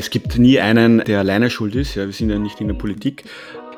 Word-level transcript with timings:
Es 0.00 0.08
gibt 0.08 0.38
nie 0.38 0.58
einen, 0.58 1.04
der 1.04 1.18
alleine 1.18 1.50
schuld 1.50 1.74
ist. 1.74 1.94
Ja, 1.94 2.06
wir 2.06 2.12
sind 2.14 2.30
ja 2.30 2.38
nicht 2.38 2.58
in 2.62 2.68
der 2.68 2.74
Politik. 2.74 3.24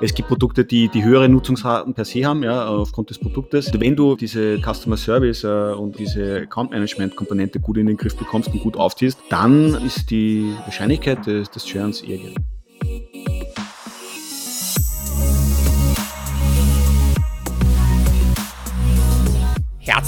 Es 0.00 0.14
gibt 0.14 0.28
Produkte, 0.28 0.64
die, 0.64 0.88
die 0.88 1.02
höhere 1.02 1.28
Nutzungsraten 1.28 1.94
per 1.94 2.04
se 2.04 2.24
haben, 2.24 2.44
ja, 2.44 2.68
aufgrund 2.68 3.10
des 3.10 3.18
Produktes. 3.18 3.72
Wenn 3.76 3.96
du 3.96 4.14
diese 4.14 4.60
Customer 4.60 4.96
Service 4.96 5.42
äh, 5.42 5.48
und 5.74 5.98
diese 5.98 6.42
Account 6.42 6.70
Management 6.70 7.16
Komponente 7.16 7.58
gut 7.58 7.76
in 7.76 7.86
den 7.86 7.96
Griff 7.96 8.16
bekommst 8.16 8.52
und 8.52 8.60
gut 8.60 8.76
aufziehst, 8.76 9.18
dann 9.30 9.74
ist 9.84 10.12
die 10.12 10.54
Wahrscheinlichkeit 10.64 11.26
des, 11.26 11.50
des 11.50 11.64
Churns 11.66 12.02
eher 12.02 12.18
gering. 12.18 12.61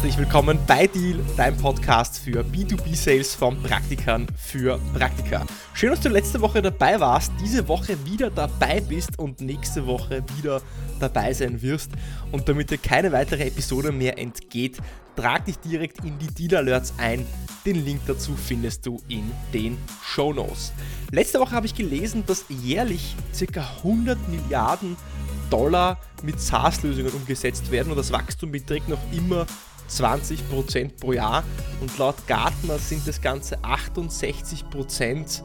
Herzlich 0.05 0.27
willkommen 0.27 0.59
bei 0.67 0.87
Deal, 0.87 1.19
deinem 1.35 1.57
Podcast 1.57 2.19
für 2.19 2.43
B2B-Sales 2.43 3.35
von 3.35 3.63
Praktikern 3.63 4.27
für 4.37 4.79
Praktika. 4.93 5.47
Schön, 5.73 5.93
dass 5.93 6.01
du 6.03 6.11
letzte 6.11 6.43
Woche 6.43 6.61
dabei 6.61 7.01
warst, 7.01 7.33
diese 7.41 7.67
Woche 7.69 7.97
wieder 8.05 8.29
dabei 8.29 8.83
bist 8.83 9.19
und 9.19 9.41
nächste 9.41 9.87
Woche 9.87 10.23
wieder 10.37 10.61
dabei 11.01 11.33
sein 11.33 11.63
wirst. 11.63 11.93
Und 12.33 12.47
damit 12.51 12.71
dir 12.71 12.77
keine 12.77 13.13
weitere 13.13 13.45
Episode 13.47 13.93
mehr 13.93 14.19
entgeht, 14.19 14.77
trag 15.17 15.47
dich 15.47 15.59
direkt 15.61 16.05
in 16.05 16.19
die 16.19 16.27
Deal 16.27 16.57
Alerts 16.57 16.93
ein. 16.99 17.25
Den 17.65 17.83
Link 17.83 18.03
dazu 18.07 18.37
findest 18.37 18.85
du 18.85 19.01
in 19.09 19.31
den 19.55 19.79
Show 20.03 20.35
Notes. 20.35 20.75
Letzte 21.13 21.41
Woche 21.41 21.53
habe 21.53 21.65
ich 21.65 21.75
gelesen, 21.75 22.25
dass 22.27 22.45
jährlich 22.51 23.17
ca. 23.55 23.67
100 23.79 24.19
Milliarden 24.29 24.99
Dollar 25.49 25.99
mit 26.23 26.41
SaaS-Lösungen 26.41 27.13
umgesetzt 27.13 27.71
werden 27.71 27.91
und 27.91 27.97
das 27.97 28.13
Wachstum 28.13 28.51
beträgt 28.51 28.91
noch 28.91 29.01
immer 29.13 29.47
20% 29.89 31.01
pro 31.01 31.13
Jahr 31.13 31.45
und 31.81 31.97
laut 31.99 32.27
Gartner 32.27 32.79
sind 32.79 33.07
das 33.07 33.21
Ganze 33.21 33.59
68%, 33.59 35.43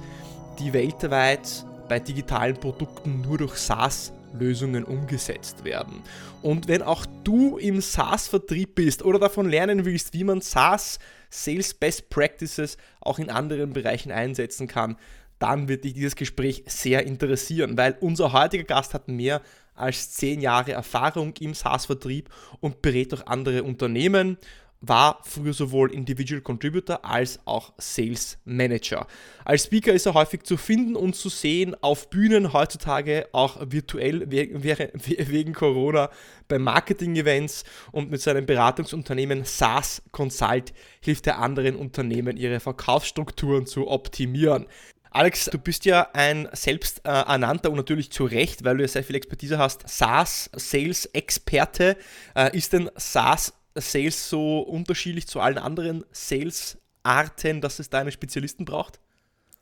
die 0.59 0.73
weltweit 0.73 1.65
bei 1.87 1.99
digitalen 1.99 2.55
Produkten 2.55 3.21
nur 3.21 3.37
durch 3.37 3.55
SaaS 3.55 4.13
Lösungen 4.33 4.83
umgesetzt 4.83 5.63
werden. 5.63 6.03
Und 6.41 6.67
wenn 6.67 6.81
auch 6.81 7.05
du 7.23 7.57
im 7.57 7.81
SaaS-Vertrieb 7.81 8.75
bist 8.75 9.03
oder 9.03 9.19
davon 9.19 9.49
lernen 9.49 9.85
willst, 9.85 10.13
wie 10.13 10.23
man 10.23 10.41
SaaS 10.41 10.99
Sales 11.29 11.73
Best 11.73 12.09
Practices 12.09 12.77
auch 13.01 13.19
in 13.19 13.29
anderen 13.29 13.73
Bereichen 13.73 14.11
einsetzen 14.11 14.67
kann, 14.67 14.97
dann 15.39 15.67
wird 15.69 15.85
dich 15.85 15.93
dieses 15.93 16.15
Gespräch 16.15 16.63
sehr 16.67 17.05
interessieren, 17.05 17.77
weil 17.77 17.97
unser 18.01 18.33
heutiger 18.33 18.65
Gast 18.65 18.93
hat 18.93 19.07
mehr 19.07 19.41
als 19.79 20.11
zehn 20.11 20.41
Jahre 20.41 20.73
Erfahrung 20.73 21.33
im 21.39 21.53
SaaS-Vertrieb 21.53 22.29
und 22.59 22.81
berät 22.81 23.13
auch 23.13 23.25
andere 23.27 23.63
Unternehmen, 23.63 24.37
war 24.81 25.21
früher 25.23 25.53
sowohl 25.53 25.93
Individual 25.93 26.41
Contributor 26.41 27.03
als 27.03 27.39
auch 27.45 27.73
Sales 27.77 28.37
Manager. 28.45 29.07
Als 29.43 29.65
Speaker 29.65 29.93
ist 29.93 30.05
er 30.05 30.13
häufig 30.13 30.43
zu 30.43 30.57
finden 30.57 30.95
und 30.95 31.15
zu 31.15 31.29
sehen 31.29 31.75
auf 31.81 32.09
Bühnen, 32.09 32.53
heutzutage 32.53 33.27
auch 33.33 33.57
virtuell 33.71 34.29
wegen 34.31 35.53
Corona 35.53 36.09
bei 36.47 36.59
Marketing-Events 36.59 37.65
und 37.91 38.09
mit 38.09 38.21
seinem 38.21 38.45
Beratungsunternehmen 38.45 39.43
SaaS 39.43 40.01
Consult 40.11 40.73
hilft 41.01 41.27
er 41.27 41.39
anderen 41.39 41.75
Unternehmen, 41.75 42.37
ihre 42.37 42.59
Verkaufsstrukturen 42.59 43.65
zu 43.65 43.87
optimieren. 43.87 44.65
Alex, 45.11 45.45
du 45.45 45.57
bist 45.57 45.85
ja 45.85 46.07
ein 46.13 46.47
selbsternannter 46.53 47.71
und 47.71 47.77
natürlich 47.77 48.11
zu 48.11 48.25
Recht, 48.25 48.63
weil 48.63 48.77
du 48.77 48.83
ja 48.83 48.87
sehr 48.87 49.03
viel 49.03 49.15
Expertise 49.15 49.57
hast, 49.57 49.89
SaaS-Sales-Experte. 49.89 51.97
Äh, 52.35 52.55
ist 52.55 52.73
denn 52.73 52.91
SaaS-Sales 52.95 54.29
so 54.29 54.59
unterschiedlich 54.59 55.27
zu 55.27 55.39
allen 55.39 55.57
anderen 55.57 56.05
Sales-Arten, 56.11 57.61
dass 57.61 57.79
es 57.79 57.89
da 57.89 57.99
einen 57.99 58.11
Spezialisten 58.11 58.65
braucht? 58.65 58.99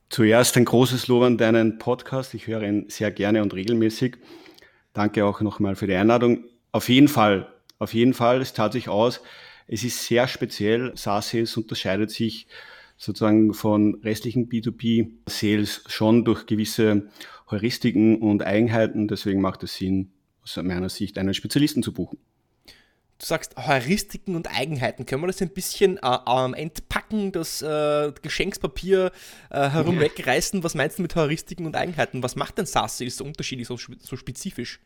Zuerst 0.10 0.58
ein 0.58 0.66
großes 0.66 1.08
Lob 1.08 1.24
an 1.24 1.38
deinen 1.38 1.80
Podcast. 1.80 2.34
Ich 2.34 2.48
höre 2.48 2.64
ihn 2.64 2.90
sehr 2.90 3.12
gerne 3.12 3.42
und 3.42 3.54
regelmäßig. 3.54 4.18
Danke 4.94 5.26
auch 5.26 5.40
nochmal 5.40 5.76
für 5.76 5.88
die 5.88 5.96
Einladung. 5.96 6.44
Auf 6.74 6.90
jeden 6.90 7.08
Fall, 7.08 7.48
auf 7.80 7.94
jeden 7.94 8.14
Fall, 8.14 8.42
es 8.42 8.54
tat 8.54 8.74
sich 8.74 8.90
aus. 8.90 9.22
Es 9.68 9.84
ist 9.84 10.06
sehr 10.06 10.28
speziell. 10.28 10.92
SaaS-Sales 10.96 11.56
unterscheidet 11.56 12.12
sich 12.12 12.48
sozusagen 12.98 13.54
von 13.54 13.96
restlichen 14.04 14.50
B2B-Sales 14.50 15.84
schon 15.88 16.26
durch 16.26 16.46
gewisse 16.46 17.10
Heuristiken 17.50 18.18
und 18.18 18.44
Eigenheiten. 18.44 19.08
Deswegen 19.08 19.40
macht 19.40 19.64
es 19.64 19.76
Sinn, 19.76 20.12
aus 20.44 20.58
meiner 20.58 20.90
Sicht 20.90 21.18
einen 21.18 21.34
Spezialisten 21.34 21.84
zu 21.84 21.94
buchen. 21.94 22.18
Du 23.20 23.26
sagst 23.26 23.56
Heuristiken 23.58 24.36
und 24.36 24.48
Eigenheiten. 24.48 25.06
Können 25.06 25.24
wir 25.24 25.28
das 25.28 25.42
ein 25.42 25.50
bisschen 25.50 25.98
äh, 25.98 26.52
entpacken, 26.56 27.32
das 27.32 27.64
äh, 27.64 28.12
Geschenkspapier 28.22 29.12
äh, 29.50 29.70
herum 29.70 30.00
wegreißen? 30.00 30.64
Was 30.64 30.76
meinst 30.76 31.00
du 31.00 31.02
mit 31.02 31.16
Heuristiken 31.16 31.66
und 31.66 31.76
Eigenheiten? 31.76 32.22
Was 32.22 32.36
macht 32.36 32.60
denn 32.60 32.68
SaaS 32.68 33.00
so 33.00 33.24
unterschiedlich, 33.24 33.68
so, 33.68 33.78
so 33.78 34.18
spezifisch? 34.18 34.80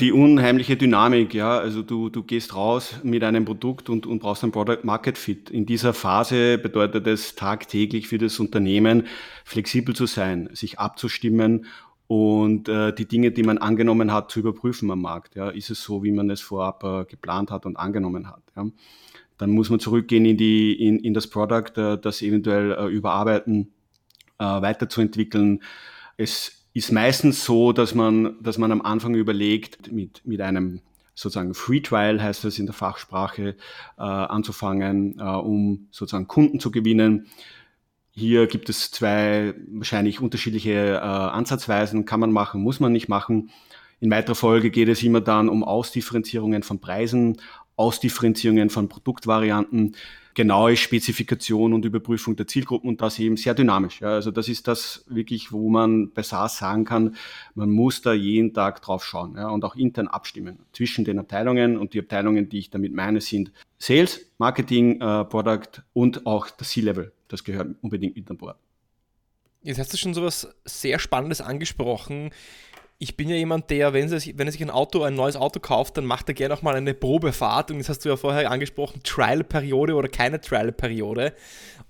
Die 0.00 0.12
unheimliche 0.12 0.76
Dynamik, 0.76 1.34
ja, 1.34 1.58
also 1.58 1.82
du, 1.82 2.08
du 2.08 2.22
gehst 2.22 2.54
raus 2.54 2.96
mit 3.02 3.22
einem 3.24 3.44
Produkt 3.44 3.90
und, 3.90 4.06
und 4.06 4.20
brauchst 4.20 4.44
ein 4.44 4.52
Product 4.52 4.84
Market 4.84 5.18
Fit. 5.18 5.50
In 5.50 5.66
dieser 5.66 5.92
Phase 5.92 6.58
bedeutet 6.58 7.06
es 7.06 7.34
tagtäglich 7.34 8.08
für 8.08 8.18
das 8.18 8.38
Unternehmen 8.40 9.06
flexibel 9.44 9.94
zu 9.94 10.06
sein, 10.06 10.48
sich 10.52 10.78
abzustimmen 10.78 11.66
und 12.06 12.68
äh, 12.68 12.92
die 12.94 13.06
Dinge, 13.06 13.30
die 13.30 13.42
man 13.42 13.58
angenommen 13.58 14.12
hat, 14.12 14.30
zu 14.30 14.40
überprüfen 14.40 14.90
am 14.90 15.02
Markt. 15.02 15.36
Ja, 15.36 15.50
ist 15.50 15.70
es 15.70 15.82
so, 15.82 16.02
wie 16.02 16.12
man 16.12 16.30
es 16.30 16.40
vorab 16.40 16.82
äh, 16.82 17.04
geplant 17.04 17.50
hat 17.50 17.66
und 17.66 17.76
angenommen 17.76 18.28
hat? 18.30 18.42
Ja? 18.56 18.66
Dann 19.36 19.50
muss 19.50 19.68
man 19.68 19.78
zurückgehen 19.78 20.24
in 20.24 20.36
die 20.36 20.72
in, 20.72 20.98
in 21.00 21.12
das 21.12 21.26
Product, 21.26 21.76
äh, 21.76 21.98
das 21.98 22.22
eventuell 22.22 22.72
äh, 22.72 22.86
überarbeiten, 22.86 23.72
äh, 24.38 24.44
weiterzuentwickeln. 24.44 25.62
Es 26.16 26.57
ist 26.78 26.92
meistens 26.92 27.44
so, 27.44 27.72
dass 27.72 27.94
man, 27.94 28.36
dass 28.40 28.56
man 28.56 28.72
am 28.72 28.82
Anfang 28.82 29.14
überlegt, 29.14 29.90
mit, 29.92 30.22
mit 30.24 30.40
einem 30.40 30.80
sozusagen 31.14 31.54
Free 31.54 31.80
Trial 31.80 32.22
heißt 32.22 32.44
das 32.44 32.58
in 32.60 32.66
der 32.66 32.74
Fachsprache, 32.74 33.56
äh, 33.98 34.02
anzufangen, 34.02 35.18
äh, 35.18 35.22
um 35.22 35.88
sozusagen 35.90 36.28
Kunden 36.28 36.60
zu 36.60 36.70
gewinnen. 36.70 37.26
Hier 38.12 38.46
gibt 38.46 38.68
es 38.68 38.92
zwei 38.92 39.54
wahrscheinlich 39.68 40.20
unterschiedliche 40.20 40.94
äh, 40.94 40.98
Ansatzweisen, 40.98 42.04
kann 42.04 42.20
man 42.20 42.30
machen, 42.30 42.62
muss 42.62 42.78
man 42.78 42.92
nicht 42.92 43.08
machen. 43.08 43.50
In 44.00 44.12
weiterer 44.12 44.36
Folge 44.36 44.70
geht 44.70 44.88
es 44.88 45.02
immer 45.02 45.20
dann 45.20 45.48
um 45.48 45.64
Ausdifferenzierungen 45.64 46.62
von 46.62 46.80
Preisen, 46.80 47.38
Ausdifferenzierungen 47.74 48.70
von 48.70 48.88
Produktvarianten, 48.88 49.96
genaue 50.38 50.76
Spezifikation 50.76 51.72
und 51.72 51.84
Überprüfung 51.84 52.36
der 52.36 52.46
Zielgruppen 52.46 52.88
und 52.88 53.00
das 53.00 53.18
eben 53.18 53.36
sehr 53.36 53.54
dynamisch. 53.54 54.00
Ja, 54.00 54.10
also 54.10 54.30
das 54.30 54.48
ist 54.48 54.68
das 54.68 55.04
wirklich, 55.08 55.50
wo 55.50 55.68
man 55.68 56.12
bei 56.12 56.22
SaaS 56.22 56.58
sagen 56.58 56.84
kann, 56.84 57.16
man 57.56 57.70
muss 57.70 58.02
da 58.02 58.12
jeden 58.12 58.54
Tag 58.54 58.80
drauf 58.80 59.04
schauen 59.04 59.34
ja, 59.36 59.48
und 59.48 59.64
auch 59.64 59.74
intern 59.74 60.06
abstimmen 60.06 60.60
zwischen 60.72 61.04
den 61.04 61.18
Abteilungen 61.18 61.76
und 61.76 61.92
die 61.92 61.98
Abteilungen, 61.98 62.48
die 62.48 62.60
ich 62.60 62.70
damit 62.70 62.94
meine, 62.94 63.20
sind 63.20 63.50
Sales, 63.78 64.30
Marketing, 64.38 65.00
äh, 65.00 65.24
Product 65.24 65.82
und 65.92 66.24
auch 66.24 66.48
das 66.50 66.68
C-Level. 66.68 67.12
Das 67.26 67.42
gehört 67.42 67.74
unbedingt 67.82 68.14
mit 68.14 68.30
an 68.30 68.36
Bord. 68.36 68.56
Jetzt 69.62 69.80
hast 69.80 69.92
du 69.92 69.96
schon 69.96 70.14
so 70.14 70.22
was 70.22 70.54
sehr 70.64 71.00
Spannendes 71.00 71.40
angesprochen 71.40 72.30
ich 73.00 73.16
bin 73.16 73.28
ja 73.28 73.36
jemand, 73.36 73.70
der, 73.70 73.92
wenn, 73.92 74.10
er 74.10 74.18
sich, 74.18 74.36
wenn 74.36 74.48
er 74.48 74.52
sich 74.52 74.60
ein 74.60 74.70
Auto, 74.70 75.04
ein 75.04 75.14
neues 75.14 75.36
Auto 75.36 75.60
kauft, 75.60 75.96
dann 75.96 76.04
macht 76.04 76.28
er 76.28 76.34
gerne 76.34 76.52
auch 76.54 76.62
mal 76.62 76.74
eine 76.74 76.94
Probefahrt. 76.94 77.70
Und 77.70 77.78
das 77.78 77.88
hast 77.88 78.04
du 78.04 78.08
ja 78.08 78.16
vorher 78.16 78.50
angesprochen, 78.50 79.02
Trial-Periode 79.04 79.94
oder 79.94 80.08
keine 80.08 80.40
Trial-Periode. 80.40 81.32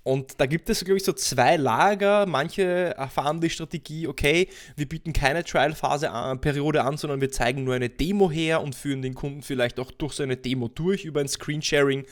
Und 0.03 0.39
da 0.39 0.45
gibt 0.45 0.69
es, 0.69 0.85
glaube 0.85 0.97
ich, 0.97 1.03
so 1.03 1.13
zwei 1.13 1.57
Lager. 1.57 2.27
Manche 2.27 2.95
erfahren 2.95 3.41
die 3.41 3.49
Strategie, 3.49 4.07
okay, 4.07 4.49
wir 4.75 4.87
bieten 4.87 5.11
keine 5.11 5.43
Trial-Phase-Periode 5.43 6.83
an, 6.83 6.97
sondern 6.97 7.21
wir 7.21 7.31
zeigen 7.31 7.63
nur 7.63 7.73
eine 7.73 7.89
Demo 7.89 8.29
her 8.29 8.61
und 8.61 8.75
führen 8.75 9.01
den 9.01 9.15
Kunden 9.15 9.41
vielleicht 9.41 9.79
auch 9.79 9.89
durch 9.89 10.13
so 10.13 10.21
eine 10.21 10.37
Demo 10.37 10.67
durch 10.67 11.05
über 11.05 11.21
ein 11.21 11.27
Screensharing. 11.27 12.05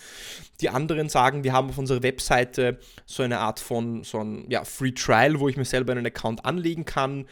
Die 0.59 0.69
anderen 0.69 1.07
sagen, 1.07 1.43
wir 1.43 1.53
haben 1.53 1.69
auf 1.69 1.77
unserer 1.77 2.01
Webseite 2.01 2.79
so 3.05 3.21
eine 3.21 3.37
Art 3.37 3.59
von 3.59 4.03
so 4.03 4.21
ein 4.23 4.49
ja, 4.49 4.63
Free 4.63 4.91
Trial, 4.91 5.39
wo 5.39 5.49
ich 5.49 5.55
mir 5.55 5.65
selber 5.65 5.91
einen 5.91 6.07
Account 6.07 6.45
anlegen 6.45 6.83
kann 6.83 7.27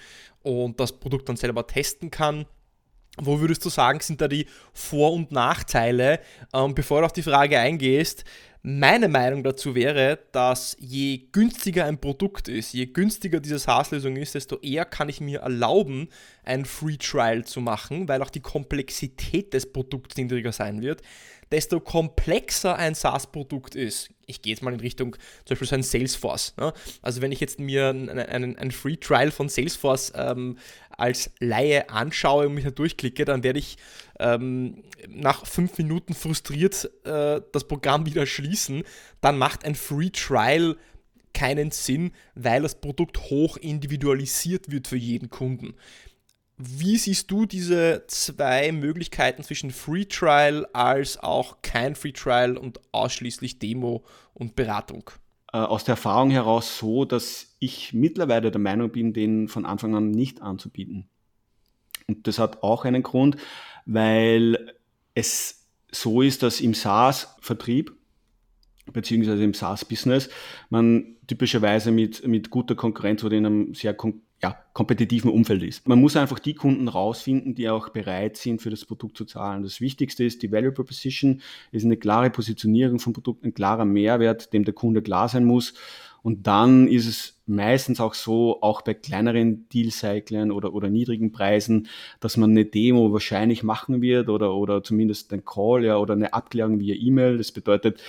und 0.46 0.80
das 0.80 0.94
Produkt 0.94 1.28
dann 1.28 1.38
selber 1.38 1.66
testen 1.68 2.12
kann. 2.12 2.46
Wo 3.18 3.40
würdest 3.40 3.64
du 3.66 3.70
sagen, 3.70 4.00
sind 4.02 4.22
da 4.22 4.28
die 4.28 4.48
Vor- 4.74 5.14
und 5.14 5.32
Nachteile? 5.32 6.20
Ähm, 6.54 6.76
bevor 6.76 7.00
du 7.00 7.06
auf 7.06 7.14
die 7.14 7.24
Frage 7.24 7.60
eingehst, 7.60 8.26
meine 8.68 9.10
Meinung 9.10 9.44
dazu 9.44 9.76
wäre, 9.76 10.18
dass 10.32 10.76
je 10.80 11.28
günstiger 11.32 11.86
ein 11.86 12.02
Produkt 12.02 12.48
ist, 12.48 12.74
je 12.74 12.88
günstiger 12.88 13.40
diese 13.40 13.60
SaaS-Lösung 13.60 14.16
ist, 14.16 14.34
desto 14.34 14.58
eher 14.58 14.86
kann 14.86 15.08
ich 15.08 15.22
mir 15.22 15.42
erlauben, 15.42 16.10
ein 16.44 16.66
Free 16.66 16.98
Trial 16.98 17.46
zu 17.46 17.62
machen, 17.62 18.08
weil 18.08 18.24
auch 18.24 18.32
die 18.32 18.40
Komplexität 18.40 19.54
des 19.54 19.72
Produkts 19.72 20.18
niedriger 20.18 20.52
sein 20.52 20.82
wird 20.82 21.04
desto 21.52 21.80
komplexer 21.80 22.76
ein 22.76 22.96
SaaS-Produkt 22.96 23.76
ist. 23.76 24.10
Ich 24.26 24.42
gehe 24.42 24.54
jetzt 24.54 24.64
mal 24.64 24.74
in 24.74 24.80
Richtung 24.80 25.16
zum 25.46 25.54
Beispiel 25.54 25.68
so 25.68 25.76
ein 25.76 25.84
Salesforce. 25.84 26.56
Ne? 26.58 26.74
Also 27.02 27.22
wenn 27.22 27.32
ich 27.32 27.40
jetzt 27.40 27.60
mir 27.60 27.90
einen, 27.90 28.72
Free 28.72 28.96
Trial 28.96 29.32
von 29.32 29.50
Salesforce 29.50 30.14
ähm, 30.16 30.58
als 30.90 31.30
Laie 31.40 31.90
anschaue 31.90 32.48
und 32.48 32.56
mich 32.56 32.64
da 32.64 32.72
durchklicke, 32.72 33.26
dann 33.26 33.44
werde 33.44 33.60
ich 33.60 33.78
ähm, 34.20 34.84
nach 35.10 35.46
fünf 35.46 35.78
Minuten 35.78 36.14
frustriert 36.14 36.90
äh, 37.04 37.42
das 37.52 37.68
Programm 37.68 38.06
wieder 38.06 38.26
schließen. 38.26 38.84
Dann 39.22 39.38
macht 39.38 39.66
ein 39.66 39.76
Free 39.76 40.10
Trial 40.10 40.78
keinen 41.34 41.72
Sinn, 41.72 42.12
weil 42.34 42.62
das 42.62 42.80
Produkt 42.80 43.30
hoch 43.30 43.58
individualisiert 43.58 44.72
wird 44.72 44.88
für 44.88 44.98
jeden 44.98 45.30
Kunden. 45.30 45.76
Wie 46.58 46.98
siehst 46.98 47.30
du 47.30 47.46
diese 47.46 48.06
zwei 48.08 48.72
Möglichkeiten 48.72 49.44
zwischen 49.44 49.72
Free 49.72 50.06
Trial 50.06 50.66
als 50.72 51.18
auch 51.18 51.62
kein 51.62 51.96
Free 51.96 52.14
Trial 52.14 52.58
und 52.58 52.80
ausschließlich 52.94 53.60
Demo 53.60 54.06
und 54.34 54.56
Beratung? 54.56 55.12
Äh, 55.52 55.58
aus 55.58 55.84
der 55.84 55.94
Erfahrung 55.94 56.32
heraus 56.32 56.78
so, 56.78 57.04
dass 57.04 57.58
ich 57.60 57.92
mittlerweile 57.92 58.52
der 58.52 58.62
Meinung 58.62 58.90
bin, 58.92 59.12
den 59.12 59.50
von 59.50 59.66
Anfang 59.66 59.96
an 59.96 60.12
nicht 60.12 60.42
anzubieten. 60.42 61.10
Und 62.08 62.26
das 62.28 62.40
hat 62.40 62.64
auch 62.64 62.86
einen 62.86 63.04
Grund, 63.04 63.36
weil 63.86 64.74
es 65.14 65.68
so 65.92 66.22
ist, 66.22 66.44
dass 66.44 66.62
im 66.62 66.74
SaaS-Vertrieb 66.74 67.96
beziehungsweise 68.92 69.44
im 69.44 69.54
SaaS-Business 69.54 70.30
man 70.70 71.16
typischerweise 71.28 71.92
mit, 71.92 72.26
mit 72.28 72.50
guter 72.50 72.76
Konkurrenz 72.76 73.24
oder 73.24 73.36
in 73.36 73.46
einem 73.46 73.74
sehr 73.74 73.94
kon 73.94 74.22
ja, 74.44 74.58
kompetitiven 74.74 75.32
Umfeld 75.32 75.64
ist. 75.64 75.88
Man 75.88 76.00
muss 76.00 76.18
einfach 76.18 76.40
die 76.40 76.54
Kunden 76.54 76.90
rausfinden, 76.90 77.56
die 77.56 77.70
auch 77.70 77.90
bereit 77.90 78.36
sind, 78.36 78.62
für 78.62 78.70
das 78.70 78.84
Produkt 78.84 79.18
zu 79.18 79.24
zahlen. 79.24 79.64
Das 79.64 79.80
Wichtigste 79.80 80.26
ist, 80.26 80.44
die 80.44 80.52
Value 80.52 80.74
Proposition 80.74 81.42
ist 81.72 81.86
eine 81.86 81.96
klare 81.96 82.30
Positionierung 82.30 83.00
vom 83.00 83.14
Produkt, 83.14 83.46
ein 83.46 83.54
klarer 83.54 83.86
Mehrwert, 83.86 84.52
dem 84.52 84.66
der 84.66 84.74
Kunde 84.74 85.02
klar 85.02 85.30
sein 85.30 85.46
muss. 85.46 85.74
Und 86.26 86.48
dann 86.48 86.88
ist 86.88 87.06
es 87.06 87.40
meistens 87.46 88.02
auch 88.02 88.16
so, 88.16 88.60
auch 88.64 88.82
bei 88.82 88.96
kleineren 88.96 89.70
Deal-Cyclen 89.70 90.52
oder, 90.52 90.74
oder 90.74 90.90
niedrigen 90.90 91.32
Preisen, 91.32 91.88
dass 92.20 92.36
man 92.36 92.50
eine 92.50 92.66
Demo 92.66 93.14
wahrscheinlich 93.14 93.62
machen 93.62 94.02
wird 94.02 94.30
oder, 94.30 94.56
oder 94.56 94.82
zumindest 94.82 95.32
ein 95.34 95.46
Call 95.46 95.86
ja, 95.86 95.98
oder 95.98 96.16
eine 96.16 96.34
Abklärung 96.34 96.80
via 96.80 96.96
E-Mail. 96.96 97.38
Das 97.38 97.52
bedeutet, 97.52 98.02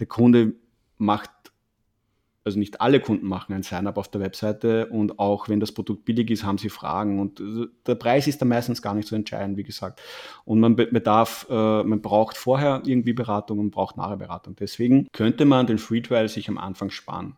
der 0.00 0.06
Kunde 0.06 0.54
macht 0.96 1.28
also 2.42 2.58
nicht 2.58 2.80
alle 2.80 3.00
Kunden 3.00 3.26
machen 3.26 3.52
ein 3.52 3.62
Sign-up 3.62 3.98
auf 3.98 4.08
der 4.08 4.22
Webseite 4.22 4.86
und 4.86 5.18
auch 5.18 5.50
wenn 5.50 5.60
das 5.60 5.72
Produkt 5.72 6.06
billig 6.06 6.30
ist, 6.30 6.44
haben 6.44 6.56
sie 6.56 6.70
Fragen 6.70 7.20
und 7.20 7.38
äh, 7.38 7.66
der 7.86 7.96
Preis 7.96 8.26
ist 8.26 8.40
dann 8.40 8.48
meistens 8.48 8.80
gar 8.80 8.94
nicht 8.94 9.06
so 9.06 9.14
entscheidend, 9.14 9.58
wie 9.58 9.64
gesagt. 9.64 10.00
Und 10.46 10.58
man 10.58 10.74
bedarf, 10.74 11.46
äh, 11.50 11.82
man 11.82 12.00
braucht 12.00 12.38
vorher 12.38 12.80
irgendwie 12.86 13.12
Beratung 13.12 13.58
und 13.58 13.72
braucht 13.72 13.98
nachher 13.98 14.16
Beratung. 14.16 14.56
Deswegen 14.56 15.08
könnte 15.12 15.44
man 15.44 15.66
den 15.66 15.76
Free 15.76 16.00
Trial 16.00 16.30
sich 16.30 16.48
am 16.48 16.56
Anfang 16.56 16.88
sparen. 16.88 17.36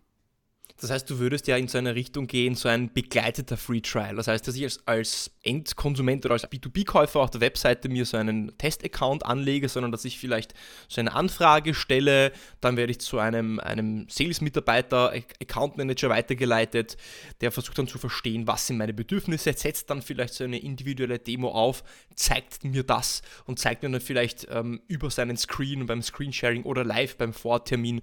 Das 0.80 0.90
heißt, 0.90 1.10
du 1.10 1.18
würdest 1.18 1.46
ja 1.46 1.58
in 1.58 1.68
so 1.68 1.76
eine 1.76 1.94
Richtung 1.94 2.26
gehen, 2.26 2.54
so 2.54 2.66
ein 2.68 2.90
begleiteter 2.90 3.58
Free 3.58 3.82
Trial. 3.82 4.16
Das 4.16 4.28
heißt, 4.28 4.48
dass 4.48 4.56
ich 4.56 4.64
als, 4.64 4.80
als 4.86 5.30
Endkonsument 5.42 6.24
oder 6.24 6.32
als 6.32 6.50
B2B-Käufer 6.50 7.20
auf 7.20 7.30
der 7.30 7.42
Webseite 7.42 7.90
mir 7.90 8.06
so 8.06 8.16
einen 8.16 8.56
Test-Account 8.56 9.26
anlege, 9.26 9.68
sondern 9.68 9.92
dass 9.92 10.06
ich 10.06 10.18
vielleicht 10.18 10.54
so 10.88 11.02
eine 11.02 11.12
Anfrage 11.14 11.74
stelle, 11.74 12.32
dann 12.62 12.78
werde 12.78 12.92
ich 12.92 13.00
zu 13.00 13.18
einem, 13.18 13.60
einem 13.60 14.06
Sales-Mitarbeiter, 14.08 15.12
Account 15.42 15.76
Manager 15.76 16.08
weitergeleitet, 16.08 16.96
der 17.42 17.52
versucht 17.52 17.76
dann 17.76 17.86
zu 17.86 17.98
verstehen, 17.98 18.46
was 18.46 18.66
sind 18.66 18.78
meine 18.78 18.94
Bedürfnisse, 18.94 19.52
setzt 19.52 19.90
dann 19.90 20.00
vielleicht 20.00 20.32
so 20.32 20.44
eine 20.44 20.58
individuelle 20.58 21.18
Demo 21.18 21.50
auf, 21.50 21.84
zeigt 22.14 22.64
mir 22.64 22.84
das 22.84 23.20
und 23.44 23.58
zeigt 23.58 23.82
mir 23.82 23.90
dann 23.90 24.00
vielleicht 24.00 24.46
ähm, 24.50 24.80
über 24.88 25.10
seinen 25.10 25.36
Screen 25.36 25.84
beim 25.84 26.00
Screensharing 26.00 26.62
oder 26.62 26.84
live 26.84 27.16
beim 27.18 27.34
Vortermin 27.34 28.00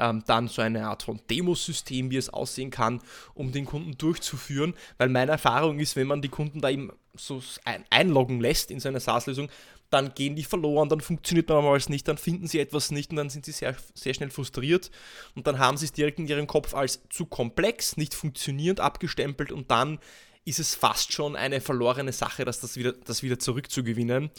ähm, 0.00 0.24
dann 0.26 0.48
so 0.48 0.62
eine 0.62 0.88
Art 0.88 1.02
von 1.02 1.20
Demosystem, 1.30 2.10
wie 2.10 2.16
es 2.16 2.30
aussehen 2.30 2.70
kann, 2.70 3.00
um 3.34 3.52
den 3.52 3.66
Kunden 3.66 3.96
durchzuführen, 3.96 4.74
weil 4.98 5.08
meine 5.08 5.32
Erfahrung 5.32 5.78
ist, 5.78 5.96
wenn 5.96 6.06
man 6.06 6.22
die 6.22 6.28
Kunden 6.28 6.60
da 6.60 6.70
eben 6.70 6.90
so 7.14 7.42
ein 7.64 7.84
einloggen 7.90 8.40
lässt 8.40 8.70
in 8.70 8.80
seine 8.80 9.00
SaaS-Lösung, 9.00 9.50
dann 9.90 10.14
gehen 10.14 10.36
die 10.36 10.44
verloren, 10.44 10.88
dann 10.88 11.00
funktioniert 11.00 11.48
normalerweise 11.48 11.90
nicht, 11.90 12.06
dann 12.06 12.16
finden 12.16 12.46
sie 12.46 12.60
etwas 12.60 12.92
nicht 12.92 13.10
und 13.10 13.16
dann 13.16 13.28
sind 13.28 13.44
sie 13.44 13.52
sehr, 13.52 13.74
sehr 13.94 14.14
schnell 14.14 14.30
frustriert 14.30 14.90
und 15.34 15.46
dann 15.46 15.58
haben 15.58 15.76
sie 15.76 15.86
es 15.86 15.92
direkt 15.92 16.18
in 16.20 16.28
ihrem 16.28 16.46
Kopf 16.46 16.74
als 16.74 17.00
zu 17.10 17.26
komplex, 17.26 17.96
nicht 17.96 18.14
funktionierend 18.14 18.80
abgestempelt 18.80 19.50
und 19.50 19.70
dann 19.70 19.98
ist 20.44 20.60
es 20.60 20.74
fast 20.74 21.12
schon 21.12 21.36
eine 21.36 21.60
verlorene 21.60 22.12
Sache, 22.12 22.44
dass 22.44 22.60
das 22.60 22.76
wieder, 22.76 22.92
das 22.92 23.22
wieder 23.22 23.38
zurückzugewinnen. 23.38 24.30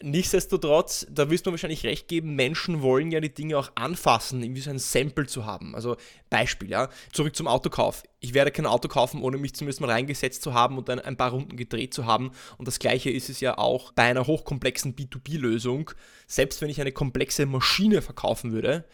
Nichtsdestotrotz, 0.00 1.06
da 1.10 1.30
wirst 1.30 1.46
du 1.46 1.52
wahrscheinlich 1.52 1.84
recht 1.84 2.08
geben, 2.08 2.34
Menschen 2.34 2.82
wollen 2.82 3.12
ja 3.12 3.20
die 3.20 3.32
Dinge 3.32 3.56
auch 3.56 3.70
anfassen, 3.76 4.42
irgendwie 4.42 4.60
so 4.60 4.70
ein 4.70 4.78
Sample 4.78 5.26
zu 5.26 5.44
haben. 5.44 5.74
Also 5.74 5.96
Beispiel, 6.28 6.70
ja, 6.70 6.88
zurück 7.12 7.36
zum 7.36 7.46
Autokauf. 7.46 8.02
Ich 8.18 8.34
werde 8.34 8.50
kein 8.50 8.66
Auto 8.66 8.88
kaufen, 8.88 9.22
ohne 9.22 9.36
mich 9.36 9.54
zumindest 9.54 9.80
mal 9.80 9.90
reingesetzt 9.90 10.42
zu 10.42 10.54
haben 10.54 10.78
und 10.78 10.88
dann 10.88 10.98
ein 10.98 11.16
paar 11.16 11.30
Runden 11.30 11.56
gedreht 11.56 11.94
zu 11.94 12.06
haben. 12.06 12.32
Und 12.58 12.66
das 12.66 12.78
gleiche 12.78 13.10
ist 13.10 13.28
es 13.28 13.40
ja 13.40 13.58
auch 13.58 13.92
bei 13.92 14.04
einer 14.04 14.26
hochkomplexen 14.26 14.96
B2B-Lösung. 14.96 15.90
Selbst 16.26 16.60
wenn 16.62 16.70
ich 16.70 16.80
eine 16.80 16.92
komplexe 16.92 17.46
Maschine 17.46 18.02
verkaufen 18.02 18.52
würde, 18.52 18.84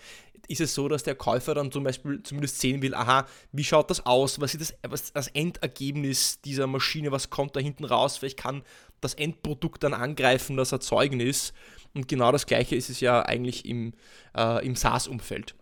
ist 0.47 0.61
es 0.61 0.75
so, 0.75 0.89
dass 0.89 1.03
der 1.03 1.15
Käufer 1.15 1.55
dann 1.55 1.73
zum 1.73 1.85
Beispiel 1.85 2.23
zumindest 2.23 2.61
sehen 2.61 2.83
will, 2.83 2.95
aha, 2.95 3.27
wie 3.53 3.65
schaut 3.65 3.91
das 3.91 4.07
aus, 4.07 4.41
was 4.41 4.55
ist 4.55 4.61
das, 4.61 4.91
was 4.91 5.13
das 5.13 5.29
Endergebnis 5.29 6.41
dieser 6.41 6.67
Maschine, 6.67 7.11
was 7.13 7.31
kommt 7.31 7.57
da 7.57 7.61
hinten 7.61 7.85
raus, 7.85 8.19
vielleicht 8.19 8.39
kann 8.39 8.63
das 9.01 9.15
Endprodukt 9.15 9.83
dann 9.83 9.95
angreifen, 9.95 10.57
das 10.57 10.73
Erzeugnis. 10.73 11.53
Und 11.95 12.09
genau 12.09 12.33
das 12.33 12.47
gleiche 12.47 12.77
ist 12.77 12.91
es 12.91 13.01
ja 13.01 13.23
eigentlich 13.23 13.65
im, 13.65 13.93
äh, 14.37 14.65
im 14.65 14.77
SaaS-Umfeld. 14.77 15.55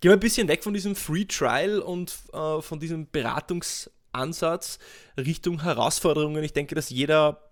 Gehen 0.00 0.10
wir 0.10 0.12
ein 0.12 0.20
bisschen 0.20 0.48
weg 0.48 0.64
von 0.64 0.74
diesem 0.74 0.96
Free 0.96 1.24
Trial 1.24 1.80
und 1.80 2.14
äh, 2.32 2.60
von 2.62 2.80
diesem 2.80 3.08
Beratungsansatz 3.10 4.78
Richtung 5.16 5.62
Herausforderungen. 5.62 6.42
Ich 6.42 6.52
denke, 6.52 6.74
dass 6.74 6.90
jeder 6.90 7.47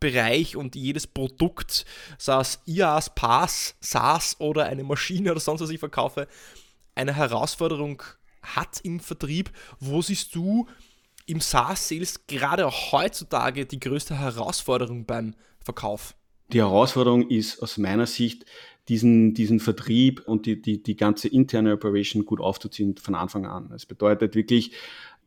Bereich 0.00 0.56
und 0.56 0.76
jedes 0.76 1.06
Produkt, 1.06 1.84
sei 2.18 2.40
es 2.40 2.60
IaaS, 2.66 3.14
PaaS, 3.14 3.76
SaaS 3.80 4.36
oder 4.38 4.64
eine 4.66 4.84
Maschine 4.84 5.32
oder 5.32 5.40
sonst 5.40 5.60
was 5.60 5.70
ich 5.70 5.80
verkaufe, 5.80 6.28
eine 6.94 7.14
Herausforderung 7.14 8.02
hat 8.42 8.80
im 8.82 9.00
Vertrieb. 9.00 9.50
Wo 9.80 10.02
siehst 10.02 10.34
du 10.34 10.66
im 11.26 11.40
SaaS-Sales 11.40 12.26
gerade 12.26 12.66
auch 12.66 12.92
heutzutage 12.92 13.66
die 13.66 13.80
größte 13.80 14.18
Herausforderung 14.18 15.04
beim 15.04 15.34
Verkauf? 15.60 16.14
Die 16.52 16.58
Herausforderung 16.58 17.28
ist 17.28 17.62
aus 17.62 17.76
meiner 17.76 18.06
Sicht, 18.06 18.46
diesen, 18.88 19.34
diesen 19.34 19.60
Vertrieb 19.60 20.22
und 20.26 20.46
die, 20.46 20.60
die, 20.62 20.82
die 20.82 20.96
ganze 20.96 21.28
interne 21.28 21.74
Operation 21.74 22.24
gut 22.24 22.40
aufzuziehen 22.40 22.96
von 22.96 23.14
Anfang 23.14 23.44
an. 23.44 23.68
Das 23.68 23.84
bedeutet 23.84 24.34
wirklich, 24.34 24.72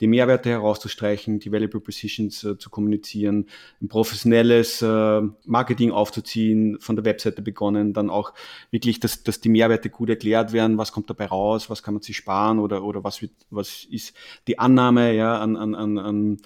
die 0.01 0.07
Mehrwerte 0.07 0.50
herauszustreichen, 0.50 1.39
die 1.39 1.51
Value 1.51 1.68
Propositions 1.68 2.44
äh, 2.44 2.57
zu 2.57 2.69
kommunizieren, 2.69 3.45
ein 3.81 3.88
professionelles 3.88 4.81
äh, 4.81 5.21
Marketing 5.45 5.92
aufzuziehen, 5.92 6.80
von 6.80 6.95
der 6.95 7.06
Webseite 7.06 7.42
begonnen, 7.42 7.94
dann 7.94 8.09
auch 8.09 8.33
wirklich, 8.71 9.00
dass, 9.00 9.24
dass 9.24 9.39
die 9.39 9.50
Mehrwerte 9.50 9.89
gut 9.89 10.09
erklärt 10.09 10.51
werden, 10.51 10.77
was 10.77 10.92
kommt 10.92 11.09
dabei 11.09 11.27
raus, 11.27 11.69
was 11.69 11.83
kann 11.83 11.94
man 11.94 12.03
sich 12.03 12.18
sparen 12.18 12.59
oder, 12.59 12.83
oder 12.83 13.03
was, 13.03 13.21
wird, 13.21 13.31
was 13.51 13.86
ist 13.86 14.15
die 14.48 14.59
Annahme 14.59 15.13
ja, 15.13 15.39
an, 15.39 15.56
an, 15.56 15.75
an, 15.75 15.98
an 15.98 16.37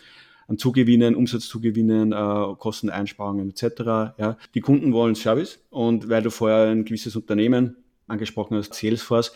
an 0.47 0.59
Zugewinnen, 0.59 1.15
Umsatzzugewinnen, 1.15 2.11
äh, 2.11 2.55
Kosteneinsparungen 2.59 3.49
etc. 3.49 3.63
Ja. 4.19 4.37
Die 4.53 4.61
Kunden 4.61 4.93
wollen 4.93 5.15
Service 5.15 5.59
und 5.71 6.07
weil 6.07 6.21
du 6.21 6.29
vorher 6.29 6.69
ein 6.69 6.85
gewisses 6.85 7.15
Unternehmen 7.15 7.77
angesprochen 8.07 8.55
hast, 8.55 8.75
Salesforce, 8.75 9.33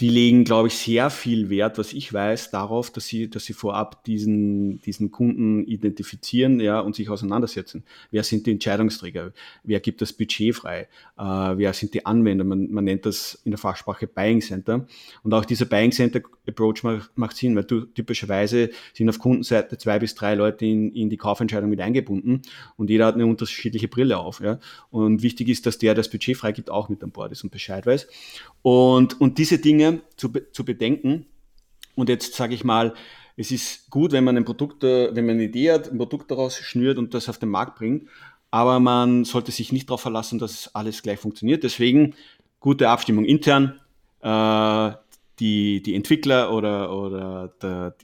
die 0.00 0.08
legen, 0.08 0.44
glaube 0.44 0.68
ich, 0.68 0.76
sehr 0.76 1.08
viel 1.08 1.48
Wert, 1.48 1.78
was 1.78 1.92
ich 1.92 2.12
weiß, 2.12 2.50
darauf, 2.50 2.90
dass 2.90 3.06
sie, 3.06 3.30
dass 3.30 3.44
sie 3.44 3.52
vorab 3.52 4.04
diesen, 4.04 4.80
diesen 4.80 5.10
Kunden 5.10 5.64
identifizieren, 5.64 6.60
ja, 6.60 6.80
und 6.80 6.94
sich 6.94 7.08
auseinandersetzen. 7.08 7.84
Wer 8.10 8.24
sind 8.24 8.46
die 8.46 8.52
Entscheidungsträger? 8.52 9.32
Wer 9.62 9.80
gibt 9.80 10.02
das 10.02 10.12
Budget 10.12 10.54
frei? 10.54 10.88
Äh, 11.16 11.22
wer 11.22 11.72
sind 11.72 11.94
die 11.94 12.04
Anwender? 12.04 12.44
Man, 12.44 12.70
man 12.70 12.84
nennt 12.84 13.06
das 13.06 13.40
in 13.44 13.52
der 13.52 13.58
Fachsprache 13.58 14.06
Buying 14.06 14.40
Center. 14.40 14.86
Und 15.22 15.32
auch 15.32 15.44
dieser 15.44 15.64
Buying 15.64 15.92
Center 15.92 16.20
Approach 16.46 16.82
macht, 16.82 17.16
macht 17.16 17.36
Sinn, 17.36 17.56
weil 17.56 17.64
du, 17.64 17.82
typischerweise 17.86 18.70
sind 18.92 19.08
auf 19.08 19.18
Kundenseite 19.18 19.78
zwei 19.78 19.98
bis 19.98 20.14
drei 20.14 20.34
Leute 20.34 20.66
in, 20.66 20.92
in 20.92 21.08
die 21.08 21.16
Kaufentscheidung 21.16 21.70
mit 21.70 21.80
eingebunden 21.80 22.42
und 22.76 22.90
jeder 22.90 23.06
hat 23.06 23.14
eine 23.14 23.26
unterschiedliche 23.26 23.88
Brille 23.88 24.18
auf, 24.18 24.40
ja. 24.40 24.58
Und 24.90 25.22
wichtig 25.22 25.48
ist, 25.48 25.64
dass 25.66 25.78
der, 25.78 25.94
der 25.94 26.02
das 26.02 26.10
Budget 26.10 26.36
freigibt, 26.36 26.70
auch 26.70 26.88
mit 26.88 27.02
an 27.02 27.10
Bord 27.10 27.32
ist 27.32 27.44
und 27.44 27.50
Bescheid 27.50 27.86
weiß. 27.86 28.08
Und, 28.62 29.20
und 29.20 29.38
diese 29.38 29.58
Dinge 29.58 29.83
Dinge 29.84 30.02
zu, 30.16 30.30
zu 30.52 30.64
bedenken. 30.64 31.26
Und 31.94 32.08
jetzt 32.08 32.34
sage 32.34 32.54
ich 32.54 32.64
mal, 32.64 32.94
es 33.36 33.50
ist 33.50 33.90
gut, 33.90 34.12
wenn 34.12 34.24
man 34.24 34.36
ein 34.36 34.44
Produkt, 34.44 34.84
äh, 34.84 35.14
wenn 35.14 35.26
man 35.26 35.36
eine 35.36 35.44
Idee 35.44 35.72
hat, 35.72 35.90
ein 35.90 35.98
Produkt 35.98 36.30
daraus 36.30 36.56
schnürt 36.56 36.98
und 36.98 37.14
das 37.14 37.28
auf 37.28 37.38
den 37.38 37.48
Markt 37.48 37.76
bringt. 37.76 38.08
Aber 38.50 38.78
man 38.78 39.24
sollte 39.24 39.50
sich 39.50 39.72
nicht 39.72 39.88
darauf 39.90 40.00
verlassen, 40.00 40.38
dass 40.38 40.74
alles 40.74 41.02
gleich 41.02 41.18
funktioniert. 41.18 41.64
Deswegen 41.64 42.14
gute 42.60 42.88
Abstimmung 42.88 43.24
intern. 43.24 43.80
Äh, 44.20 44.92
die, 45.40 45.82
die 45.82 45.94
Entwickler 45.96 46.52
oder, 46.52 46.96
oder 46.96 47.48
der, 47.60 47.96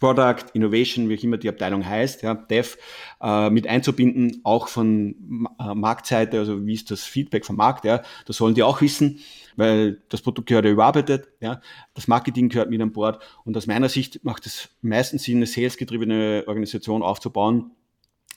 Product, 0.00 0.46
Innovation, 0.54 1.08
wie 1.08 1.18
auch 1.18 1.22
immer 1.22 1.36
die 1.36 1.48
Abteilung 1.48 1.86
heißt, 1.86 2.22
ja, 2.22 2.34
Dev, 2.34 2.76
äh, 3.22 3.50
mit 3.50 3.66
einzubinden, 3.66 4.40
auch 4.42 4.68
von 4.68 5.46
äh, 5.60 5.74
Marktseite, 5.74 6.38
also 6.38 6.66
wie 6.66 6.74
ist 6.74 6.90
das 6.90 7.04
Feedback 7.04 7.46
vom 7.46 7.56
Markt, 7.56 7.84
ja, 7.84 8.02
das 8.26 8.38
sollen 8.38 8.54
die 8.54 8.62
auch 8.62 8.80
wissen 8.80 9.20
weil 9.56 10.00
das 10.08 10.22
Produkt 10.22 10.48
gehört 10.48 10.64
ja 10.64 10.70
überarbeitet, 10.70 11.28
ja, 11.40 11.60
das 11.92 12.08
Marketing 12.08 12.48
gehört 12.48 12.70
mit 12.70 12.80
an 12.80 12.92
Bord 12.92 13.22
und 13.44 13.56
aus 13.56 13.66
meiner 13.66 13.90
Sicht 13.90 14.24
macht 14.24 14.46
es 14.46 14.70
meistens 14.80 15.24
Sinn, 15.24 15.36
eine 15.36 15.46
salesgetriebene 15.46 16.44
Organisation 16.46 17.02
aufzubauen, 17.02 17.72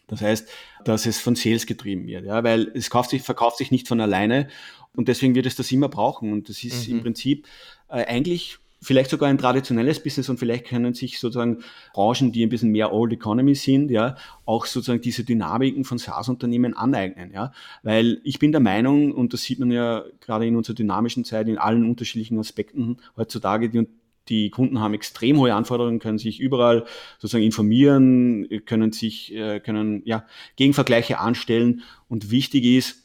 Das 0.08 0.22
heißt, 0.22 0.50
dass 0.84 1.05
es 1.05 1.22
von 1.22 1.36
Sales 1.36 1.65
getrieben 1.65 2.08
wird, 2.08 2.25
ja, 2.25 2.43
weil 2.43 2.72
es 2.75 2.89
sich, 3.10 3.22
verkauft 3.22 3.58
sich 3.58 3.72
nicht 3.72 3.88
von 3.88 4.01
alleine 4.01 4.50
und 4.96 5.08
deswegen 5.08 5.34
wird 5.34 5.46
es 5.46 5.55
das 5.55 5.72
immer 5.72 5.89
brauchen. 5.89 6.32
Und 6.32 6.50
das 6.50 6.63
ist 6.63 6.88
mhm. 6.88 6.98
im 6.98 7.03
Prinzip 7.03 7.48
äh, 7.88 8.05
eigentlich 8.05 8.60
vielleicht 8.83 9.09
sogar 9.09 9.29
ein 9.29 9.37
traditionelles 9.37 10.01
Business 10.01 10.29
und 10.29 10.37
vielleicht 10.37 10.65
können 10.65 10.93
sich 10.93 11.19
sozusagen 11.19 11.63
Branchen, 11.93 12.31
die 12.31 12.45
ein 12.45 12.49
bisschen 12.49 12.71
mehr 12.71 12.93
Old 12.93 13.13
Economy 13.13 13.55
sind, 13.55 13.89
ja, 13.89 14.15
auch 14.45 14.65
sozusagen 14.65 15.01
diese 15.01 15.23
Dynamiken 15.23 15.85
von 15.85 15.97
SaaS-Unternehmen 15.97 16.75
aneignen, 16.75 17.31
ja. 17.33 17.51
Weil 17.81 18.19
ich 18.23 18.39
bin 18.39 18.51
der 18.51 18.61
Meinung, 18.61 19.11
und 19.11 19.33
das 19.33 19.43
sieht 19.43 19.59
man 19.59 19.71
ja 19.71 20.03
gerade 20.19 20.45
in 20.45 20.55
unserer 20.55 20.75
dynamischen 20.75 21.25
Zeit 21.25 21.47
in 21.47 21.57
allen 21.57 21.89
unterschiedlichen 21.89 22.37
Aspekten 22.37 22.97
heutzutage, 23.17 23.69
die, 23.69 23.87
die 24.29 24.49
Kunden 24.49 24.79
haben 24.79 24.93
extrem 24.93 25.37
hohe 25.37 25.53
Anforderungen, 25.53 25.99
können 25.99 26.17
sich 26.17 26.39
überall 26.39 26.85
sozusagen 27.19 27.43
informieren, 27.43 28.47
können 28.65 28.91
sich, 28.91 29.33
äh, 29.33 29.59
können, 29.59 30.01
ja, 30.05 30.25
Gegenvergleiche 30.55 31.19
anstellen 31.19 31.81
und 32.07 32.31
wichtig 32.31 32.65
ist, 32.65 32.99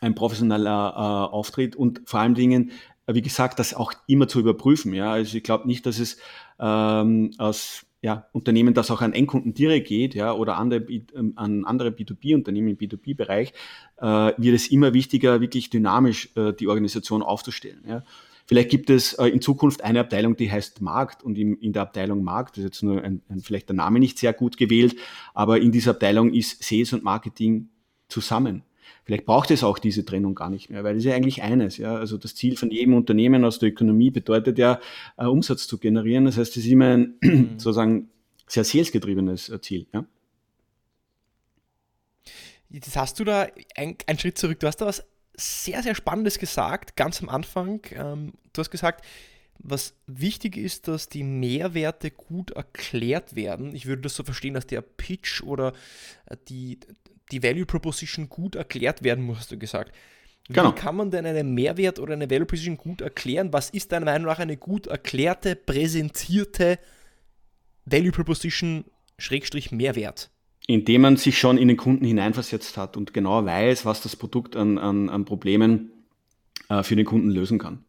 ein 0.00 0.14
professioneller 0.14 0.92
äh, 0.94 1.34
Auftritt 1.34 1.76
und 1.76 2.02
vor 2.04 2.20
allen 2.20 2.34
Dingen 2.34 2.72
wie 3.06 3.22
gesagt, 3.22 3.58
das 3.58 3.74
auch 3.74 3.92
immer 4.06 4.28
zu 4.28 4.40
überprüfen. 4.40 4.94
Ja, 4.94 5.12
also 5.12 5.36
ich 5.36 5.42
glaube 5.42 5.66
nicht, 5.66 5.86
dass 5.86 5.98
es 5.98 6.18
ähm, 6.58 7.32
aus 7.38 7.86
ja, 8.04 8.26
Unternehmen, 8.32 8.74
das 8.74 8.90
auch 8.90 9.00
an 9.00 9.14
Endkunden 9.14 9.54
direkt 9.54 9.88
geht, 9.88 10.14
ja, 10.14 10.34
oder 10.34 10.58
andere, 10.58 10.80
ähm, 11.14 11.32
an 11.36 11.64
andere 11.64 11.88
B2B-Unternehmen 11.88 12.68
im 12.68 12.76
B2B-Bereich, 12.76 13.54
äh, 13.96 14.04
wird 14.04 14.54
es 14.54 14.68
immer 14.68 14.92
wichtiger, 14.92 15.40
wirklich 15.40 15.70
dynamisch 15.70 16.28
äh, 16.36 16.52
die 16.52 16.68
Organisation 16.68 17.22
aufzustellen. 17.22 17.82
Ja. 17.88 18.02
Vielleicht 18.46 18.68
gibt 18.68 18.90
es 18.90 19.14
äh, 19.14 19.28
in 19.28 19.40
Zukunft 19.40 19.82
eine 19.82 20.00
Abteilung, 20.00 20.36
die 20.36 20.52
heißt 20.52 20.82
Markt 20.82 21.22
und 21.22 21.38
in, 21.38 21.56
in 21.56 21.72
der 21.72 21.82
Abteilung 21.82 22.22
Markt, 22.22 22.56
das 22.56 22.58
ist 22.58 22.64
jetzt 22.64 22.82
nur 22.82 23.02
ein, 23.02 23.22
ein, 23.30 23.40
vielleicht 23.40 23.70
der 23.70 23.76
Name 23.76 23.98
nicht 24.00 24.18
sehr 24.18 24.34
gut 24.34 24.58
gewählt, 24.58 24.96
aber 25.32 25.60
in 25.60 25.72
dieser 25.72 25.92
Abteilung 25.92 26.32
ist 26.32 26.62
Sales 26.62 26.92
und 26.92 27.04
Marketing 27.04 27.70
zusammen. 28.08 28.64
Vielleicht 29.04 29.26
braucht 29.26 29.50
es 29.50 29.62
auch 29.62 29.78
diese 29.78 30.04
Trennung 30.04 30.34
gar 30.34 30.48
nicht 30.48 30.70
mehr, 30.70 30.82
weil 30.82 30.96
es 30.96 31.04
ist 31.04 31.10
ja 31.10 31.14
eigentlich 31.14 31.42
eines. 31.42 31.76
Ja? 31.76 31.96
Also 31.96 32.16
das 32.16 32.34
Ziel 32.34 32.56
von 32.56 32.70
jedem 32.70 32.94
Unternehmen 32.94 33.44
aus 33.44 33.58
der 33.58 33.68
Ökonomie 33.68 34.10
bedeutet 34.10 34.58
ja, 34.58 34.80
äh, 35.18 35.26
Umsatz 35.26 35.66
zu 35.66 35.78
generieren. 35.78 36.24
Das 36.24 36.38
heißt, 36.38 36.56
es 36.56 36.64
ist 36.64 36.70
immer 36.70 36.94
ein 36.94 37.18
mhm. 37.20 37.50
sozusagen 37.58 38.08
sehr 38.46 38.64
salesgetriebenes 38.64 39.50
äh, 39.50 39.60
Ziel. 39.60 39.86
Ja? 39.92 40.06
Jetzt 42.70 42.96
hast 42.96 43.20
du 43.20 43.24
da 43.24 43.46
einen 43.76 44.18
Schritt 44.18 44.38
zurück. 44.38 44.58
Du 44.60 44.66
hast 44.66 44.78
da 44.78 44.86
was 44.86 45.04
sehr, 45.36 45.82
sehr 45.82 45.94
Spannendes 45.94 46.38
gesagt, 46.38 46.96
ganz 46.96 47.22
am 47.22 47.28
Anfang. 47.28 47.82
Ähm, 47.92 48.32
du 48.52 48.60
hast 48.60 48.70
gesagt, 48.70 49.04
was 49.58 49.94
wichtig 50.06 50.56
ist, 50.56 50.88
dass 50.88 51.08
die 51.08 51.22
Mehrwerte 51.22 52.10
gut 52.10 52.50
erklärt 52.52 53.36
werden. 53.36 53.74
Ich 53.74 53.86
würde 53.86 54.02
das 54.02 54.14
so 54.14 54.24
verstehen, 54.24 54.54
dass 54.54 54.66
der 54.66 54.82
Pitch 54.82 55.42
oder 55.42 55.72
äh, 56.26 56.36
die, 56.48 56.80
die 57.30 57.42
Value 57.42 57.66
Proposition 57.66 58.28
gut 58.28 58.54
erklärt 58.54 59.02
werden 59.02 59.24
muss, 59.24 59.38
hast 59.38 59.52
du 59.52 59.58
gesagt. 59.58 59.92
Wie 60.48 60.54
genau. 60.54 60.72
kann 60.72 60.96
man 60.96 61.10
denn 61.10 61.24
einen 61.24 61.54
Mehrwert 61.54 61.98
oder 61.98 62.12
eine 62.12 62.28
Value 62.28 62.44
Proposition 62.44 62.76
gut 62.76 63.00
erklären? 63.00 63.52
Was 63.52 63.70
ist 63.70 63.92
deiner 63.92 64.04
Meinung 64.04 64.26
nach 64.26 64.38
eine 64.38 64.56
gut 64.56 64.86
erklärte, 64.86 65.56
präsentierte 65.56 66.78
Value 67.86 68.12
Proposition 68.12 68.84
Schrägstrich 69.18 69.72
Mehrwert? 69.72 70.30
Indem 70.66 71.02
man 71.02 71.16
sich 71.16 71.38
schon 71.38 71.58
in 71.58 71.68
den 71.68 71.76
Kunden 71.76 72.04
hineinversetzt 72.04 72.76
hat 72.76 72.96
und 72.96 73.14
genau 73.14 73.44
weiß, 73.44 73.84
was 73.84 74.02
das 74.02 74.16
Produkt 74.16 74.56
an, 74.56 74.78
an, 74.78 75.08
an 75.08 75.24
Problemen 75.24 75.92
äh, 76.68 76.82
für 76.82 76.96
den 76.96 77.04
Kunden 77.04 77.30
lösen 77.30 77.58
kann. 77.58 77.84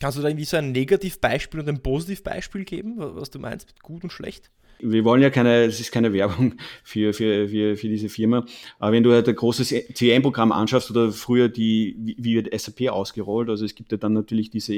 Kannst 0.00 0.16
du 0.16 0.22
da 0.22 0.28
irgendwie 0.28 0.46
so 0.46 0.56
ein 0.56 0.72
Negativbeispiel 0.72 1.60
und 1.60 1.68
ein 1.68 1.82
Positivbeispiel 1.82 2.64
geben, 2.64 2.94
was 2.96 3.30
du 3.30 3.38
meinst 3.38 3.68
mit 3.68 3.82
gut 3.82 4.02
und 4.02 4.12
schlecht? 4.12 4.50
Wir 4.82 5.04
wollen 5.04 5.22
ja 5.22 5.30
keine, 5.30 5.64
es 5.64 5.80
ist 5.80 5.92
keine 5.92 6.12
Werbung 6.12 6.54
für, 6.84 7.12
für, 7.12 7.48
für, 7.48 7.76
für 7.76 7.88
diese 7.88 8.08
Firma, 8.08 8.44
aber 8.78 8.92
wenn 8.92 9.02
du 9.02 9.12
halt 9.12 9.28
ein 9.28 9.34
großes 9.34 9.74
CRM-Programm 9.94 10.52
anschaust 10.52 10.90
oder 10.90 11.12
früher 11.12 11.48
die, 11.48 11.96
wie, 11.98 12.34
wird 12.34 12.58
SAP 12.58 12.90
ausgerollt, 12.90 13.48
also 13.48 13.64
es 13.64 13.74
gibt 13.74 13.92
ja 13.92 13.98
dann 13.98 14.12
natürlich 14.12 14.50
diese 14.50 14.74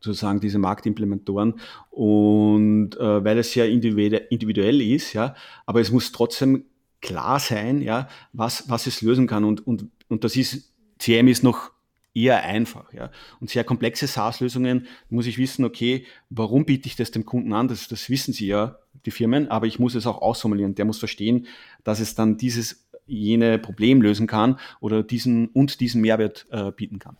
sozusagen 0.00 0.40
diese 0.40 0.58
Marktimplementoren. 0.58 1.54
Und 1.90 2.96
äh, 2.96 3.24
weil 3.24 3.38
es 3.38 3.52
sehr 3.52 3.68
individuell 3.68 4.80
ist, 4.80 5.12
ja, 5.12 5.34
aber 5.66 5.80
es 5.80 5.90
muss 5.90 6.12
trotzdem 6.12 6.64
klar 7.00 7.38
sein, 7.38 7.82
ja, 7.82 8.08
was, 8.32 8.68
was 8.68 8.86
es 8.86 9.02
lösen 9.02 9.26
kann. 9.26 9.44
Und, 9.44 9.66
und, 9.66 9.86
und 10.08 10.24
das 10.24 10.36
ist, 10.36 10.72
CM 10.98 11.28
ist 11.28 11.42
noch 11.42 11.70
eher 12.16 12.42
einfach. 12.42 12.92
Ja. 12.92 13.10
Und 13.40 13.50
sehr 13.50 13.62
komplexe 13.62 14.06
SaaS-Lösungen 14.06 14.86
muss 15.10 15.26
ich 15.26 15.38
wissen, 15.38 15.64
okay, 15.64 16.06
warum 16.30 16.64
biete 16.64 16.88
ich 16.88 16.96
das 16.96 17.10
dem 17.10 17.26
Kunden 17.26 17.52
an? 17.52 17.68
Das, 17.68 17.86
das 17.88 18.08
wissen 18.08 18.32
sie 18.32 18.46
ja, 18.46 18.78
die 19.04 19.10
Firmen, 19.10 19.48
aber 19.48 19.66
ich 19.66 19.78
muss 19.78 19.94
es 19.94 20.06
auch 20.06 20.22
ausformulieren. 20.22 20.74
Der 20.74 20.86
muss 20.86 20.98
verstehen, 20.98 21.46
dass 21.84 22.00
es 22.00 22.14
dann 22.14 22.38
dieses, 22.38 22.86
jene 23.06 23.58
Problem 23.58 24.02
lösen 24.02 24.26
kann 24.26 24.58
oder 24.80 25.02
diesen 25.02 25.48
und 25.48 25.80
diesen 25.80 26.00
Mehrwert 26.00 26.46
äh, 26.50 26.72
bieten 26.72 26.98
kann. 26.98 27.16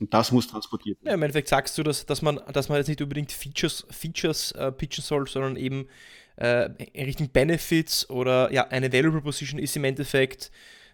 Und 0.00 0.14
das 0.14 0.32
muss 0.32 0.48
transportiert 0.48 0.98
werden. 0.98 1.08
Ja, 1.08 1.14
im 1.14 1.22
Endeffekt 1.22 1.48
sagst 1.48 1.76
du, 1.76 1.82
dass, 1.82 2.06
dass, 2.06 2.22
man, 2.22 2.40
dass 2.52 2.70
man 2.70 2.78
jetzt 2.78 2.88
nicht 2.88 3.02
unbedingt 3.02 3.32
Features, 3.32 3.86
Features 3.90 4.52
äh, 4.52 4.72
pitchen 4.72 5.04
soll, 5.04 5.26
sondern 5.28 5.56
eben 5.56 5.88
äh, 6.36 6.70
in 6.94 7.04
Richtung 7.04 7.28
Benefits 7.28 8.08
oder 8.08 8.50
ja, 8.50 8.68
eine 8.68 8.92
Value 8.92 9.12
Proposition 9.12 9.60
ist 9.60 9.76
im 9.76 9.84
Endeffekt 9.84 10.50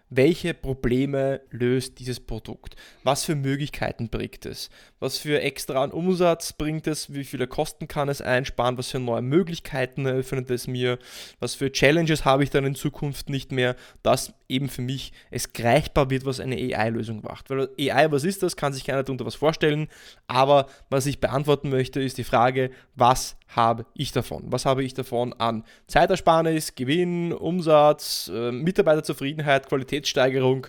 welche 0.09 0.53
Probleme 0.53 1.41
löst 1.51 1.99
dieses 1.99 2.19
Produkt? 2.19 2.75
Was 3.03 3.25
für 3.25 3.35
Möglichkeiten 3.35 4.09
bringt 4.09 4.45
es? 4.45 4.69
Was 4.99 5.17
für 5.17 5.41
extra 5.41 5.83
an 5.83 5.91
Umsatz 5.91 6.53
bringt 6.53 6.87
es? 6.87 7.13
Wie 7.13 7.23
viele 7.23 7.47
Kosten 7.47 7.87
kann 7.87 8.09
es 8.09 8.21
einsparen? 8.21 8.77
Was 8.77 8.89
für 8.89 8.99
neue 8.99 9.21
Möglichkeiten 9.21 10.05
eröffnet 10.05 10.49
es 10.49 10.67
mir? 10.67 10.97
Was 11.39 11.55
für 11.55 11.71
Challenges 11.71 12.25
habe 12.25 12.43
ich 12.43 12.49
dann 12.49 12.65
in 12.65 12.75
Zukunft 12.75 13.29
nicht 13.29 13.51
mehr? 13.51 13.75
Dass 14.01 14.33
eben 14.49 14.69
für 14.69 14.81
mich 14.81 15.11
es 15.29 15.53
greifbar 15.53 16.09
wird, 16.09 16.25
was 16.25 16.39
eine 16.39 16.55
AI-Lösung 16.55 17.21
macht. 17.21 17.49
Weil 17.49 17.69
AI, 17.79 18.11
was 18.11 18.23
ist 18.23 18.43
das? 18.43 18.55
Kann 18.55 18.73
sich 18.73 18.85
keiner 18.85 19.03
darunter 19.03 19.25
was 19.25 19.35
vorstellen. 19.35 19.87
Aber 20.27 20.67
was 20.89 21.05
ich 21.05 21.19
beantworten 21.19 21.69
möchte, 21.69 22.01
ist 22.01 22.17
die 22.17 22.23
Frage, 22.23 22.71
was 22.95 23.37
habe 23.49 23.85
ich 23.93 24.11
davon? 24.11 24.43
Was 24.47 24.65
habe 24.65 24.83
ich 24.83 24.93
davon 24.93 25.33
an 25.33 25.63
Zeitersparnis, 25.87 26.75
Gewinn, 26.75 27.33
Umsatz, 27.33 28.29
äh, 28.33 28.51
Mitarbeiterzufriedenheit, 28.51 29.67
Qualitätssteigerung 29.97 30.67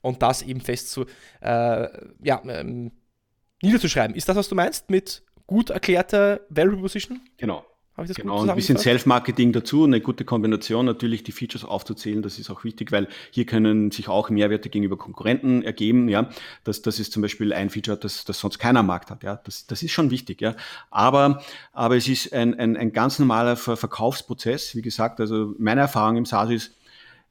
und 0.00 0.22
das 0.22 0.42
eben 0.42 0.60
fest 0.60 0.90
zu, 0.90 1.06
äh, 1.40 1.88
ja, 2.22 2.42
ähm, 2.46 2.92
niederzuschreiben. 3.62 4.14
Ist 4.14 4.28
das, 4.28 4.36
was 4.36 4.48
du 4.48 4.54
meinst 4.54 4.90
mit 4.90 5.22
gut 5.46 5.70
erklärter 5.70 6.40
Value 6.48 6.74
Proposition? 6.74 7.20
Genau. 7.38 7.64
Genau, 8.14 8.46
ein 8.46 8.54
bisschen 8.54 8.76
Self-Marketing 8.76 9.54
dazu, 9.54 9.84
eine 9.84 10.02
gute 10.02 10.26
Kombination, 10.26 10.84
natürlich 10.84 11.24
die 11.24 11.32
Features 11.32 11.64
aufzuzählen, 11.64 12.20
das 12.20 12.38
ist 12.38 12.50
auch 12.50 12.62
wichtig, 12.62 12.92
weil 12.92 13.08
hier 13.30 13.46
können 13.46 13.90
sich 13.90 14.08
auch 14.08 14.28
Mehrwerte 14.28 14.68
gegenüber 14.68 14.98
Konkurrenten 14.98 15.62
ergeben, 15.62 16.10
ja. 16.10 16.28
Das, 16.62 16.82
das 16.82 17.00
ist 17.00 17.14
zum 17.14 17.22
Beispiel 17.22 17.54
ein 17.54 17.70
Feature, 17.70 17.96
das, 17.96 18.26
das 18.26 18.38
sonst 18.38 18.58
keiner 18.58 18.80
am 18.80 18.88
Markt 18.88 19.10
hat, 19.10 19.22
ja. 19.22 19.36
Das, 19.44 19.66
das 19.66 19.82
ist 19.82 19.92
schon 19.92 20.10
wichtig, 20.10 20.42
ja. 20.42 20.56
Aber, 20.90 21.42
aber 21.72 21.96
es 21.96 22.06
ist 22.06 22.34
ein, 22.34 22.52
ein, 22.60 22.76
ein 22.76 22.92
ganz 22.92 23.18
normaler 23.18 23.56
Verkaufsprozess, 23.56 24.76
wie 24.76 24.82
gesagt, 24.82 25.18
also 25.18 25.54
meine 25.56 25.80
Erfahrung 25.80 26.18
im 26.18 26.26
SaaS 26.26 26.50
ist, 26.50 26.72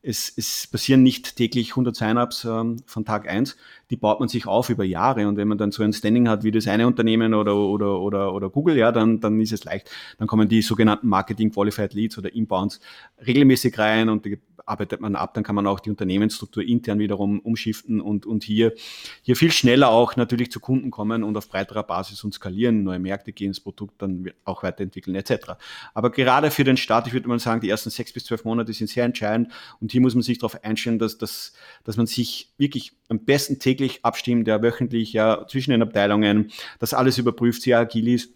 es, 0.05 0.31
es 0.35 0.67
passieren 0.67 1.03
nicht 1.03 1.35
täglich 1.35 1.71
100 1.71 1.95
Sign-ups 1.95 2.45
ähm, 2.45 2.77
von 2.85 3.05
Tag 3.05 3.27
eins. 3.27 3.57
Die 3.89 3.97
baut 3.97 4.19
man 4.19 4.29
sich 4.29 4.47
auf 4.47 4.69
über 4.69 4.83
Jahre. 4.83 5.27
Und 5.27 5.37
wenn 5.37 5.47
man 5.47 5.57
dann 5.57 5.71
so 5.71 5.83
ein 5.83 5.93
Standing 5.93 6.27
hat 6.27 6.43
wie 6.43 6.51
das 6.51 6.67
eine 6.67 6.87
Unternehmen 6.87 7.33
oder, 7.33 7.55
oder, 7.55 7.99
oder, 7.99 8.33
oder 8.33 8.49
Google, 8.49 8.77
ja, 8.77 8.91
dann, 8.91 9.19
dann 9.19 9.39
ist 9.39 9.53
es 9.53 9.63
leicht. 9.63 9.89
Dann 10.17 10.27
kommen 10.27 10.47
die 10.47 10.61
sogenannten 10.61 11.07
Marketing 11.07 11.51
Qualified 11.51 11.93
Leads 11.93 12.17
oder 12.17 12.33
Inbounds 12.33 12.79
regelmäßig 13.25 13.77
rein 13.77 14.09
und 14.09 14.25
die 14.25 14.39
arbeitet 14.65 15.01
man 15.01 15.15
ab, 15.15 15.33
dann 15.33 15.43
kann 15.43 15.55
man 15.55 15.67
auch 15.67 15.79
die 15.79 15.89
Unternehmensstruktur 15.89 16.63
intern 16.63 16.99
wiederum 16.99 17.39
umschiften 17.39 18.01
und, 18.01 18.25
und 18.25 18.43
hier, 18.43 18.73
hier 19.21 19.35
viel 19.35 19.51
schneller 19.51 19.89
auch 19.89 20.15
natürlich 20.15 20.51
zu 20.51 20.59
Kunden 20.59 20.91
kommen 20.91 21.23
und 21.23 21.37
auf 21.37 21.49
breiterer 21.49 21.83
Basis 21.83 22.23
und 22.23 22.33
skalieren, 22.33 22.83
neue 22.83 22.99
Märkte 22.99 23.31
gehen, 23.31 23.51
das 23.51 23.59
Produkt 23.59 24.01
dann 24.01 24.31
auch 24.43 24.63
weiterentwickeln 24.63 25.15
etc. 25.15 25.53
Aber 25.93 26.11
gerade 26.11 26.51
für 26.51 26.63
den 26.63 26.77
Start, 26.77 27.07
ich 27.07 27.13
würde 27.13 27.27
mal 27.27 27.39
sagen, 27.39 27.61
die 27.61 27.69
ersten 27.69 27.89
sechs 27.89 28.11
bis 28.11 28.25
zwölf 28.25 28.43
Monate 28.43 28.73
sind 28.73 28.89
sehr 28.89 29.05
entscheidend 29.05 29.51
und 29.79 29.91
hier 29.91 30.01
muss 30.01 30.15
man 30.15 30.23
sich 30.23 30.39
darauf 30.39 30.63
einstellen, 30.63 30.99
dass, 30.99 31.17
dass, 31.17 31.53
dass 31.83 31.97
man 31.97 32.07
sich 32.07 32.53
wirklich 32.57 32.93
am 33.09 33.19
besten 33.19 33.59
täglich 33.59 34.03
abstimmt, 34.03 34.47
ja 34.47 34.61
wöchentlich, 34.61 35.13
ja 35.13 35.45
zwischen 35.47 35.71
den 35.71 35.81
Abteilungen, 35.81 36.51
dass 36.79 36.93
alles 36.93 37.17
überprüft, 37.17 37.61
sehr 37.61 37.79
agil 37.79 38.07
ist 38.07 38.29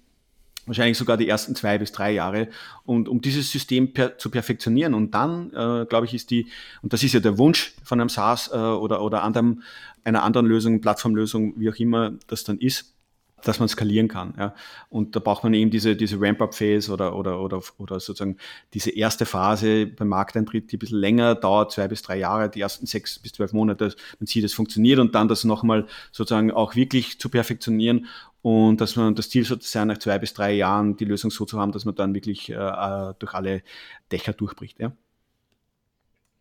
wahrscheinlich 0.70 0.98
sogar 0.98 1.18
die 1.18 1.28
ersten 1.28 1.56
zwei 1.56 1.78
bis 1.78 1.92
drei 1.92 2.12
Jahre. 2.12 2.48
Und 2.86 3.10
um 3.10 3.22
dieses 3.22 3.52
System 3.52 3.92
per, 3.92 4.18
zu 4.18 4.30
perfektionieren 4.30 4.94
und 4.94 5.14
dann, 5.14 5.50
äh, 5.50 5.86
glaube 5.86 6.06
ich, 6.06 6.14
ist 6.14 6.30
die, 6.30 6.48
und 6.82 6.94
das 6.94 7.04
ist 7.04 7.14
ja 7.14 7.20
der 7.20 7.38
Wunsch 7.38 7.74
von 7.84 8.00
einem 8.00 8.10
SaaS 8.10 8.50
äh, 8.54 8.56
oder, 8.56 9.02
oder 9.02 9.24
anderem, 9.24 9.64
einer 10.04 10.24
anderen 10.24 10.46
Lösung, 10.46 10.80
Plattformlösung, 10.80 11.56
wie 11.58 11.70
auch 11.70 11.76
immer 11.76 12.14
das 12.28 12.44
dann 12.44 12.60
ist, 12.60 12.94
dass 13.44 13.60
man 13.60 13.68
skalieren 13.68 14.08
kann. 14.08 14.34
Ja. 14.38 14.54
Und 14.90 15.16
da 15.16 15.20
braucht 15.20 15.44
man 15.44 15.54
eben 15.54 15.72
diese, 15.72 15.96
diese 15.96 16.20
Ramp-up-Phase 16.20 16.92
oder, 16.92 17.16
oder, 17.16 17.40
oder, 17.42 17.62
oder 17.78 18.00
sozusagen 18.00 18.38
diese 18.74 18.92
erste 18.92 19.26
Phase 19.26 19.88
beim 19.88 20.08
Markteintritt, 20.08 20.72
die 20.72 20.78
ein 20.78 20.80
bisschen 20.80 21.00
länger 21.00 21.36
dauert, 21.36 21.72
zwei 21.72 21.88
bis 21.88 22.02
drei 22.02 22.18
Jahre, 22.18 22.50
die 22.50 22.62
ersten 22.62 22.86
sechs 22.86 23.20
bis 23.20 23.34
zwölf 23.34 23.54
Monate, 23.54 23.96
man 24.20 24.28
sieht, 24.28 24.44
es 24.44 24.54
funktioniert 24.54 25.00
und 25.00 25.16
dann 25.16 25.28
das 25.28 25.44
nochmal 25.44 25.88
sozusagen 26.12 26.52
auch 26.52 26.76
wirklich 26.76 27.20
zu 27.20 27.30
perfektionieren 27.30 28.08
und 28.42 28.80
dass 28.80 28.96
man 28.96 29.16
das 29.16 29.30
Ziel 29.30 29.46
sein, 29.46 29.88
nach 29.88 29.98
zwei 29.98 30.18
bis 30.18 30.34
drei 30.34 30.54
Jahren 30.54 30.96
die 30.96 31.06
Lösung 31.06 31.32
so 31.32 31.46
zu 31.46 31.60
haben, 31.60 31.72
dass 31.72 31.86
man 31.86 31.96
dann 31.96 32.16
wirklich 32.16 32.50
äh, 32.50 32.54
äh 32.54 33.14
durch 33.20 33.34
alle 33.34 33.64
Dächer 34.12 34.34
durchbricht. 34.34 34.80
Ja. 34.80 34.94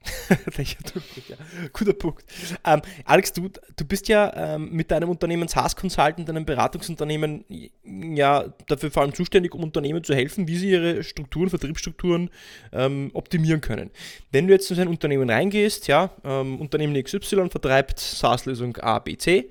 ja. 0.59 1.37
Guter 1.73 1.93
Punkt. 1.93 2.25
Ähm, 2.65 2.83
Alex, 3.05 3.33
du, 3.33 3.49
du 3.49 3.85
bist 3.85 4.09
ja 4.09 4.55
ähm, 4.55 4.71
mit 4.71 4.91
deinem 4.91 5.09
Unternehmen 5.09 5.49
SaaS 5.49 5.77
Consultant, 5.77 6.29
deinem 6.29 6.45
Beratungsunternehmen, 6.45 7.45
ja 7.83 8.45
dafür 8.67 8.91
vor 8.91 9.03
allem 9.03 9.15
zuständig, 9.15 9.55
um 9.55 9.63
Unternehmen 9.63 10.03
zu 10.05 10.15
helfen, 10.15 10.49
wie 10.49 10.57
sie 10.57 10.71
ihre 10.71 11.03
Strukturen, 11.03 11.51
Vertriebsstrukturen 11.51 12.31
ähm, 12.73 13.11
optimieren 13.15 13.61
können. 13.61 13.91
Wenn 14.31 14.47
du 14.47 14.53
jetzt 14.53 14.71
in 14.71 14.79
ein 14.79 14.89
Unternehmen 14.89 15.29
reingehst, 15.29 15.89
ja, 15.89 16.11
ähm, 16.25 16.61
Unternehmen 16.61 17.03
XY 17.03 17.49
vertreibt 17.51 17.99
SaaS-Lösung 17.99 18.77
A, 18.79 18.99
B, 18.99 19.17
C, 19.17 19.51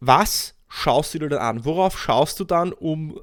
was 0.00 0.54
schaust 0.68 1.14
du 1.14 1.18
dir 1.20 1.28
dann 1.28 1.40
an? 1.40 1.64
Worauf 1.64 1.98
schaust 1.98 2.40
du 2.40 2.44
dann, 2.44 2.72
um 2.72 3.20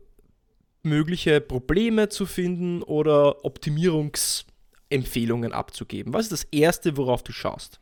mögliche 0.84 1.41
Probleme 1.41 2.10
zu 2.10 2.25
finden 2.25 2.84
oder 2.84 3.43
Optimierungs- 3.43 4.45
Empfehlungen 4.89 5.51
abzugeben? 5.51 6.13
Was 6.13 6.25
ist 6.25 6.32
das 6.32 6.44
Erste, 6.46 6.98
worauf 6.98 7.24
du 7.24 7.32
schaust? 7.32 7.80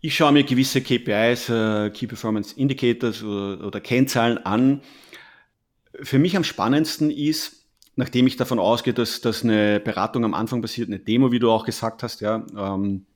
Ich 0.00 0.14
schaue 0.14 0.32
mir 0.32 0.44
gewisse 0.44 0.82
KPIs, 0.82 1.48
äh, 1.48 1.90
Key 1.90 2.06
Performance 2.06 2.54
Indicators 2.56 3.22
oder, 3.22 3.66
oder 3.66 3.80
Kennzahlen 3.80 4.38
an. 4.38 4.82
Für 6.02 6.18
mich 6.18 6.36
am 6.36 6.44
spannendsten 6.44 7.10
ist, 7.10 7.66
nachdem 7.96 8.26
ich 8.26 8.36
davon 8.36 8.58
ausgehe, 8.58 8.92
dass, 8.92 9.20
dass 9.20 9.42
eine 9.42 9.80
Beratung 9.80 10.24
am 10.24 10.34
Anfang 10.34 10.60
passiert, 10.60 10.88
eine 10.88 10.98
Demo, 10.98 11.32
wie 11.32 11.38
du 11.38 11.50
auch 11.50 11.64
gesagt 11.64 12.02
hast, 12.02 12.20
ja, 12.20 12.44
ähm, 12.56 13.06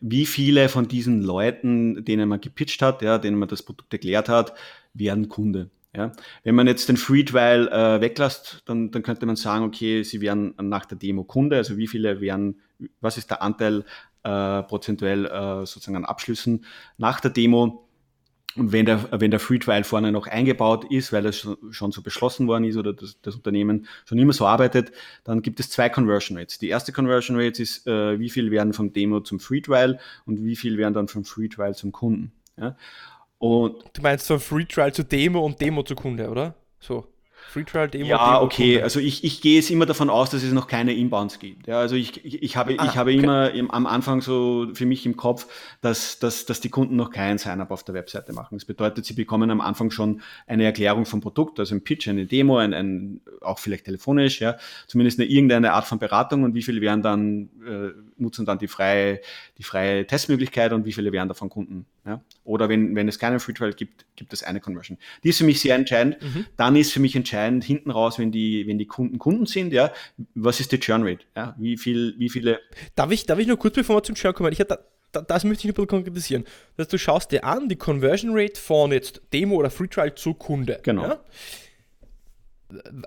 wie 0.00 0.26
viele 0.26 0.68
von 0.68 0.86
diesen 0.86 1.22
Leuten, 1.22 2.04
denen 2.04 2.28
man 2.28 2.40
gepitcht 2.40 2.82
hat, 2.82 3.02
ja, 3.02 3.18
denen 3.18 3.38
man 3.38 3.48
das 3.48 3.62
Produkt 3.62 3.92
erklärt 3.92 4.28
hat, 4.28 4.54
werden 4.94 5.28
Kunde. 5.28 5.70
Ja? 5.94 6.12
Wenn 6.44 6.54
man 6.54 6.66
jetzt 6.66 6.88
den 6.88 6.96
Free 6.96 7.24
Trial 7.24 7.68
äh, 7.68 8.00
weglässt, 8.00 8.62
dann, 8.66 8.90
dann 8.90 9.02
könnte 9.02 9.26
man 9.26 9.36
sagen, 9.36 9.64
okay, 9.64 10.02
sie 10.02 10.20
wären 10.20 10.54
nach 10.60 10.86
der 10.86 10.98
Demo 10.98 11.24
Kunde, 11.24 11.56
also 11.56 11.76
wie 11.76 11.86
viele 11.86 12.20
wären, 12.20 12.60
was 13.00 13.18
ist 13.18 13.30
der 13.30 13.42
Anteil 13.42 13.84
äh, 14.22 14.62
prozentuell 14.62 15.26
äh, 15.26 15.66
sozusagen 15.66 15.96
an 15.96 16.04
Abschlüssen 16.04 16.64
nach 16.98 17.20
der 17.20 17.30
Demo? 17.30 17.84
Und 18.56 18.72
wenn 18.72 18.86
der, 18.86 19.08
wenn 19.12 19.30
der 19.30 19.38
Free 19.38 19.58
Trial 19.58 19.84
vorne 19.84 20.10
noch 20.10 20.26
eingebaut 20.26 20.84
ist, 20.90 21.12
weil 21.12 21.22
das 21.22 21.46
schon 21.70 21.92
so 21.92 22.02
beschlossen 22.02 22.48
worden 22.48 22.64
ist 22.64 22.76
oder 22.76 22.92
das, 22.92 23.20
das 23.20 23.36
Unternehmen 23.36 23.86
schon 24.04 24.18
immer 24.18 24.32
so 24.32 24.46
arbeitet, 24.46 24.90
dann 25.22 25.42
gibt 25.42 25.60
es 25.60 25.70
zwei 25.70 25.88
Conversion 25.88 26.36
Rates. 26.36 26.58
Die 26.58 26.68
erste 26.68 26.92
Conversion 26.92 27.38
Rate 27.38 27.62
ist, 27.62 27.86
äh, 27.86 28.18
wie 28.18 28.30
viel 28.30 28.50
werden 28.50 28.72
vom 28.72 28.92
Demo 28.92 29.20
zum 29.20 29.38
Free 29.38 29.60
Trial 29.60 30.00
und 30.26 30.42
wie 30.42 30.56
viel 30.56 30.76
werden 30.76 30.94
dann 30.94 31.08
vom 31.08 31.24
Free 31.24 31.48
Trial 31.48 31.74
zum 31.74 31.92
Kunden. 31.92 32.32
Ja? 32.56 32.76
Und 33.38 33.76
du 33.92 34.02
meinst 34.02 34.26
von 34.26 34.40
Free 34.40 34.64
Trial 34.64 34.92
zu 34.92 35.04
Demo 35.04 35.44
und 35.44 35.60
Demo 35.60 35.82
zu 35.82 35.94
Kunde, 35.94 36.28
oder? 36.28 36.54
So. 36.80 37.06
Free 37.50 37.64
Trial 37.64 37.88
Demo. 37.88 38.06
Ja, 38.06 38.34
Demo 38.34 38.44
okay. 38.44 38.72
Kunde. 38.72 38.82
Also 38.82 39.00
ich, 39.00 39.24
ich 39.24 39.40
gehe 39.40 39.56
jetzt 39.56 39.70
immer 39.70 39.86
davon 39.86 40.10
aus, 40.10 40.28
dass 40.30 40.42
es 40.42 40.52
noch 40.52 40.66
keine 40.66 40.92
Inbounds 40.92 41.38
gibt. 41.38 41.66
Ja, 41.66 41.78
also 41.78 41.96
ich, 41.96 42.24
ich, 42.24 42.42
ich 42.42 42.56
habe, 42.56 42.74
ah, 42.78 42.84
ich 42.84 42.96
habe 42.96 43.10
okay. 43.10 43.22
immer 43.22 43.50
im, 43.52 43.70
am 43.70 43.86
Anfang 43.86 44.20
so 44.20 44.66
für 44.74 44.84
mich 44.84 45.06
im 45.06 45.16
Kopf, 45.16 45.46
dass, 45.80 46.18
dass, 46.18 46.44
dass 46.44 46.60
die 46.60 46.68
Kunden 46.68 46.96
noch 46.96 47.10
keinen 47.10 47.38
Sign-up 47.38 47.70
auf 47.70 47.84
der 47.84 47.94
Webseite 47.94 48.32
machen. 48.32 48.58
Das 48.58 48.66
bedeutet, 48.66 49.06
sie 49.06 49.14
bekommen 49.14 49.50
am 49.50 49.62
Anfang 49.62 49.90
schon 49.90 50.20
eine 50.46 50.64
Erklärung 50.64 51.06
vom 51.06 51.20
Produkt, 51.20 51.58
also 51.58 51.74
ein 51.74 51.82
Pitch, 51.82 52.08
eine 52.08 52.26
Demo, 52.26 52.58
ein, 52.58 52.74
ein 52.74 53.20
auch 53.40 53.58
vielleicht 53.58 53.86
telefonisch, 53.86 54.40
ja, 54.40 54.58
zumindest 54.86 55.18
eine 55.18 55.28
irgendeine 55.28 55.72
Art 55.72 55.86
von 55.86 55.98
Beratung 55.98 56.42
und 56.42 56.54
wie 56.54 56.62
viele 56.62 56.80
werden 56.80 57.02
dann 57.02 57.48
äh, 57.66 57.92
nutzen 58.20 58.46
dann 58.46 58.58
die 58.58 58.68
freie, 58.68 59.20
die 59.58 59.62
freie 59.62 60.06
Testmöglichkeit 60.06 60.72
und 60.72 60.84
wie 60.84 60.92
viele 60.92 61.12
werden 61.12 61.28
davon 61.28 61.48
Kunden. 61.48 61.86
Ja? 62.06 62.20
Oder 62.44 62.68
wenn, 62.68 62.94
wenn 62.94 63.08
es 63.08 63.18
keinen 63.18 63.40
Free 63.40 63.52
Trial 63.52 63.72
gibt, 63.72 64.04
gibt 64.16 64.32
es 64.32 64.42
eine 64.42 64.60
Conversion. 64.60 64.98
Die 65.24 65.30
ist 65.30 65.38
für 65.38 65.44
mich 65.44 65.60
sehr 65.60 65.74
entscheidend. 65.74 66.22
Mhm. 66.22 66.46
Dann 66.56 66.76
ist 66.76 66.92
für 66.92 67.00
mich 67.00 67.14
entscheidend 67.16 67.64
hinten 67.64 67.90
raus, 67.90 68.18
wenn 68.18 68.32
die, 68.32 68.66
wenn 68.66 68.78
die 68.78 68.86
Kunden 68.86 69.18
Kunden 69.18 69.46
sind, 69.46 69.72
ja, 69.72 69.92
was 70.34 70.60
ist 70.60 70.72
die 70.72 70.80
Churn 70.80 71.02
Rate? 71.02 71.24
Ja? 71.36 71.54
Wie 71.58 71.76
viel, 71.76 72.14
wie 72.18 72.28
viele. 72.28 72.60
Darf 72.94 73.10
ich, 73.10 73.26
darf 73.26 73.38
ich 73.38 73.46
nur 73.46 73.58
kurz 73.58 73.74
bevor 73.74 73.96
wir 73.96 74.02
zum 74.02 74.14
Churn 74.14 74.34
kommen? 74.34 74.52
Ich 74.52 74.60
hatte 74.60 74.78
das 75.10 75.44
möchte 75.44 75.66
ich 75.66 75.72
ein 75.72 75.74
bisschen 75.74 75.88
konkretisieren. 75.88 76.44
Dass 76.76 76.88
du 76.88 76.98
schaust 76.98 77.32
dir 77.32 77.44
an, 77.44 77.68
die 77.68 77.76
Conversion 77.76 78.32
Rate 78.34 78.60
von 78.60 78.92
jetzt 78.92 79.22
Demo 79.32 79.56
oder 79.56 79.70
Free 79.70 79.88
Trial 79.88 80.14
zu 80.14 80.34
Kunde. 80.34 80.80
Genau. 80.82 81.02
Ja? 81.02 81.20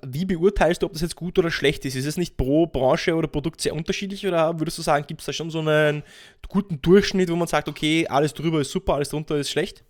Wie 0.03 0.25
beurteilst 0.25 0.82
du, 0.82 0.88
ob 0.88 0.94
das 0.94 1.01
jetzt 1.01 1.15
gut 1.15 1.38
oder 1.38 1.51
schlecht 1.51 1.86
ist? 1.86 1.96
Ist 1.96 2.06
es 2.06 2.18
nicht 2.18 2.36
pro 2.36 2.65
Branche 2.65 3.15
oder 3.15 3.27
Produkt 3.27 3.62
sehr 3.62 3.75
unterschiedlich 3.75 4.25
oder 4.25 4.59
würdest 4.59 4.77
du 4.77 4.81
sagen, 4.81 5.05
gibt 5.07 5.22
es 5.22 5.25
da 5.27 5.33
schon 5.33 5.51
so 5.51 5.59
einen 5.59 6.03
guten 6.48 6.81
Durchschnitt, 6.81 7.29
wo 7.29 7.35
man 7.35 7.48
sagt, 7.48 7.70
okay, 7.70 8.07
alles 8.07 8.33
drüber 8.33 8.62
ist 8.62 8.72
super, 8.72 8.96
alles 8.96 9.09
drunter 9.09 9.38
ist 9.38 9.51
schlecht? 9.51 9.83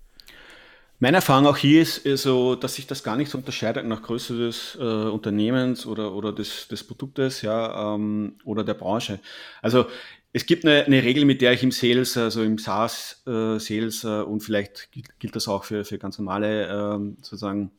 Meine 1.00 1.18
Erfahrung 1.18 1.48
auch 1.48 1.58
hier 1.58 1.82
ist, 1.82 2.06
also, 2.06 2.54
dass 2.54 2.76
sich 2.76 2.86
das 2.86 3.02
gar 3.02 3.16
nicht 3.16 3.32
so 3.32 3.38
unterscheidet 3.40 3.88
nach 3.88 4.04
Größe 4.04 4.38
des 4.38 4.78
äh, 4.80 4.84
Unternehmens 4.84 5.88
oder, 5.88 6.14
oder 6.14 6.32
des, 6.32 6.68
des 6.68 6.84
Produktes 6.84 7.42
ja, 7.42 7.96
ähm, 7.96 8.36
oder 8.46 8.64
der 8.64 8.76
Branche. 8.76 9.20
Also 9.64 9.88
es 10.32 10.46
gibt 10.46 10.64
eine, 10.64 10.86
eine, 10.86 11.02
Regel, 11.02 11.26
mit 11.26 11.42
der 11.42 11.54
ich 11.54 11.64
im 11.64 11.72
Sales, 11.72 12.16
also 12.18 12.44
im 12.44 12.60
SaaS-Sales 12.60 14.04
äh, 14.04 14.08
äh, 14.08 14.22
und 14.22 14.42
vielleicht 14.42 14.92
gilt, 14.92 15.20
gilt, 15.20 15.36
das 15.36 15.48
auch 15.48 15.64
für, 15.64 15.86
für 15.86 15.98
ganz 15.98 16.20
normale 16.20 16.68
ähm, 16.68 17.18
sozusagen 17.22 17.72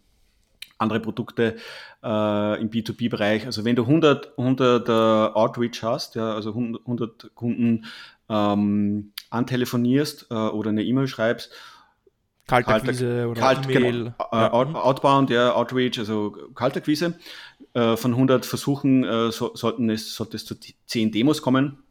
andere 0.82 1.00
Produkte 1.00 1.56
äh, 2.02 2.60
im 2.60 2.70
B2B-Bereich. 2.70 3.46
Also 3.46 3.64
wenn 3.64 3.76
du 3.76 3.82
100, 3.82 4.38
100 4.38 4.88
äh, 4.88 4.92
Outreach 4.92 5.82
hast, 5.82 6.14
ja, 6.14 6.34
also 6.34 6.50
100, 6.50 6.82
100 6.82 7.34
Kunden 7.34 7.86
ähm, 8.28 9.12
antelefonierst 9.30 10.26
äh, 10.30 10.34
oder 10.34 10.70
eine 10.70 10.82
E-Mail 10.82 11.08
schreibst, 11.08 11.52
Kaltakquise 12.48 13.28
oder 13.28 13.40
Kalt, 13.40 13.64
E-Mail. 13.64 13.92
Genau, 13.92 14.14
ja. 14.32 14.52
Outbound, 14.52 15.30
ja, 15.30 15.54
Outreach, 15.54 15.98
also 15.98 16.32
Kaltakquise. 16.54 17.14
Äh, 17.74 17.96
von 17.96 18.12
100 18.12 18.44
Versuchen 18.44 19.04
äh, 19.04 19.32
so, 19.32 19.54
sollten 19.54 19.88
es, 19.88 20.14
sollte 20.14 20.36
es 20.36 20.44
zu 20.44 20.54
10 20.86 21.12
Demos 21.12 21.40
kommen 21.40 21.82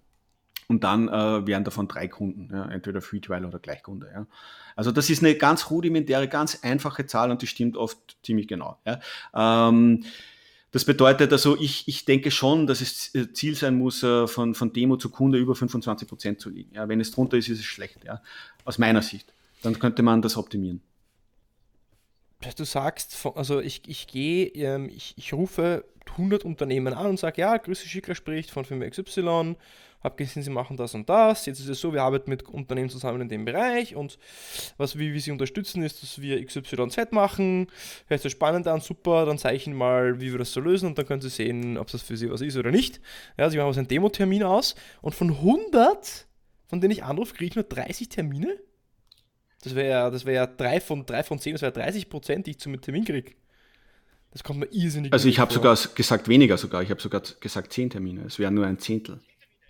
und 0.72 0.86
dann 0.86 1.10
äh, 1.10 1.46
wären 1.46 1.66
davon 1.66 1.90
drei 1.90 2.08
Kunden, 2.08 2.48
ja, 2.50 2.64
entweder 2.72 3.02
Free 3.02 3.20
Trial 3.20 3.44
oder 3.44 3.60
Gleichkunde. 3.60 4.10
Ja. 4.14 4.26
Also 4.78 4.94
das 4.94 5.10
ist 5.10 5.22
eine 5.22 5.36
ganz 5.36 5.70
rudimentäre, 5.70 6.30
ganz 6.30 6.60
einfache 6.64 7.06
Zahl 7.06 7.30
und 7.30 7.42
die 7.42 7.48
stimmt 7.48 7.76
oft 7.76 7.98
ziemlich 8.24 8.48
genau. 8.48 8.80
Ja. 8.86 9.68
Ähm, 9.68 10.06
das 10.72 10.86
bedeutet 10.86 11.34
also, 11.34 11.60
ich, 11.60 11.90
ich 11.90 12.06
denke 12.06 12.32
schon, 12.32 12.68
dass 12.68 12.80
es 12.80 13.12
Ziel 13.34 13.56
sein 13.56 13.78
muss, 13.78 14.02
äh, 14.02 14.28
von, 14.28 14.56
von 14.56 14.72
Demo 14.72 14.96
zu 14.96 15.10
Kunde 15.10 15.38
über 15.38 15.56
25 15.56 16.08
Prozent 16.08 16.40
zu 16.40 16.50
liegen. 16.50 16.74
Ja. 16.74 16.88
Wenn 16.88 17.02
es 17.02 17.12
drunter 17.12 17.36
ist, 17.36 17.50
ist 17.50 17.60
es 17.60 17.66
schlecht, 17.66 18.06
ja. 18.06 18.22
aus 18.64 18.78
meiner 18.78 19.02
Sicht. 19.02 19.34
Dann 19.64 19.78
könnte 19.78 20.04
man 20.04 20.22
das 20.22 20.38
optimieren. 20.38 20.82
Du 22.56 22.64
sagst, 22.64 23.28
also 23.36 23.60
ich, 23.60 23.82
ich 23.88 24.08
gehe, 24.08 24.48
ähm, 24.48 24.90
ich, 24.90 25.14
ich 25.18 25.34
rufe 25.34 25.84
100 26.12 26.46
Unternehmen 26.46 26.94
an 26.94 27.08
und 27.08 27.20
sage, 27.20 27.42
ja, 27.42 27.58
Grüße 27.58 27.88
Schickler 27.88 28.16
spricht 28.16 28.52
von 28.52 28.66
Firma 28.66 28.90
XY, 28.90 29.56
habe 30.04 30.16
gesehen, 30.16 30.44
sie 30.44 30.50
machen 30.50 30.78
das 30.78 30.94
und 30.96 31.08
das. 31.10 31.46
Jetzt 31.46 31.60
ist 31.60 31.70
es 31.70 31.80
so, 31.80 31.94
wir 31.94 32.04
arbeiten 32.04 32.30
mit 32.30 32.44
Unternehmen 32.44 32.90
zusammen 32.90 33.22
in 33.22 33.30
dem 33.30 33.46
Bereich 33.46 33.96
und 33.96 34.18
was 34.78 34.98
wie 34.98 35.14
wir 35.14 35.22
sie 35.22 35.32
unterstützen, 35.32 35.84
ist, 35.84 36.02
dass 36.02 36.22
wir 36.22 36.44
XYZ 36.46 37.12
machen. 37.12 37.68
Hört 38.08 38.22
sich 38.22 38.32
spannend 38.32 38.68
an, 38.68 38.82
super, 38.82 39.26
dann 39.26 39.38
zeige 39.38 39.58
ich 39.58 39.68
Ihnen 39.68 39.76
mal, 39.76 40.20
wie 40.20 40.32
wir 40.32 40.40
das 40.40 40.52
so 40.52 40.60
lösen 40.60 40.88
und 40.88 40.98
dann 40.98 41.06
können 41.06 41.22
Sie 41.22 41.30
sehen, 41.30 41.78
ob 41.78 41.92
das 41.92 42.02
für 42.02 42.18
Sie 42.18 42.30
was 42.32 42.42
ist 42.42 42.58
oder 42.58 42.72
nicht. 42.72 43.00
Ja, 43.38 43.50
Sie 43.50 43.58
machen 43.58 43.68
also 43.68 43.80
einen 43.80 43.88
Demo-Termin 43.88 44.44
aus 44.44 44.76
und 45.02 45.14
von 45.14 45.30
100, 45.30 46.28
von 46.68 46.82
denen 46.82 46.92
ich 46.92 47.04
anrufe, 47.04 47.34
kriege 47.34 47.50
ich 47.50 47.56
nur 47.56 47.66
30 47.66 48.10
Termine. 48.10 48.58
Das 49.64 49.76
wäre 49.76 49.90
ja, 49.90 50.10
das 50.10 50.26
wär 50.26 50.48
3 50.48 50.82
von, 50.82 51.06
3 51.06 51.24
von 51.24 51.40
10, 51.40 51.54
das 51.54 51.62
wäre 51.62 51.72
30 51.72 52.10
Prozent, 52.10 52.48
die 52.48 52.52
ich 52.52 52.60
zum 52.60 52.80
Termin 52.82 53.06
kriege. 53.06 53.34
Das 54.32 54.44
kommt 54.44 54.60
mir 54.60 54.68
irrsinnig 54.72 55.12
Also 55.12 55.28
ich 55.28 55.40
habe 55.40 55.54
sogar 55.54 55.78
gesagt 55.94 56.28
weniger 56.30 56.58
sogar. 56.58 56.82
Ich 56.82 56.90
habe 56.90 57.02
sogar 57.02 57.22
gesagt 57.42 57.74
10 57.74 57.90
Termine. 57.90 58.24
Es 58.26 58.40
wäre 58.40 58.52
nur 58.52 58.66
ein 58.66 58.80
Zehntel. 58.80 59.20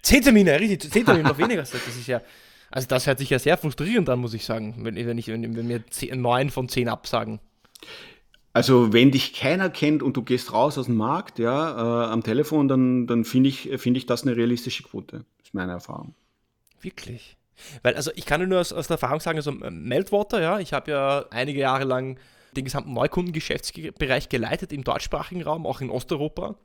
Zehn 0.01 0.21
Termine, 0.21 0.59
richtig, 0.59 0.91
zehn 0.91 1.05
Termine 1.05 1.29
noch 1.29 1.37
weniger. 1.39 1.61
Das 1.61 1.73
ist 1.73 2.07
ja, 2.07 2.21
also 2.69 2.87
das 2.87 3.07
hört 3.07 3.19
sich 3.19 3.29
ja 3.29 3.39
sehr 3.39 3.57
frustrierend 3.57 4.09
an, 4.09 4.19
muss 4.19 4.33
ich 4.33 4.45
sagen, 4.45 4.75
wenn, 4.79 4.95
wenn, 4.95 5.17
ich, 5.17 5.27
wenn, 5.27 5.55
wenn 5.55 5.67
mir 5.67 5.83
neun 6.15 6.49
von 6.49 6.69
zehn 6.69 6.89
absagen. 6.89 7.39
Also 8.53 8.91
wenn 8.91 9.11
dich 9.11 9.33
keiner 9.33 9.69
kennt 9.69 10.03
und 10.03 10.17
du 10.17 10.23
gehst 10.23 10.51
raus 10.51 10.77
aus 10.77 10.87
dem 10.87 10.95
Markt, 10.95 11.39
ja, 11.39 12.05
äh, 12.05 12.11
am 12.11 12.23
Telefon, 12.23 12.67
dann, 12.67 13.07
dann 13.07 13.23
finde 13.23 13.49
ich, 13.49 13.69
find 13.77 13.95
ich 13.95 14.05
das 14.05 14.23
eine 14.23 14.35
realistische 14.35 14.83
Quote. 14.83 15.25
Das 15.37 15.47
ist 15.47 15.53
meine 15.53 15.71
Erfahrung. 15.71 16.15
Wirklich? 16.81 17.37
Weil, 17.83 17.95
also 17.95 18.11
ich 18.15 18.25
kann 18.25 18.47
nur 18.47 18.59
aus, 18.59 18.73
aus 18.73 18.87
der 18.87 18.95
Erfahrung 18.95 19.19
sagen, 19.19 19.37
also 19.37 19.51
Meltwater, 19.51 20.41
ja, 20.41 20.59
ich 20.59 20.73
habe 20.73 20.91
ja 20.91 21.25
einige 21.29 21.59
Jahre 21.59 21.85
lang 21.85 22.17
den 22.55 22.65
gesamten 22.65 22.93
Neukundengeschäftsbereich 22.93 24.27
geleitet 24.27 24.73
im 24.73 24.83
deutschsprachigen 24.83 25.43
Raum, 25.43 25.65
auch 25.65 25.79
in 25.79 25.89
Osteuropa. 25.89 26.55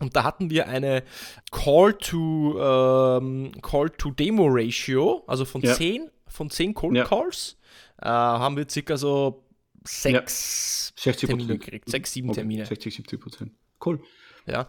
Und 0.00 0.16
da 0.16 0.24
hatten 0.24 0.50
wir 0.50 0.68
eine 0.68 1.04
Call 1.50 1.94
to, 1.94 2.58
ähm, 2.58 3.52
Call 3.62 3.90
to 3.90 4.10
Demo 4.10 4.46
Ratio, 4.48 5.24
also 5.26 5.44
von 5.44 5.62
ja. 5.62 5.74
10, 5.74 6.10
von 6.26 6.50
10 6.50 6.74
Cold 6.74 6.96
ja. 6.96 7.04
Calls, 7.04 7.56
äh, 8.02 8.08
haben 8.08 8.56
wir 8.56 8.68
circa 8.68 8.96
so 8.96 9.44
6 9.84 10.94
ja. 11.04 11.12
Termine 11.12 11.58
gekriegt. 11.58 11.88
6, 11.88 12.12
7 12.12 12.28
okay. 12.28 12.40
Termine. 12.40 12.66
60, 12.66 12.94
70 12.94 13.20
Prozent. 13.20 13.52
Cool. 13.84 14.00
Ja. 14.46 14.68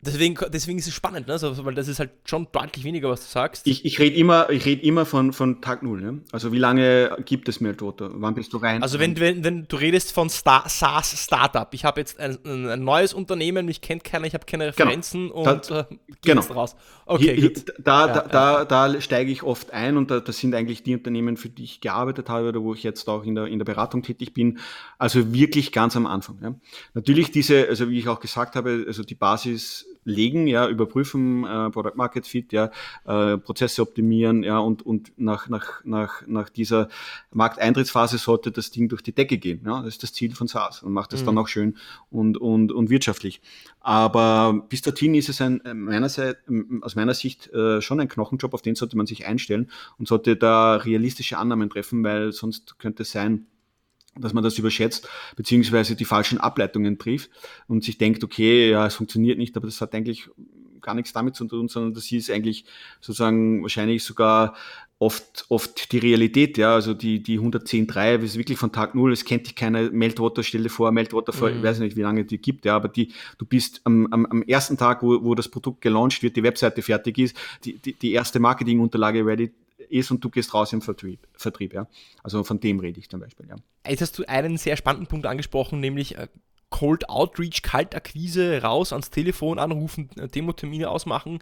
Deswegen, 0.00 0.36
deswegen 0.52 0.78
ist 0.78 0.86
es 0.86 0.94
spannend, 0.94 1.26
ne? 1.26 1.32
also, 1.32 1.64
weil 1.64 1.74
das 1.74 1.88
ist 1.88 1.98
halt 1.98 2.10
schon 2.24 2.46
deutlich 2.52 2.84
weniger, 2.84 3.10
was 3.10 3.22
du 3.22 3.26
sagst. 3.26 3.66
Ich, 3.66 3.84
ich 3.84 3.98
rede 3.98 4.14
immer, 4.14 4.48
ich 4.48 4.64
red 4.64 4.84
immer 4.84 5.04
von, 5.04 5.32
von 5.32 5.60
Tag 5.60 5.82
Null. 5.82 6.00
Ne? 6.00 6.20
Also 6.30 6.52
wie 6.52 6.58
lange 6.58 7.16
gibt 7.26 7.48
es 7.48 7.60
Meltwater? 7.60 8.08
Wann 8.14 8.34
bist 8.34 8.52
du 8.52 8.58
rein? 8.58 8.80
Also 8.80 9.00
wenn, 9.00 9.18
wenn, 9.18 9.42
wenn 9.42 9.66
du 9.66 9.76
redest 9.76 10.12
von 10.12 10.30
Star 10.30 10.68
SaaS 10.68 11.20
Startup, 11.20 11.66
ich 11.72 11.84
habe 11.84 12.00
jetzt 12.00 12.20
ein, 12.20 12.38
ein, 12.44 12.84
neues 12.84 13.12
Unternehmen, 13.12 13.66
mich 13.66 13.80
kennt 13.80 14.04
keiner, 14.04 14.28
ich 14.28 14.34
habe 14.34 14.46
keine 14.46 14.70
genau. 14.70 14.84
Referenzen 14.84 15.28
genau. 15.30 15.52
und 15.52 15.70
da, 15.70 15.80
äh, 15.80 15.84
genau. 16.22 16.42
raus. 16.42 16.76
Okay, 17.04 17.34
hier, 17.34 17.52
gut. 17.52 17.64
Da, 17.80 18.06
ja, 18.06 18.12
da, 18.12 18.20
ja. 18.20 18.64
da, 18.64 18.88
da 18.88 19.00
steige 19.00 19.32
ich 19.32 19.42
oft 19.42 19.72
ein 19.72 19.96
und 19.96 20.12
da, 20.12 20.20
das 20.20 20.38
sind 20.38 20.54
eigentlich 20.54 20.84
die 20.84 20.94
Unternehmen, 20.94 21.36
für 21.36 21.48
die 21.48 21.64
ich 21.64 21.80
gearbeitet 21.80 22.28
habe 22.28 22.50
oder 22.50 22.62
wo 22.62 22.72
ich 22.72 22.84
jetzt 22.84 23.08
auch 23.08 23.24
in 23.24 23.34
der, 23.34 23.46
in 23.46 23.58
der 23.58 23.66
Beratung 23.66 24.04
tätig 24.04 24.32
bin. 24.32 24.60
Also 24.96 25.34
wirklich 25.34 25.72
ganz 25.72 25.96
am 25.96 26.06
Anfang. 26.06 26.38
Ja? 26.40 26.54
Natürlich 26.94 27.32
diese, 27.32 27.66
also 27.66 27.90
wie 27.90 27.98
ich 27.98 28.06
auch 28.06 28.20
gesagt 28.20 28.54
habe, 28.54 28.84
also 28.86 29.02
die 29.02 29.16
Basis 29.16 29.87
legen, 30.08 30.46
ja, 30.46 30.68
überprüfen, 30.68 31.44
äh, 31.44 31.70
Product 31.70 31.94
Market 31.96 32.26
Fit, 32.26 32.52
ja, 32.52 32.70
äh, 33.06 33.38
Prozesse 33.38 33.82
optimieren, 33.82 34.42
ja, 34.42 34.58
und, 34.58 34.84
und 34.84 35.12
nach, 35.16 35.48
nach, 35.48 35.84
nach, 35.84 36.26
nach 36.26 36.48
dieser 36.48 36.88
Markteintrittsphase 37.32 38.18
sollte 38.18 38.50
das 38.50 38.70
Ding 38.70 38.88
durch 38.88 39.02
die 39.02 39.12
Decke 39.12 39.38
gehen. 39.38 39.62
Ja, 39.64 39.82
das 39.82 39.94
ist 39.94 40.02
das 40.02 40.12
Ziel 40.12 40.34
von 40.34 40.48
SaaS 40.48 40.82
und 40.82 40.92
macht 40.92 41.12
das 41.12 41.22
mhm. 41.22 41.26
dann 41.26 41.38
auch 41.38 41.48
schön 41.48 41.76
und, 42.10 42.38
und, 42.38 42.72
und 42.72 42.90
wirtschaftlich. 42.90 43.40
Aber 43.80 44.66
bis 44.68 44.82
dorthin 44.82 45.14
ist 45.14 45.28
es 45.28 45.40
ein, 45.40 45.60
meiner 45.74 46.08
Seite, 46.08 46.40
aus 46.82 46.96
meiner 46.96 47.14
Sicht 47.14 47.52
äh, 47.52 47.80
schon 47.80 48.00
ein 48.00 48.08
Knochenjob, 48.08 48.54
auf 48.54 48.62
den 48.62 48.74
sollte 48.74 48.96
man 48.96 49.06
sich 49.06 49.26
einstellen 49.26 49.70
und 49.98 50.08
sollte 50.08 50.36
da 50.36 50.76
realistische 50.76 51.38
Annahmen 51.38 51.70
treffen, 51.70 52.02
weil 52.04 52.32
sonst 52.32 52.78
könnte 52.78 53.02
es 53.02 53.12
sein, 53.12 53.46
dass 54.20 54.32
man 54.32 54.44
das 54.44 54.58
überschätzt, 54.58 55.08
beziehungsweise 55.36 55.96
die 55.96 56.04
falschen 56.04 56.38
Ableitungen 56.38 56.98
trifft 56.98 57.30
und 57.66 57.84
sich 57.84 57.98
denkt, 57.98 58.24
okay, 58.24 58.70
ja, 58.70 58.86
es 58.86 58.94
funktioniert 58.94 59.38
nicht, 59.38 59.56
aber 59.56 59.66
das 59.66 59.80
hat 59.80 59.94
eigentlich 59.94 60.28
gar 60.80 60.94
nichts 60.94 61.12
damit 61.12 61.34
zu 61.34 61.44
tun, 61.46 61.68
sondern 61.68 61.94
das 61.94 62.10
ist 62.10 62.30
eigentlich 62.30 62.64
sozusagen 63.00 63.62
wahrscheinlich 63.62 64.04
sogar 64.04 64.54
oft, 64.98 65.46
oft 65.48 65.92
die 65.92 65.98
Realität, 65.98 66.58
ja, 66.58 66.74
also 66.74 66.92
die, 66.92 67.22
die 67.22 67.38
110.3 67.38 68.18
ist 68.18 68.36
wirklich 68.36 68.58
von 68.58 68.72
Tag 68.72 68.94
Null, 68.94 69.12
es 69.12 69.24
kennt 69.24 69.46
dich 69.46 69.54
keiner, 69.54 69.90
Meltwater, 69.90 70.42
stelle 70.42 70.68
vor, 70.68 70.90
Meltwater 70.90 71.32
vor, 71.32 71.50
mhm. 71.50 71.58
ich 71.58 71.62
weiß 71.62 71.78
nicht, 71.78 71.96
wie 71.96 72.02
lange 72.02 72.24
die 72.24 72.38
gibt, 72.38 72.64
ja, 72.64 72.74
aber 72.74 72.88
die, 72.88 73.12
du 73.38 73.46
bist 73.46 73.80
am, 73.84 74.08
am, 74.10 74.26
am 74.26 74.42
ersten 74.42 74.76
Tag, 74.76 75.02
wo, 75.02 75.22
wo 75.22 75.34
das 75.34 75.48
Produkt 75.48 75.82
gelauncht 75.82 76.22
wird, 76.22 76.36
die 76.36 76.42
Webseite 76.42 76.82
fertig 76.82 77.18
ist, 77.18 77.36
die, 77.64 77.74
die, 77.74 77.92
die 77.92 78.12
erste 78.12 78.40
Marketingunterlage 78.40 79.24
ready, 79.24 79.52
ist 79.90 80.10
und 80.10 80.24
du 80.24 80.30
gehst 80.30 80.54
raus 80.54 80.72
im 80.72 80.82
Vertrieb, 80.82 81.26
Vertrieb 81.34 81.72
ja. 81.72 81.86
Also 82.22 82.44
von 82.44 82.60
dem 82.60 82.80
rede 82.80 82.98
ich 82.98 83.08
zum 83.08 83.20
Beispiel, 83.20 83.48
ja. 83.48 83.56
Jetzt 83.86 84.02
hast 84.02 84.18
du 84.18 84.28
einen 84.28 84.56
sehr 84.56 84.76
spannenden 84.76 85.06
Punkt 85.06 85.26
angesprochen, 85.26 85.80
nämlich 85.80 86.16
äh, 86.16 86.28
Cold 86.70 87.08
Outreach, 87.08 87.62
Kaltakquise, 87.62 88.62
raus 88.62 88.92
ans 88.92 89.10
Telefon 89.10 89.58
anrufen, 89.58 90.10
äh, 90.18 90.28
Demotermine 90.28 90.90
ausmachen. 90.90 91.40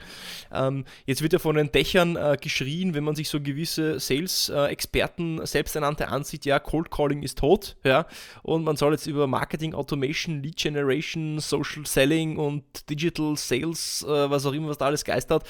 Ähm, 0.52 0.84
jetzt 1.04 1.22
wird 1.22 1.32
ja 1.32 1.38
von 1.38 1.56
den 1.56 1.72
Dächern 1.72 2.16
äh, 2.16 2.36
geschrien, 2.40 2.94
wenn 2.94 3.04
man 3.04 3.16
sich 3.16 3.28
so 3.28 3.40
gewisse 3.40 3.98
Sales-Experten 3.98 5.40
äh, 5.40 5.46
selbsternannte 5.46 6.08
ansieht, 6.08 6.44
ja, 6.44 6.58
Cold 6.58 6.90
Calling 6.90 7.22
ist 7.22 7.38
tot, 7.38 7.76
ja, 7.84 8.06
und 8.42 8.64
man 8.64 8.76
soll 8.76 8.92
jetzt 8.92 9.06
über 9.06 9.26
Marketing 9.26 9.74
Automation, 9.74 10.42
Lead 10.42 10.56
Generation, 10.56 11.38
Social 11.40 11.84
Selling 11.86 12.36
und 12.36 12.88
Digital 12.88 13.36
Sales, 13.36 14.04
äh, 14.08 14.30
was 14.30 14.46
auch 14.46 14.52
immer, 14.52 14.68
was 14.68 14.78
da 14.78 14.86
alles 14.86 15.04
geistert, 15.04 15.44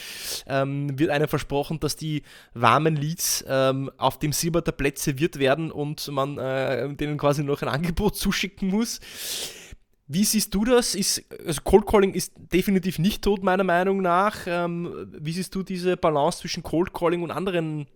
ähm, 0.47 0.99
wird 0.99 1.11
einem 1.11 1.29
versprochen, 1.29 1.81
dass 1.81 1.97
die 1.97 2.23
warmen 2.55 2.97
Leads 2.97 3.45
ähm, 3.49 3.91
auf 3.99 4.19
dem 4.19 4.33
Silbertablett 4.33 4.99
serviert 4.99 5.39
werden 5.39 5.71
und 5.71 6.09
man 6.09 6.39
äh, 6.39 6.95
denen 6.95 7.19
quasi 7.19 7.45
noch 7.45 7.63
ein 7.63 7.69
Angebot 7.69 8.17
zuschicken 8.17 8.69
muss. 8.69 9.01
Wie 10.09 10.25
siehst 10.25 10.55
du 10.55 10.65
das? 10.65 10.95
Ist, 10.95 11.25
also 11.45 11.61
Cold 11.63 11.87
Calling 11.87 12.15
ist 12.15 12.33
definitiv 12.53 12.99
nicht 12.99 13.23
tot, 13.23 13.43
meiner 13.43 13.65
Meinung 13.65 14.03
nach. 14.03 14.37
Ähm, 14.47 15.09
wie 15.19 15.33
siehst 15.33 15.55
du 15.55 15.63
diese 15.63 15.97
Balance 15.97 16.41
zwischen 16.41 16.63
Cold 16.63 16.95
Calling 16.95 17.23
und 17.23 17.33
anderen 17.33 17.87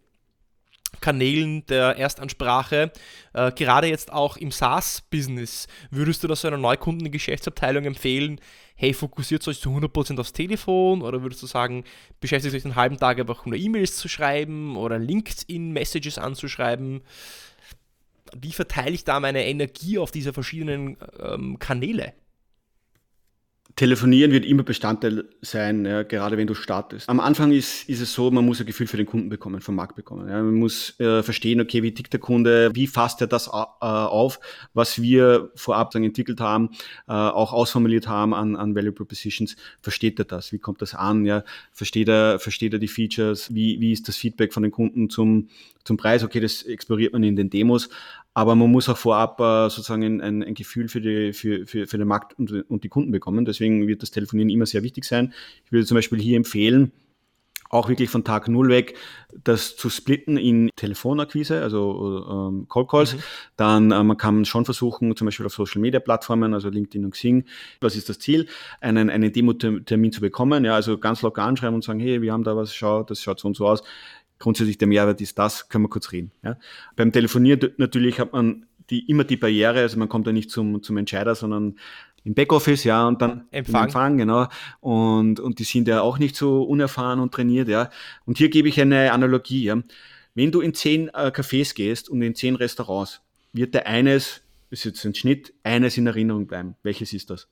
Kanälen 1.00 1.64
der 1.66 1.96
Erstansprache, 1.96 2.92
äh, 3.32 3.52
gerade 3.52 3.86
jetzt 3.86 4.12
auch 4.12 4.36
im 4.36 4.50
SaaS-Business? 4.50 5.68
Würdest 5.90 6.24
du 6.24 6.28
das 6.28 6.44
einer 6.44 6.56
Neukundengeschäftsabteilung 6.56 7.84
empfehlen? 7.84 8.40
Hey, 8.74 8.92
fokussiert 8.92 9.46
euch 9.46 9.60
zu 9.60 9.70
100% 9.70 10.18
aufs 10.18 10.32
Telefon? 10.32 11.02
Oder 11.02 11.22
würdest 11.22 11.42
du 11.42 11.46
sagen, 11.46 11.84
beschäftigt 12.20 12.54
euch 12.54 12.62
den 12.62 12.76
halben 12.76 12.96
Tag 12.96 13.20
einfach 13.20 13.46
nur 13.46 13.56
E-Mails 13.56 13.96
zu 13.96 14.08
schreiben 14.08 14.76
oder 14.76 14.98
LinkedIn-Messages 14.98 16.18
anzuschreiben? 16.18 17.02
Wie 18.36 18.52
verteile 18.52 18.92
ich 18.92 19.04
da 19.04 19.20
meine 19.20 19.46
Energie 19.46 19.98
auf 19.98 20.10
diese 20.10 20.32
verschiedenen 20.32 20.96
ähm, 21.18 21.58
Kanäle? 21.58 22.12
Telefonieren 23.76 24.32
wird 24.32 24.44
immer 24.44 24.62
Bestandteil 24.62 25.24
sein, 25.42 25.86
ja, 25.86 26.02
gerade 26.02 26.36
wenn 26.36 26.46
du 26.46 26.54
startest. 26.54 27.08
Am 27.08 27.20
Anfang 27.20 27.52
ist, 27.52 27.88
ist 27.88 28.00
es 28.00 28.12
so, 28.12 28.30
man 28.30 28.44
muss 28.44 28.60
ein 28.60 28.66
Gefühl 28.66 28.86
für 28.86 28.96
den 28.96 29.06
Kunden 29.06 29.28
bekommen, 29.28 29.60
vom 29.60 29.76
Markt 29.76 29.94
bekommen. 29.94 30.28
Ja. 30.28 30.42
Man 30.42 30.54
muss 30.54 30.98
äh, 30.98 31.22
verstehen, 31.22 31.60
okay, 31.60 31.82
wie 31.82 31.94
tickt 31.94 32.12
der 32.12 32.20
Kunde, 32.20 32.74
wie 32.74 32.86
fasst 32.86 33.20
er 33.20 33.26
das 33.26 33.46
äh, 33.46 33.50
auf, 33.50 34.40
was 34.74 35.00
wir 35.00 35.50
vorab 35.54 35.92
dann 35.92 36.02
entwickelt 36.02 36.40
haben, 36.40 36.70
äh, 37.08 37.12
auch 37.12 37.52
ausformuliert 37.52 38.08
haben 38.08 38.34
an, 38.34 38.56
an 38.56 38.74
Value 38.74 38.92
Propositions. 38.92 39.56
Versteht 39.80 40.18
er 40.18 40.24
das? 40.24 40.52
Wie 40.52 40.58
kommt 40.58 40.82
das 40.82 40.94
an? 40.94 41.24
Ja? 41.24 41.44
Versteht, 41.72 42.08
er, 42.08 42.38
versteht 42.40 42.72
er 42.72 42.80
die 42.80 42.88
Features? 42.88 43.54
Wie, 43.54 43.80
wie 43.80 43.92
ist 43.92 44.08
das 44.08 44.16
Feedback 44.16 44.52
von 44.52 44.64
den 44.64 44.72
Kunden 44.72 45.08
zum, 45.10 45.48
zum 45.84 45.96
Preis? 45.96 46.24
Okay, 46.24 46.40
das 46.40 46.64
exploriert 46.64 47.12
man 47.12 47.22
in 47.22 47.36
den 47.36 47.50
Demos, 47.50 47.88
aber 48.34 48.54
man 48.54 48.70
muss 48.70 48.88
auch 48.88 48.96
vorab 48.96 49.40
äh, 49.40 49.68
sozusagen 49.68 50.20
ein, 50.20 50.42
ein, 50.42 50.54
Gefühl 50.54 50.88
für, 50.88 51.00
die, 51.00 51.32
für, 51.32 51.66
für, 51.66 51.86
für 51.86 51.98
den 51.98 52.06
Markt 52.06 52.38
und, 52.38 52.52
und 52.70 52.84
die 52.84 52.88
Kunden 52.88 53.10
bekommen. 53.10 53.44
Deswegen 53.44 53.88
wird 53.88 54.02
das 54.02 54.12
Telefonieren 54.12 54.50
immer 54.50 54.66
sehr 54.66 54.82
wichtig 54.82 55.04
sein. 55.04 55.32
Ich 55.64 55.72
würde 55.72 55.86
zum 55.86 55.96
Beispiel 55.96 56.20
hier 56.20 56.36
empfehlen, 56.36 56.92
auch 57.70 57.88
wirklich 57.88 58.10
von 58.10 58.24
Tag 58.24 58.48
Null 58.48 58.68
weg, 58.68 58.96
das 59.44 59.76
zu 59.76 59.88
splitten 59.90 60.36
in 60.36 60.70
Telefonakquise, 60.74 61.62
also 61.62 62.26
ähm, 62.28 62.66
Call 62.68 62.86
Calls. 62.86 63.14
Mhm. 63.14 63.18
Dann 63.56 63.90
äh, 63.92 64.02
man 64.02 64.16
kann 64.16 64.44
schon 64.44 64.64
versuchen, 64.64 65.14
zum 65.16 65.26
Beispiel 65.26 65.46
auf 65.46 65.54
Social 65.54 65.80
Media 65.80 66.00
Plattformen, 66.00 66.52
also 66.52 66.68
LinkedIn 66.68 67.04
und 67.04 67.12
Xing, 67.12 67.44
was 67.80 67.94
ist 67.94 68.08
das 68.08 68.18
Ziel, 68.18 68.48
einen, 68.80 69.08
einen 69.08 69.32
Demo-Termin 69.32 70.10
zu 70.10 70.20
bekommen. 70.20 70.64
Ja, 70.64 70.74
also 70.74 70.98
ganz 70.98 71.22
locker 71.22 71.44
anschreiben 71.44 71.76
und 71.76 71.84
sagen, 71.84 72.00
hey, 72.00 72.20
wir 72.22 72.32
haben 72.32 72.42
da 72.42 72.56
was, 72.56 72.74
schau, 72.74 73.04
das 73.04 73.22
schaut 73.22 73.38
so 73.38 73.46
und 73.46 73.56
so 73.56 73.68
aus 73.68 73.84
grundsätzlich 74.40 74.78
der 74.78 74.88
Mehrwert 74.88 75.20
ist 75.20 75.38
das, 75.38 75.68
können 75.68 75.84
wir 75.84 75.88
kurz 75.88 76.10
reden. 76.10 76.32
Ja. 76.42 76.58
Beim 76.96 77.12
Telefonieren 77.12 77.72
natürlich 77.76 78.18
hat 78.18 78.32
man 78.32 78.66
die, 78.90 79.08
immer 79.08 79.22
die 79.22 79.36
Barriere, 79.36 79.80
also 79.80 79.98
man 79.98 80.08
kommt 80.08 80.26
da 80.26 80.32
nicht 80.32 80.50
zum, 80.50 80.82
zum 80.82 80.96
Entscheider, 80.96 81.36
sondern 81.36 81.76
im 82.24 82.34
Backoffice, 82.34 82.84
ja, 82.84 83.06
und 83.06 83.22
dann 83.22 83.46
Empfang. 83.50 83.84
Empfang, 83.84 84.16
genau. 84.18 84.48
Und, 84.80 85.40
und 85.40 85.58
die 85.58 85.64
sind 85.64 85.88
ja 85.88 86.02
auch 86.02 86.18
nicht 86.18 86.36
so 86.36 86.62
unerfahren 86.64 87.20
und 87.20 87.32
trainiert, 87.32 87.68
ja. 87.68 87.90
Und 88.26 88.38
hier 88.38 88.50
gebe 88.50 88.68
ich 88.68 88.80
eine 88.80 89.12
Analogie, 89.12 89.64
ja. 89.64 89.80
Wenn 90.34 90.52
du 90.52 90.60
in 90.60 90.74
zehn 90.74 91.08
äh, 91.08 91.32
Cafés 91.34 91.74
gehst 91.74 92.08
und 92.08 92.20
in 92.22 92.34
zehn 92.34 92.56
Restaurants, 92.56 93.22
wird 93.52 93.74
der 93.74 93.86
eines, 93.86 94.42
ist 94.70 94.84
jetzt 94.84 95.04
ein 95.04 95.14
Schnitt, 95.14 95.54
eines 95.62 95.96
in 95.96 96.06
Erinnerung 96.06 96.46
bleiben. 96.46 96.76
Welches 96.82 97.12
ist 97.12 97.30
das? 97.30 97.48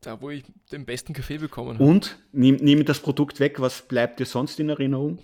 Da, 0.00 0.20
wo 0.20 0.30
ich 0.30 0.44
den 0.72 0.84
besten 0.84 1.12
Kaffee 1.12 1.38
bekommen 1.38 1.74
habe. 1.74 1.84
Und 1.84 2.18
nimm, 2.32 2.56
nimm 2.56 2.84
das 2.84 3.00
Produkt 3.00 3.40
weg, 3.40 3.60
was 3.60 3.82
bleibt 3.82 4.20
dir 4.20 4.26
sonst 4.26 4.58
in 4.58 4.68
Erinnerung? 4.68 5.18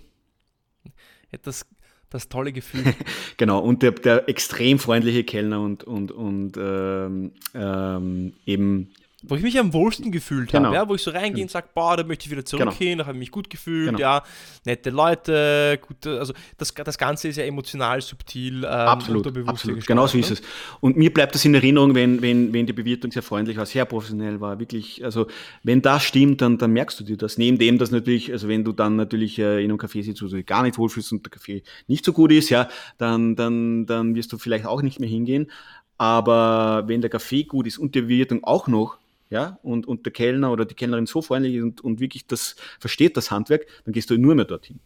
Das, 1.43 1.65
das 2.09 2.29
tolle 2.29 2.53
Gefühl. 2.53 2.83
genau, 3.37 3.59
und 3.59 3.81
der, 3.81 3.91
der 3.91 4.29
extrem 4.29 4.79
freundliche 4.79 5.23
Kellner 5.23 5.61
und, 5.61 5.83
und, 5.83 6.11
und 6.11 6.57
ähm, 6.57 7.31
ähm, 7.53 8.33
eben 8.45 8.93
wo 9.25 9.35
ich 9.35 9.41
mich 9.41 9.57
am 9.57 9.71
wohlsten 9.71 10.11
gefühlt 10.11 10.51
genau. 10.51 10.65
habe, 10.65 10.75
ja, 10.75 10.89
wo 10.89 10.95
ich 10.95 11.01
so 11.01 11.11
reingehe 11.11 11.31
genau. 11.31 11.43
und 11.43 11.51
sage, 11.51 11.67
boah, 11.73 11.95
da 11.95 12.03
möchte 12.03 12.25
ich 12.25 12.31
wieder 12.31 12.43
zurückgehen, 12.43 12.91
genau. 12.91 13.03
da 13.03 13.07
habe 13.07 13.17
ich 13.17 13.19
mich 13.19 13.31
gut 13.31 13.49
gefühlt, 13.49 13.87
genau. 13.87 13.99
ja, 13.99 14.23
nette 14.65 14.89
Leute, 14.89 15.79
gute, 15.81 16.19
also 16.19 16.33
das, 16.57 16.73
das 16.73 16.97
Ganze 16.97 17.29
ist 17.29 17.37
ja 17.37 17.45
emotional 17.45 18.01
subtil. 18.01 18.65
Ähm, 18.65 18.69
absolut, 18.69 19.47
absolut. 19.47 19.87
genau 19.87 20.07
so 20.07 20.17
ist 20.17 20.29
ne? 20.29 20.33
es. 20.33 20.41
Und 20.81 20.97
mir 20.97 21.13
bleibt 21.13 21.35
das 21.35 21.45
in 21.45 21.55
Erinnerung, 21.55 21.95
wenn, 21.95 22.21
wenn, 22.21 22.51
wenn 22.51 22.65
die 22.65 22.73
Bewirtung 22.73 23.11
sehr 23.11 23.23
freundlich 23.23 23.55
war, 23.55 23.65
sehr 23.65 23.85
professionell 23.85 24.41
war, 24.41 24.59
wirklich, 24.59 25.03
also 25.05 25.27
wenn 25.63 25.81
das 25.81 26.03
stimmt, 26.03 26.41
dann, 26.41 26.57
dann 26.57 26.71
merkst 26.71 26.99
du 26.99 27.05
dir 27.05 27.15
das. 27.15 27.37
Neben 27.37 27.57
dem, 27.57 27.77
dass 27.77 27.91
natürlich, 27.91 28.31
also 28.31 28.49
wenn 28.49 28.65
du 28.65 28.73
dann 28.73 28.97
natürlich 28.97 29.39
äh, 29.39 29.63
in 29.63 29.71
einem 29.71 29.79
Café 29.79 30.03
sitzt, 30.03 30.21
wo 30.21 30.27
du 30.27 30.35
dich 30.35 30.45
gar 30.45 30.63
nicht 30.63 30.77
wohlfühlst 30.77 31.13
und 31.13 31.25
der 31.25 31.31
Kaffee 31.31 31.63
nicht 31.87 32.03
so 32.03 32.11
gut 32.11 32.33
ist, 32.33 32.49
ja, 32.49 32.67
dann, 32.97 33.37
dann, 33.37 33.85
dann 33.85 34.15
wirst 34.15 34.33
du 34.33 34.37
vielleicht 34.37 34.65
auch 34.65 34.81
nicht 34.81 34.99
mehr 34.99 35.09
hingehen. 35.09 35.49
Aber 35.97 36.83
wenn 36.87 36.99
der 36.99 37.09
Kaffee 37.09 37.43
gut 37.43 37.67
ist 37.67 37.77
und 37.77 37.95
die 37.95 38.01
Bewirtung 38.01 38.43
auch 38.43 38.67
noch 38.67 38.97
ja, 39.33 39.57
und, 39.63 39.87
und 39.87 40.05
der 40.05 40.13
Kellner 40.13 40.51
oder 40.51 40.63
die 40.63 40.75
Kellnerin 40.75 41.07
so 41.07 41.23
freundlich 41.23 41.55
ist 41.55 41.63
und, 41.63 41.81
und 41.81 41.99
wirklich 41.99 42.27
das 42.27 42.55
versteht, 42.79 43.17
das 43.17 43.31
Handwerk, 43.31 43.65
dann 43.83 43.91
gehst 43.91 44.11
du 44.11 44.17
nur 44.17 44.35
mehr 44.35 44.45
dorthin. 44.45 44.79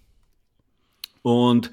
Und 1.22 1.70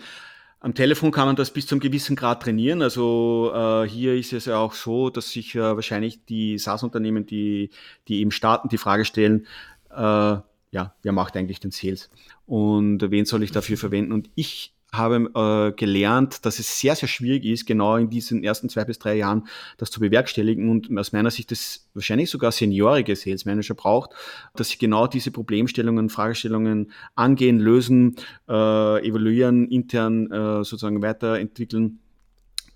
am 0.58 0.74
Telefon 0.74 1.12
kann 1.12 1.26
man 1.26 1.36
das 1.36 1.52
bis 1.52 1.68
zu 1.68 1.76
einem 1.76 1.80
gewissen 1.80 2.16
Grad 2.16 2.42
trainieren. 2.42 2.82
Also 2.82 3.52
äh, 3.54 3.88
hier 3.88 4.16
ist 4.16 4.32
es 4.32 4.46
ja 4.46 4.58
auch 4.58 4.72
so, 4.72 5.08
dass 5.08 5.30
sich 5.30 5.54
äh, 5.54 5.60
wahrscheinlich 5.60 6.24
die 6.24 6.58
SaaS-Unternehmen, 6.58 7.26
die, 7.26 7.70
die 8.08 8.18
eben 8.18 8.32
starten, 8.32 8.68
die 8.68 8.78
Frage 8.78 9.04
stellen, 9.04 9.46
äh, 9.90 10.36
ja, 10.72 10.94
wer 11.02 11.12
macht 11.12 11.36
eigentlich 11.36 11.60
den 11.60 11.70
Sales? 11.70 12.10
Und 12.46 13.08
wen 13.08 13.24
soll 13.24 13.44
ich 13.44 13.52
dafür 13.52 13.76
verwenden? 13.76 14.10
Und 14.10 14.30
ich 14.34 14.73
habe 14.96 15.30
äh, 15.34 15.72
gelernt, 15.76 16.44
dass 16.46 16.58
es 16.58 16.80
sehr, 16.80 16.96
sehr 16.96 17.08
schwierig 17.08 17.44
ist, 17.44 17.66
genau 17.66 17.96
in 17.96 18.10
diesen 18.10 18.44
ersten 18.44 18.68
zwei 18.68 18.84
bis 18.84 18.98
drei 18.98 19.16
Jahren 19.16 19.46
das 19.78 19.90
zu 19.90 20.00
bewerkstelligen 20.00 20.68
und 20.68 20.96
aus 20.98 21.12
meiner 21.12 21.30
Sicht 21.30 21.50
das 21.50 21.88
wahrscheinlich 21.94 22.30
sogar 22.30 22.52
seniorige 22.52 23.16
Sales 23.16 23.44
Manager 23.44 23.74
braucht, 23.74 24.10
dass 24.54 24.70
sie 24.70 24.78
genau 24.78 25.06
diese 25.06 25.30
Problemstellungen, 25.30 26.08
Fragestellungen 26.08 26.92
angehen, 27.14 27.58
lösen, 27.58 28.16
äh, 28.48 29.06
evaluieren, 29.06 29.68
intern 29.68 30.30
äh, 30.30 30.64
sozusagen 30.64 31.02
weiterentwickeln 31.02 32.00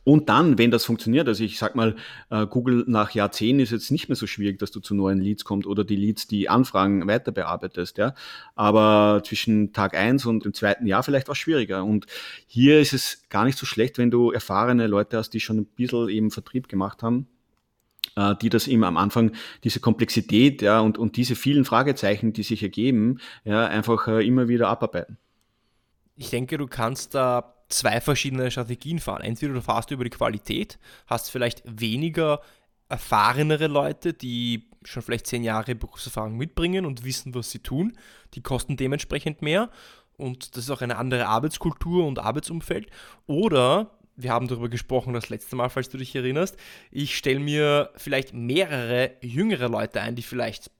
und 0.09 0.31
dann, 0.31 0.57
wenn 0.57 0.71
das 0.71 0.87
funktioniert, 0.87 1.29
also 1.29 1.45
ich 1.45 1.59
sag 1.59 1.75
mal, 1.75 1.95
äh, 2.31 2.47
Google 2.47 2.83
nach 2.87 3.11
Jahr 3.11 3.31
10 3.31 3.61
ist 3.61 3.73
jetzt 3.73 3.91
nicht 3.91 4.09
mehr 4.09 4.17
so 4.17 4.27
schwierig, 4.27 4.59
dass 4.59 4.71
du 4.71 4.81
zu 4.81 4.95
neuen 4.95 5.21
Leads 5.21 5.45
kommst 5.45 5.67
oder 5.67 5.85
die 5.85 5.97
Leads, 5.97 6.27
die 6.27 6.49
Anfragen 6.49 7.07
weiter 7.07 7.31
bearbeitest, 7.31 7.99
ja. 7.99 8.15
Aber 8.55 9.21
zwischen 9.23 9.75
Tag 9.75 9.95
1 9.95 10.25
und 10.25 10.47
dem 10.47 10.55
zweiten 10.55 10.87
Jahr 10.87 11.03
vielleicht 11.03 11.29
auch 11.29 11.37
schwieriger. 11.37 11.85
Und 11.85 12.07
hier 12.47 12.81
ist 12.81 12.95
es 12.95 13.29
gar 13.29 13.45
nicht 13.45 13.59
so 13.59 13.67
schlecht, 13.67 13.99
wenn 13.99 14.11
du 14.11 14.31
erfahrene 14.31 14.87
Leute 14.87 15.19
hast, 15.19 15.35
die 15.35 15.41
schon 15.41 15.59
ein 15.59 15.67
bisschen 15.67 16.09
eben 16.09 16.31
Vertrieb 16.31 16.71
gemacht 16.71 17.03
haben, 17.03 17.27
äh, 18.17 18.35
die 18.41 18.49
das 18.49 18.67
eben 18.67 18.85
am 18.85 18.97
Anfang 18.97 19.33
diese 19.63 19.81
Komplexität, 19.81 20.63
ja, 20.63 20.81
und, 20.81 20.97
und 20.97 21.19
diese 21.19 21.37
vielen 21.37 21.67
Fragezeichen, 21.67 22.33
die 22.33 22.45
sich 22.45 22.63
ergeben, 22.63 23.19
ja, 23.45 23.67
einfach 23.67 24.09
äh, 24.09 24.27
immer 24.27 24.49
wieder 24.49 24.69
abarbeiten. 24.69 25.19
Ich 26.17 26.31
denke, 26.31 26.57
du 26.57 26.67
kannst 26.67 27.15
da 27.15 27.58
zwei 27.69 28.01
verschiedene 28.01 28.51
Strategien 28.51 28.99
fahren. 28.99 29.23
Entweder 29.23 29.55
du 29.55 29.63
fahrst 29.63 29.91
über 29.91 30.05
die 30.05 30.11
Qualität, 30.11 30.79
hast 31.07 31.31
vielleicht 31.31 31.63
weniger 31.65 32.41
erfahrenere 32.89 33.67
Leute, 33.67 34.15
die 34.15 34.69
schon 34.85 35.03
vielleicht 35.03 35.27
zehn 35.27 35.45
Jahre 35.45 35.75
Berufserfahrung 35.75 36.37
mitbringen 36.37 36.87
und 36.87 37.05
wissen, 37.05 37.35
was 37.35 37.51
sie 37.51 37.59
tun. 37.59 37.97
Die 38.35 38.43
kosten 38.43 38.77
dementsprechend 38.77 39.43
mehr 39.43 39.71
und 40.17 40.57
das 40.57 40.65
ist 40.65 40.71
auch 40.71 40.83
eine 40.83 40.97
andere 40.97 41.27
Arbeitskultur 41.27 42.07
und 42.07 42.19
Arbeitsumfeld. 42.19 42.89
Oder 43.27 43.99
wir 44.17 44.33
haben 44.33 44.49
darüber 44.49 44.69
gesprochen 44.69 45.13
das 45.13 45.29
letzte 45.29 45.55
Mal, 45.55 45.69
falls 45.69 45.91
du 45.91 45.99
dich 45.99 46.15
erinnerst. 46.15 46.57
Ich 46.91 47.17
stelle 47.17 47.39
mir 47.39 47.91
vielleicht 47.97 48.35
mehrere 48.35 49.13
jüngere 49.23 49.69
Leute 49.69 50.01
ein, 50.01 50.17
die 50.17 50.23
vielleicht 50.23 50.71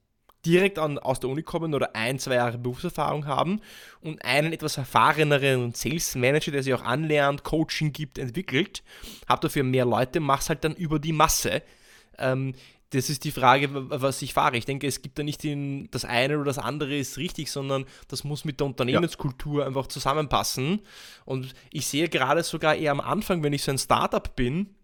direkt 0.45 0.79
an, 0.79 0.97
aus 0.97 1.19
der 1.19 1.29
Uni 1.29 1.43
kommen 1.43 1.73
oder 1.73 1.95
ein, 1.95 2.19
zwei 2.19 2.35
Jahre 2.35 2.57
Berufserfahrung 2.57 3.25
haben 3.25 3.61
und 4.01 4.23
einen 4.23 4.53
etwas 4.53 4.77
erfahreneren 4.77 5.73
Sales 5.73 6.15
Manager, 6.15 6.51
der 6.51 6.63
sich 6.63 6.73
auch 6.73 6.83
anlernt, 6.83 7.43
Coaching 7.43 7.91
gibt, 7.91 8.17
entwickelt, 8.17 8.83
hab 9.27 9.41
dafür 9.41 9.63
mehr 9.63 9.85
Leute, 9.85 10.19
mach's 10.19 10.49
halt 10.49 10.63
dann 10.63 10.75
über 10.75 10.99
die 10.99 11.13
Masse. 11.13 11.61
Ähm, 12.17 12.53
das 12.91 13.09
ist 13.09 13.23
die 13.23 13.31
Frage, 13.31 13.69
was 13.71 14.21
ich 14.21 14.33
fahre. 14.33 14.57
Ich 14.57 14.65
denke, 14.65 14.87
es 14.87 15.01
gibt 15.01 15.19
da 15.19 15.23
nicht 15.23 15.43
den, 15.43 15.89
das 15.91 16.05
eine 16.05 16.35
oder 16.37 16.45
das 16.45 16.57
andere 16.57 16.97
ist 16.97 17.17
richtig, 17.17 17.51
sondern 17.51 17.85
das 18.07 18.23
muss 18.23 18.45
mit 18.45 18.59
der 18.59 18.67
Unternehmenskultur 18.67 19.61
ja. 19.61 19.67
einfach 19.67 19.87
zusammenpassen. 19.87 20.81
Und 21.23 21.53
ich 21.71 21.85
sehe 21.85 22.09
gerade 22.09 22.43
sogar 22.43 22.75
eher 22.75 22.91
am 22.91 22.99
Anfang, 22.99 23.43
wenn 23.43 23.53
ich 23.53 23.63
so 23.63 23.71
ein 23.71 23.77
Startup 23.77 24.35
bin, 24.35 24.75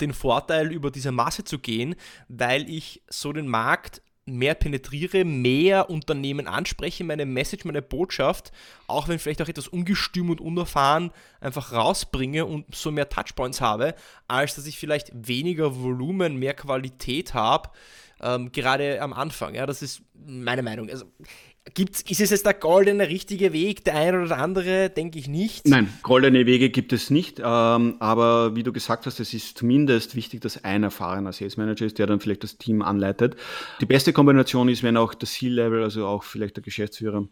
den 0.00 0.14
Vorteil, 0.14 0.72
über 0.72 0.90
diese 0.90 1.12
Masse 1.12 1.44
zu 1.44 1.58
gehen, 1.58 1.96
weil 2.28 2.68
ich 2.68 3.02
so 3.08 3.32
den 3.32 3.46
Markt 3.46 4.00
mehr 4.26 4.54
penetriere, 4.54 5.24
mehr 5.24 5.90
Unternehmen 5.90 6.46
anspreche, 6.46 7.04
meine 7.04 7.26
Message, 7.26 7.64
meine 7.64 7.82
Botschaft, 7.82 8.52
auch 8.86 9.08
wenn 9.08 9.18
vielleicht 9.18 9.42
auch 9.42 9.48
etwas 9.48 9.68
ungestüm 9.68 10.30
und 10.30 10.40
unerfahren 10.40 11.10
einfach 11.40 11.72
rausbringe 11.72 12.46
und 12.46 12.74
so 12.74 12.90
mehr 12.90 13.08
Touchpoints 13.08 13.60
habe, 13.60 13.94
als 14.26 14.54
dass 14.54 14.66
ich 14.66 14.78
vielleicht 14.78 15.10
weniger 15.14 15.76
Volumen, 15.76 16.38
mehr 16.38 16.54
Qualität 16.54 17.34
habe, 17.34 17.70
ähm, 18.20 18.52
gerade 18.52 19.02
am 19.02 19.12
Anfang. 19.12 19.54
Ja, 19.54 19.66
das 19.66 19.82
ist 19.82 20.02
meine 20.14 20.62
Meinung. 20.62 20.88
Also 20.88 21.04
Gibt's, 21.72 22.02
ist 22.02 22.20
es 22.20 22.28
jetzt 22.28 22.44
der 22.44 22.52
goldene 22.52 23.08
richtige 23.08 23.54
Weg, 23.54 23.84
der 23.84 23.94
eine 23.94 24.18
oder 24.18 24.28
der 24.28 24.38
andere, 24.38 24.90
denke 24.90 25.18
ich 25.18 25.28
nicht. 25.28 25.66
Nein, 25.66 25.90
goldene 26.02 26.44
Wege 26.44 26.68
gibt 26.68 26.92
es 26.92 27.08
nicht, 27.08 27.40
ähm, 27.42 27.96
aber 28.00 28.54
wie 28.54 28.62
du 28.62 28.70
gesagt 28.70 29.06
hast, 29.06 29.18
es 29.18 29.32
ist 29.32 29.56
zumindest 29.56 30.14
wichtig, 30.14 30.42
dass 30.42 30.62
ein 30.62 30.82
erfahrener 30.82 31.32
Sales 31.32 31.56
Manager 31.56 31.86
ist, 31.86 31.98
der 31.98 32.06
dann 32.06 32.20
vielleicht 32.20 32.42
das 32.44 32.58
Team 32.58 32.82
anleitet. 32.82 33.36
Die 33.80 33.86
beste 33.86 34.12
Kombination 34.12 34.68
ist, 34.68 34.82
wenn 34.82 34.98
auch 34.98 35.14
das 35.14 35.32
C-Level, 35.32 35.82
also 35.82 36.06
auch 36.06 36.22
vielleicht 36.22 36.56
der 36.56 36.62
Geschäftsführer, 36.62 37.26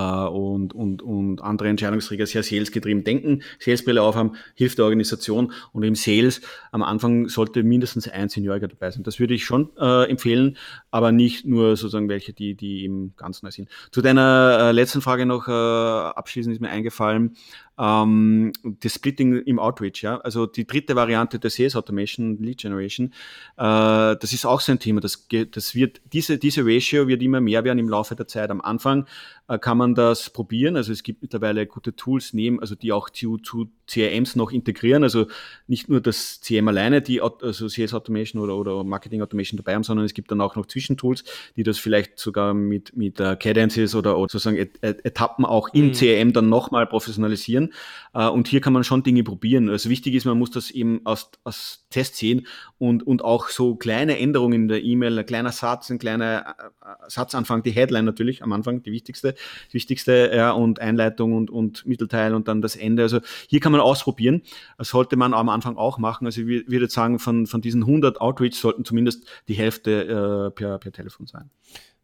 und, 0.00 0.74
und, 0.74 1.02
und 1.02 1.42
andere 1.42 1.68
Entscheidungsträger 1.68 2.26
sehr 2.26 2.42
salesgetrieben 2.42 3.04
denken, 3.04 3.42
Salesbrille 3.58 4.02
aufhaben, 4.02 4.36
hilft 4.54 4.78
der 4.78 4.84
Organisation 4.84 5.52
und 5.72 5.82
im 5.82 5.94
Sales 5.94 6.40
am 6.72 6.82
Anfang 6.82 7.28
sollte 7.28 7.62
mindestens 7.62 8.08
ein 8.08 8.28
Senioriger 8.28 8.68
dabei 8.68 8.90
sein. 8.90 9.02
Das 9.02 9.18
würde 9.20 9.34
ich 9.34 9.44
schon 9.44 9.70
äh, 9.78 10.08
empfehlen, 10.08 10.56
aber 10.90 11.12
nicht 11.12 11.46
nur 11.46 11.76
sozusagen 11.76 12.08
welche, 12.08 12.32
die, 12.32 12.54
die 12.54 12.84
eben 12.84 13.14
ganz 13.16 13.42
neu 13.42 13.50
sind. 13.50 13.68
Zu 13.90 14.02
deiner 14.02 14.58
äh, 14.60 14.72
letzten 14.72 15.00
Frage 15.00 15.26
noch 15.26 15.48
äh, 15.48 15.50
abschließend 15.50 16.54
ist 16.54 16.60
mir 16.60 16.70
eingefallen, 16.70 17.36
ähm, 17.78 18.52
das 18.62 18.94
Splitting 18.94 19.42
im 19.42 19.58
Outreach, 19.58 20.02
ja. 20.02 20.18
Also 20.18 20.46
die 20.46 20.66
dritte 20.66 20.96
Variante 20.96 21.38
der 21.38 21.50
Sales 21.50 21.76
Automation, 21.76 22.38
Lead 22.42 22.58
Generation, 22.58 23.12
äh, 23.56 24.16
das 24.16 24.32
ist 24.32 24.46
auch 24.46 24.60
so 24.60 24.72
ein 24.72 24.78
Thema. 24.78 25.00
Das, 25.00 25.26
das 25.50 25.74
wird, 25.74 26.00
diese, 26.12 26.38
diese 26.38 26.64
Ratio 26.64 27.08
wird 27.08 27.22
immer 27.22 27.40
mehr 27.40 27.64
werden 27.64 27.78
im 27.78 27.88
Laufe 27.88 28.16
der 28.16 28.26
Zeit. 28.26 28.50
Am 28.50 28.60
Anfang 28.60 29.06
äh, 29.48 29.58
kann 29.58 29.78
man 29.78 29.94
das 29.94 30.30
probieren. 30.30 30.76
Also 30.76 30.92
es 30.92 31.02
gibt 31.02 31.22
mittlerweile 31.22 31.66
gute 31.66 31.94
Tools 31.94 32.32
neben, 32.32 32.60
also 32.60 32.74
die 32.74 32.92
auch 32.92 33.10
zu, 33.10 33.38
zu 33.38 33.68
CRMs 33.86 34.36
noch 34.36 34.50
integrieren. 34.50 35.02
Also 35.02 35.26
nicht 35.66 35.88
nur 35.88 36.00
das 36.00 36.40
CM 36.40 36.68
alleine, 36.68 37.02
die 37.02 37.20
also 37.20 37.68
Sales 37.68 37.94
Automation 37.94 38.42
oder, 38.42 38.56
oder 38.56 38.82
Marketing 38.84 39.22
Automation 39.22 39.56
dabei 39.56 39.74
haben, 39.74 39.84
sondern 39.84 40.04
es 40.04 40.14
gibt 40.14 40.30
dann 40.30 40.40
auch 40.40 40.56
noch 40.56 40.66
Zwischentools, 40.66 41.24
die 41.56 41.62
das 41.62 41.78
vielleicht 41.78 42.18
sogar 42.18 42.54
mit, 42.54 42.96
mit 42.96 43.20
uh, 43.20 43.36
Cadences 43.36 43.94
oder, 43.94 44.18
oder 44.18 44.32
sozusagen 44.32 44.56
Et 44.56 44.82
Et 44.82 45.04
Etappen 45.04 45.44
auch 45.44 45.68
im 45.72 45.88
mhm. 45.88 45.92
CRM 45.92 46.32
dann 46.32 46.48
nochmal 46.48 46.86
professionalisieren. 46.86 47.65
Uh, 48.14 48.30
und 48.30 48.48
hier 48.48 48.60
kann 48.60 48.72
man 48.72 48.82
schon 48.82 49.02
Dinge 49.02 49.22
probieren. 49.22 49.68
Also 49.68 49.90
wichtig 49.90 50.14
ist, 50.14 50.24
man 50.24 50.38
muss 50.38 50.50
das 50.50 50.70
eben 50.70 51.00
aus, 51.04 51.30
aus 51.44 51.86
Test 51.90 52.16
sehen 52.16 52.46
und, 52.78 53.06
und 53.06 53.22
auch 53.22 53.48
so 53.48 53.76
kleine 53.76 54.18
Änderungen 54.18 54.62
in 54.62 54.68
der 54.68 54.82
E-Mail, 54.82 55.18
ein 55.18 55.26
kleiner 55.26 55.52
Satz, 55.52 55.90
ein 55.90 55.98
kleiner 55.98 56.56
uh, 56.82 57.08
Satzanfang, 57.08 57.62
die 57.62 57.72
Headline 57.72 58.04
natürlich 58.04 58.42
am 58.42 58.52
Anfang, 58.52 58.82
die 58.82 58.92
wichtigste, 58.92 59.34
wichtigste 59.70 60.30
ja, 60.34 60.52
und 60.52 60.80
Einleitung 60.80 61.34
und, 61.34 61.50
und 61.50 61.84
Mittelteil 61.86 62.34
und 62.34 62.48
dann 62.48 62.62
das 62.62 62.76
Ende. 62.76 63.02
Also 63.02 63.20
hier 63.48 63.60
kann 63.60 63.72
man 63.72 63.80
ausprobieren. 63.80 64.42
Das 64.78 64.88
sollte 64.88 65.16
man 65.16 65.34
am 65.34 65.48
Anfang 65.48 65.76
auch 65.76 65.98
machen. 65.98 66.26
Also 66.26 66.40
ich 66.42 66.68
würde 66.68 66.88
sagen, 66.88 67.18
von, 67.18 67.46
von 67.46 67.60
diesen 67.60 67.82
100 67.82 68.20
Outreach 68.20 68.54
sollten 68.54 68.84
zumindest 68.84 69.26
die 69.48 69.54
Hälfte 69.54 70.48
äh, 70.48 70.50
per, 70.52 70.78
per 70.78 70.92
Telefon 70.92 71.26
sein. 71.26 71.50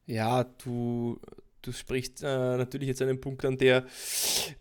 Ja, 0.06 0.44
du, 0.44 1.20
du 1.62 1.72
sprichst 1.72 2.22
äh, 2.22 2.56
natürlich 2.56 2.88
jetzt 2.88 3.02
einen 3.02 3.20
Punkt 3.20 3.44
an, 3.44 3.56
der, 3.56 3.86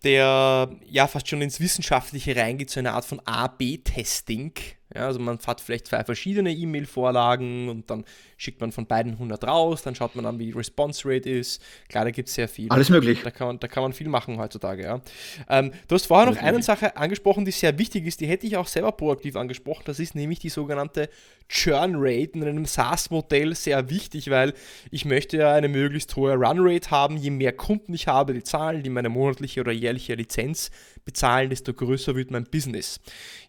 der 0.04 0.70
ja 0.86 1.08
fast 1.08 1.28
schon 1.28 1.42
ins 1.42 1.60
Wissenschaftliche 1.60 2.36
reingeht, 2.36 2.70
so 2.70 2.80
eine 2.80 2.94
Art 2.94 3.06
von 3.06 3.20
A-B-Testing. 3.26 4.54
Ja, 4.94 5.08
also 5.08 5.20
man 5.20 5.40
hat 5.46 5.62
vielleicht 5.62 5.88
zwei 5.88 6.04
verschiedene 6.04 6.52
E-Mail-Vorlagen 6.52 7.70
und 7.70 7.90
dann 7.90 8.04
schickt 8.38 8.60
man 8.60 8.72
von 8.72 8.86
beiden 8.88 9.14
100 9.14 9.44
raus, 9.46 9.84
dann 9.84 9.96
schaut 9.96 10.16
man 10.16 10.26
an, 10.26 10.40
wie 10.40 10.48
die 10.48 10.52
Response 10.52 11.04
Rate 11.06 11.30
ist. 11.30 11.62
Klar, 11.88 12.06
da 12.06 12.12
gibt 12.12 12.28
es 12.28 12.36
sehr 12.36 12.48
viel. 12.48 12.70
Alles 12.70 12.90
möglich. 12.90 13.22
Da 13.24 13.32
kann 13.32 13.48
man, 13.48 13.60
da 13.60 13.68
kann 13.68 13.84
man 13.84 13.94
viel 13.94 14.10
machen 14.10 14.38
heutzutage. 14.38 14.84
Ja. 14.84 15.02
Ähm, 15.50 15.72
du 15.88 15.96
hast 15.96 16.08
vorher 16.08 16.28
Alles 16.28 16.40
noch 16.40 16.48
eine 16.48 16.64
Sache 16.64 16.98
angesprochen, 16.98 17.46
die 17.46 17.52
sehr 17.52 17.78
wichtig 17.78 18.06
ist, 18.06 18.20
die 18.20 18.28
hätte 18.28 18.48
ich 18.48 18.58
auch 18.58 18.68
selber 18.68 18.92
proaktiv 18.92 19.36
angesprochen. 19.36 19.84
Das 19.86 20.00
ist 20.00 20.16
nämlich 20.16 20.40
die 20.40 20.50
sogenannte 20.50 21.10
Churn 21.48 21.96
Rate 21.98 22.32
in 22.34 22.44
einem 22.44 22.66
SaaS-Modell 22.66 23.56
sehr 23.56 23.90
wichtig, 23.90 24.30
weil 24.30 24.54
ich 24.90 25.06
möchte 25.06 25.38
ja 25.38 25.54
eine 25.54 25.68
möglichst 25.68 26.16
hohe 26.16 26.34
Run 26.34 26.58
Rate 26.60 26.92
haben. 26.92 27.18
Je 27.18 27.30
mehr 27.30 27.54
Kunden 27.54 27.94
ich 27.94 28.08
habe, 28.08 28.34
die 28.34 28.44
zahlen, 28.44 28.84
die 28.84 28.90
meine 28.90 29.10
monatliche 29.10 29.62
oder 29.62 29.72
jährliche 29.72 30.16
Lizenz 30.16 30.72
bezahlen, 31.06 31.50
desto 31.50 31.74
größer 31.74 32.16
wird 32.16 32.32
mein 32.32 32.46
Business. 32.46 33.00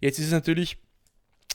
Jetzt 0.01 0.19
ist 0.19 0.27
es 0.27 0.33
natürlich 0.33 0.79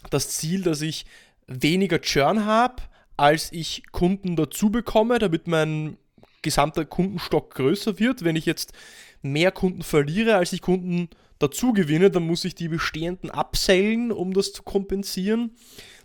das 0.10 0.30
Ziel, 0.30 0.64
dass 0.64 0.82
ich 0.82 1.06
weniger 1.48 2.02
Churn 2.02 2.46
habe, 2.46 2.84
als 3.16 3.52
ich 3.52 3.84
Kunden 3.92 4.36
dazu 4.36 4.70
bekomme, 4.70 5.20
damit 5.20 5.48
mein 5.48 5.98
gesamter 6.42 6.86
Kundenstock 6.86 7.56
größer 7.56 8.00
wird. 8.00 8.24
Wenn 8.24 8.36
ich 8.36 8.46
jetzt 8.46 8.74
mehr 9.22 9.52
Kunden 9.52 9.82
verliere, 9.82 10.36
als 10.36 10.54
ich 10.54 10.62
Kunden 10.62 11.10
dazu 11.40 11.74
gewinne, 11.74 12.10
dann 12.10 12.24
muss 12.24 12.46
ich 12.46 12.56
die 12.56 12.68
bestehenden 12.68 13.30
absellen, 13.30 14.12
um 14.12 14.34
das 14.34 14.54
zu 14.54 14.64
kompensieren. 14.64 15.52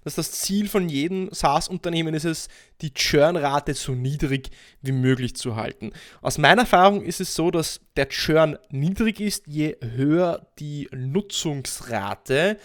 Das 0.05 0.13
ist 0.13 0.19
das 0.19 0.41
Ziel 0.41 0.69
von 0.69 0.89
jedem 0.89 1.29
SaaS-Unternehmen, 1.33 2.13
ist 2.15 2.25
es, 2.25 2.49
die 2.81 2.93
Churn-Rate 2.93 3.75
so 3.75 3.93
niedrig 3.93 4.51
wie 4.81 4.91
möglich 4.91 5.37
zu 5.37 5.55
halten. 5.55 5.93
Aus 6.23 6.39
meiner 6.39 6.63
Erfahrung 6.63 7.03
ist 7.03 7.21
es 7.21 7.37
so, 7.37 7.53
dass 7.53 7.81
der 7.97 8.09
Churn 8.09 8.59
niedrig 8.71 9.21
ist, 9.21 9.47
je 9.47 9.77
höher 9.81 10.49
die 10.59 10.89
Nutzungsrate. 10.93 12.59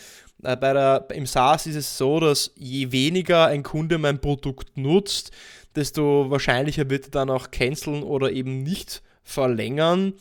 Äh, 0.48 0.56
bei 0.56 0.72
der, 0.72 1.08
Im 1.14 1.26
SaaS 1.26 1.68
ist 1.68 1.76
es 1.76 1.98
so, 1.98 2.22
dass 2.22 2.52
je 2.56 2.94
weniger 2.94 3.48
ein 3.48 3.64
Kunde 3.64 3.98
mein 3.98 4.22
Produkt 4.22 4.78
nutzt, 4.78 5.32
desto 5.76 6.32
wahrscheinlicher 6.32 6.90
wird 6.90 7.08
er 7.08 7.12
dann 7.12 7.30
auch 7.30 7.52
canceln 7.52 8.02
oder 8.02 8.32
eben 8.32 8.64
nicht 8.64 9.02
verlängern. 9.24 10.14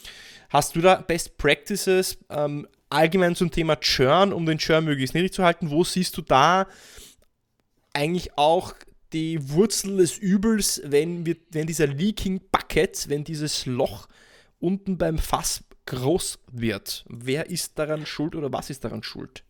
Hast 0.48 0.74
du 0.74 0.80
da 0.80 0.96
Best 0.96 1.38
Practices 1.38 2.18
ähm, 2.28 2.66
allgemein 2.90 3.36
zum 3.36 3.52
Thema 3.52 3.76
Churn, 3.76 4.32
um 4.32 4.46
den 4.46 4.58
Churn 4.58 4.84
möglichst 4.84 5.14
niedrig 5.14 5.32
zu 5.32 5.44
halten? 5.44 5.70
Wo 5.70 5.84
siehst 5.84 6.16
du 6.16 6.22
da 6.22 6.66
eigentlich 7.92 8.36
auch 8.36 8.74
die 9.12 9.48
Wurzel 9.50 9.98
des 9.98 10.18
Übels, 10.18 10.82
wenn, 10.84 11.24
wir, 11.24 11.36
wenn 11.52 11.68
dieser 11.68 11.86
Leaking 11.86 12.40
Bucket, 12.50 13.08
wenn 13.08 13.22
dieses 13.22 13.64
Loch 13.64 14.08
unten 14.58 14.98
beim 14.98 15.18
Fass 15.18 15.62
groß 15.86 16.40
wird. 16.50 17.04
Wer 17.08 17.48
ist 17.48 17.78
daran 17.78 18.06
schuld 18.06 18.34
oder 18.34 18.52
was 18.52 18.70
ist 18.70 18.84
daran 18.84 19.04
schuld? 19.04 19.44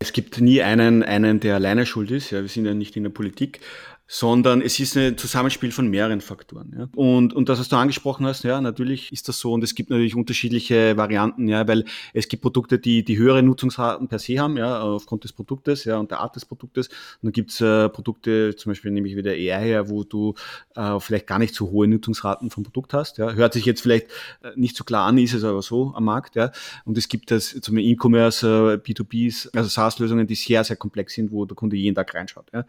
Es 0.00 0.12
gibt 0.12 0.40
nie 0.40 0.62
einen, 0.62 1.02
einen, 1.02 1.40
der 1.40 1.56
alleine 1.56 1.84
schuld 1.84 2.10
ist. 2.10 2.30
Ja, 2.30 2.40
wir 2.40 2.48
sind 2.48 2.66
ja 2.66 2.74
nicht 2.74 2.96
in 2.96 3.02
der 3.02 3.10
Politik 3.10 3.60
sondern 4.10 4.62
es 4.62 4.80
ist 4.80 4.96
ein 4.96 5.18
Zusammenspiel 5.18 5.70
von 5.70 5.86
mehreren 5.86 6.22
Faktoren. 6.22 6.74
Ja. 6.76 6.88
Und, 6.96 7.34
und 7.34 7.50
das, 7.50 7.60
was 7.60 7.68
du 7.68 7.76
angesprochen 7.76 8.24
hast, 8.26 8.42
ja, 8.42 8.58
natürlich 8.58 9.12
ist 9.12 9.28
das 9.28 9.38
so 9.38 9.52
und 9.52 9.62
es 9.62 9.74
gibt 9.74 9.90
natürlich 9.90 10.16
unterschiedliche 10.16 10.96
Varianten, 10.96 11.46
ja, 11.46 11.68
weil 11.68 11.84
es 12.14 12.26
gibt 12.28 12.42
Produkte, 12.42 12.78
die 12.78 13.04
die 13.04 13.18
höhere 13.18 13.42
Nutzungsraten 13.42 14.08
per 14.08 14.18
se 14.18 14.38
haben, 14.38 14.56
ja, 14.56 14.80
aufgrund 14.80 15.24
des 15.24 15.34
Produktes, 15.34 15.84
ja, 15.84 15.98
und 15.98 16.10
der 16.10 16.20
Art 16.20 16.34
des 16.36 16.46
Produktes. 16.46 16.88
Und 16.88 17.24
dann 17.24 17.32
gibt's 17.32 17.60
äh, 17.60 17.90
Produkte, 17.90 18.56
zum 18.56 18.70
Beispiel 18.70 18.90
nehme 18.92 19.08
ich 19.08 19.14
wieder 19.14 19.32
AI 19.32 19.62
her, 19.62 19.90
wo 19.90 20.04
du 20.04 20.34
äh, 20.74 20.98
vielleicht 21.00 21.26
gar 21.26 21.38
nicht 21.38 21.54
so 21.54 21.70
hohe 21.70 21.86
Nutzungsraten 21.86 22.48
vom 22.50 22.64
Produkt 22.64 22.94
hast. 22.94 23.18
Ja. 23.18 23.34
Hört 23.34 23.52
sich 23.52 23.66
jetzt 23.66 23.82
vielleicht 23.82 24.06
äh, 24.42 24.52
nicht 24.56 24.74
so 24.74 24.84
klar 24.84 25.06
an, 25.06 25.18
ist 25.18 25.34
es 25.34 25.44
aber 25.44 25.60
so 25.60 25.92
am 25.94 26.04
Markt, 26.04 26.34
ja. 26.34 26.50
Und 26.86 26.96
es 26.96 27.08
gibt 27.08 27.30
das 27.30 27.60
zum 27.60 27.76
E-Commerce, 27.76 28.80
äh, 28.82 28.90
B2Bs, 28.90 29.54
also 29.54 29.68
SaaS-Lösungen, 29.68 30.26
die 30.26 30.34
sehr, 30.34 30.64
sehr 30.64 30.76
komplex 30.76 31.12
sind, 31.12 31.30
wo 31.30 31.44
der 31.44 31.56
Kunde 31.56 31.76
jeden 31.76 31.94
Tag 31.94 32.14
reinschaut, 32.14 32.46
ja, 32.54 32.60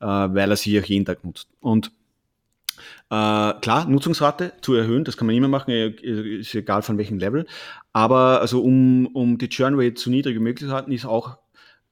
äh, 0.00 0.34
weil 0.34 0.50
er 0.50 0.56
sie 0.56 0.80
auch 0.80 0.87
jeden 0.88 1.04
Tag 1.04 1.24
nutzt. 1.24 1.48
Und 1.60 1.92
äh, 3.10 3.52
klar, 3.60 3.86
Nutzungsrate 3.88 4.52
zu 4.60 4.74
erhöhen, 4.74 5.04
das 5.04 5.16
kann 5.16 5.26
man 5.26 5.36
immer 5.36 5.48
machen, 5.48 5.70
äh, 5.70 5.88
ist 6.40 6.54
egal 6.54 6.82
von 6.82 6.98
welchem 6.98 7.18
Level. 7.18 7.46
Aber 7.92 8.40
also 8.40 8.62
um, 8.62 9.06
um 9.06 9.38
die 9.38 9.48
Churn 9.48 9.74
Rate 9.76 10.00
so 10.00 10.10
niedrig 10.10 10.36
wie 10.36 10.40
möglich 10.40 10.68
zu 10.68 10.74
halten, 10.74 10.92
ist 10.92 11.06
auch 11.06 11.38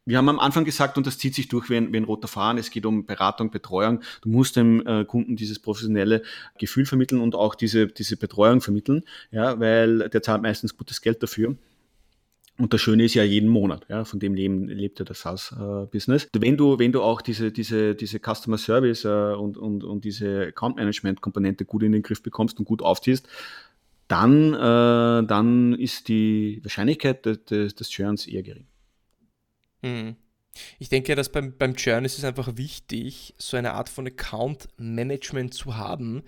wir 0.08 0.18
haben 0.18 0.28
am 0.28 0.38
Anfang 0.38 0.64
gesagt, 0.64 0.96
und 0.96 1.06
das 1.06 1.18
zieht 1.18 1.34
sich 1.34 1.48
durch 1.48 1.68
wie 1.68 1.76
ein, 1.76 1.92
wie 1.92 1.96
ein 1.96 2.04
roter 2.04 2.28
Faden, 2.28 2.58
es 2.58 2.70
geht 2.70 2.86
um 2.86 3.06
Beratung, 3.06 3.50
Betreuung. 3.50 4.02
Du 4.22 4.28
musst 4.28 4.54
dem 4.54 4.86
äh, 4.86 5.04
Kunden 5.04 5.34
dieses 5.34 5.58
professionelle 5.58 6.22
Gefühl 6.58 6.86
vermitteln 6.86 7.20
und 7.20 7.34
auch 7.34 7.56
diese, 7.56 7.88
diese 7.88 8.16
Betreuung 8.16 8.60
vermitteln, 8.60 9.02
ja, 9.32 9.58
weil 9.58 10.08
der 10.08 10.22
zahlt 10.22 10.42
meistens 10.42 10.76
gutes 10.76 11.00
Geld 11.00 11.24
dafür. 11.24 11.56
Und 12.58 12.72
das 12.72 12.80
Schöne 12.80 13.04
ist 13.04 13.14
ja 13.14 13.22
jeden 13.22 13.50
Monat, 13.50 13.84
ja, 13.88 14.04
von 14.04 14.18
dem 14.18 14.34
leben, 14.34 14.66
lebt 14.68 14.98
ja 14.98 15.04
das 15.04 15.20
SaaS-Business. 15.20 16.28
wenn 16.38 16.56
du, 16.56 16.78
wenn 16.78 16.90
du 16.90 17.02
auch 17.02 17.20
diese, 17.20 17.52
diese, 17.52 17.94
diese 17.94 18.18
Customer 18.18 18.56
Service 18.56 19.04
äh, 19.04 19.08
und, 19.08 19.58
und, 19.58 19.84
und 19.84 20.04
diese 20.04 20.46
Account 20.46 20.76
Management 20.76 21.20
Komponente 21.20 21.66
gut 21.66 21.82
in 21.82 21.92
den 21.92 22.02
Griff 22.02 22.22
bekommst 22.22 22.58
und 22.58 22.64
gut 22.64 22.80
aufziehst, 22.80 23.28
dann, 24.08 24.54
äh, 24.54 25.26
dann 25.26 25.74
ist 25.74 26.08
die 26.08 26.60
Wahrscheinlichkeit 26.62 27.26
des, 27.26 27.44
des, 27.44 27.74
des 27.74 27.90
Churns 27.90 28.26
eher 28.26 28.42
gering. 28.42 28.66
Hm. 29.82 30.16
Ich 30.78 30.88
denke, 30.88 31.14
dass 31.14 31.30
beim, 31.30 31.54
beim 31.58 31.76
Churn 31.76 32.06
ist 32.06 32.16
es 32.16 32.24
einfach 32.24 32.56
wichtig, 32.56 33.34
so 33.36 33.58
eine 33.58 33.74
Art 33.74 33.90
von 33.90 34.06
Account 34.06 34.68
Management 34.78 35.52
zu 35.52 35.76
haben, 35.76 36.22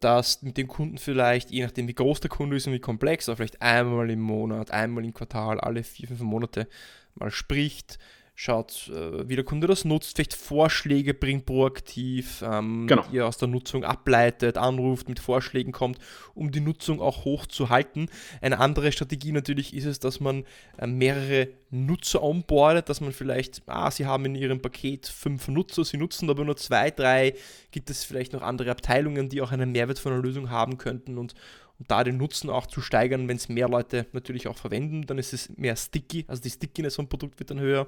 dass 0.00 0.42
mit 0.42 0.56
dem 0.56 0.68
Kunden 0.68 0.98
vielleicht, 0.98 1.50
je 1.50 1.62
nachdem 1.62 1.88
wie 1.88 1.94
groß 1.94 2.20
der 2.20 2.30
Kunde 2.30 2.56
ist 2.56 2.66
und 2.66 2.72
wie 2.72 2.80
komplex, 2.80 3.28
aber 3.28 3.36
vielleicht 3.36 3.62
einmal 3.62 4.10
im 4.10 4.20
Monat, 4.20 4.70
einmal 4.70 5.04
im 5.04 5.14
Quartal, 5.14 5.60
alle 5.60 5.84
vier, 5.84 6.08
fünf 6.08 6.20
Monate 6.20 6.68
mal 7.14 7.30
spricht, 7.30 7.98
schaut, 8.40 8.88
äh, 8.88 9.28
wie 9.28 9.36
der 9.36 9.44
Kunde 9.44 9.66
das 9.66 9.84
nutzt, 9.84 10.16
vielleicht 10.16 10.32
Vorschläge 10.32 11.12
bringt 11.12 11.44
proaktiv, 11.44 12.42
ähm, 12.42 12.86
genau. 12.86 13.04
die 13.12 13.18
er 13.18 13.26
aus 13.26 13.36
der 13.36 13.48
Nutzung 13.48 13.84
ableitet, 13.84 14.56
anruft, 14.56 15.10
mit 15.10 15.20
Vorschlägen 15.20 15.72
kommt, 15.72 15.98
um 16.32 16.50
die 16.50 16.60
Nutzung 16.60 17.02
auch 17.02 17.26
hoch 17.26 17.44
zu 17.44 17.68
halten. 17.68 18.08
Eine 18.40 18.58
andere 18.58 18.92
Strategie 18.92 19.32
natürlich 19.32 19.74
ist 19.74 19.84
es, 19.84 20.00
dass 20.00 20.20
man 20.20 20.44
äh, 20.78 20.86
mehrere 20.86 21.48
Nutzer 21.68 22.22
onboardet, 22.22 22.88
dass 22.88 23.02
man 23.02 23.12
vielleicht, 23.12 23.60
ah, 23.66 23.90
sie 23.90 24.06
haben 24.06 24.24
in 24.24 24.34
ihrem 24.34 24.62
Paket 24.62 25.06
fünf 25.06 25.46
Nutzer, 25.48 25.84
sie 25.84 25.98
nutzen 25.98 26.30
aber 26.30 26.42
nur 26.42 26.56
zwei, 26.56 26.90
drei, 26.90 27.34
gibt 27.72 27.90
es 27.90 28.04
vielleicht 28.04 28.32
noch 28.32 28.40
andere 28.40 28.70
Abteilungen, 28.70 29.28
die 29.28 29.42
auch 29.42 29.52
einen 29.52 29.70
Mehrwert 29.72 29.98
von 29.98 30.12
einer 30.12 30.22
Lösung 30.22 30.48
haben 30.48 30.78
könnten 30.78 31.18
und, 31.18 31.34
und 31.78 31.90
da 31.90 32.04
den 32.04 32.16
Nutzen 32.16 32.48
auch 32.48 32.66
zu 32.66 32.80
steigern, 32.80 33.28
wenn 33.28 33.36
es 33.36 33.50
mehr 33.50 33.68
Leute 33.68 34.06
natürlich 34.12 34.48
auch 34.48 34.56
verwenden, 34.56 35.04
dann 35.04 35.18
ist 35.18 35.34
es 35.34 35.50
mehr 35.58 35.76
sticky, 35.76 36.24
also 36.26 36.40
die 36.40 36.48
Stickiness 36.50 36.96
vom 36.96 37.06
Produkt 37.06 37.38
wird 37.38 37.50
dann 37.50 37.60
höher. 37.60 37.86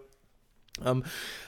Ähm, 0.85 1.05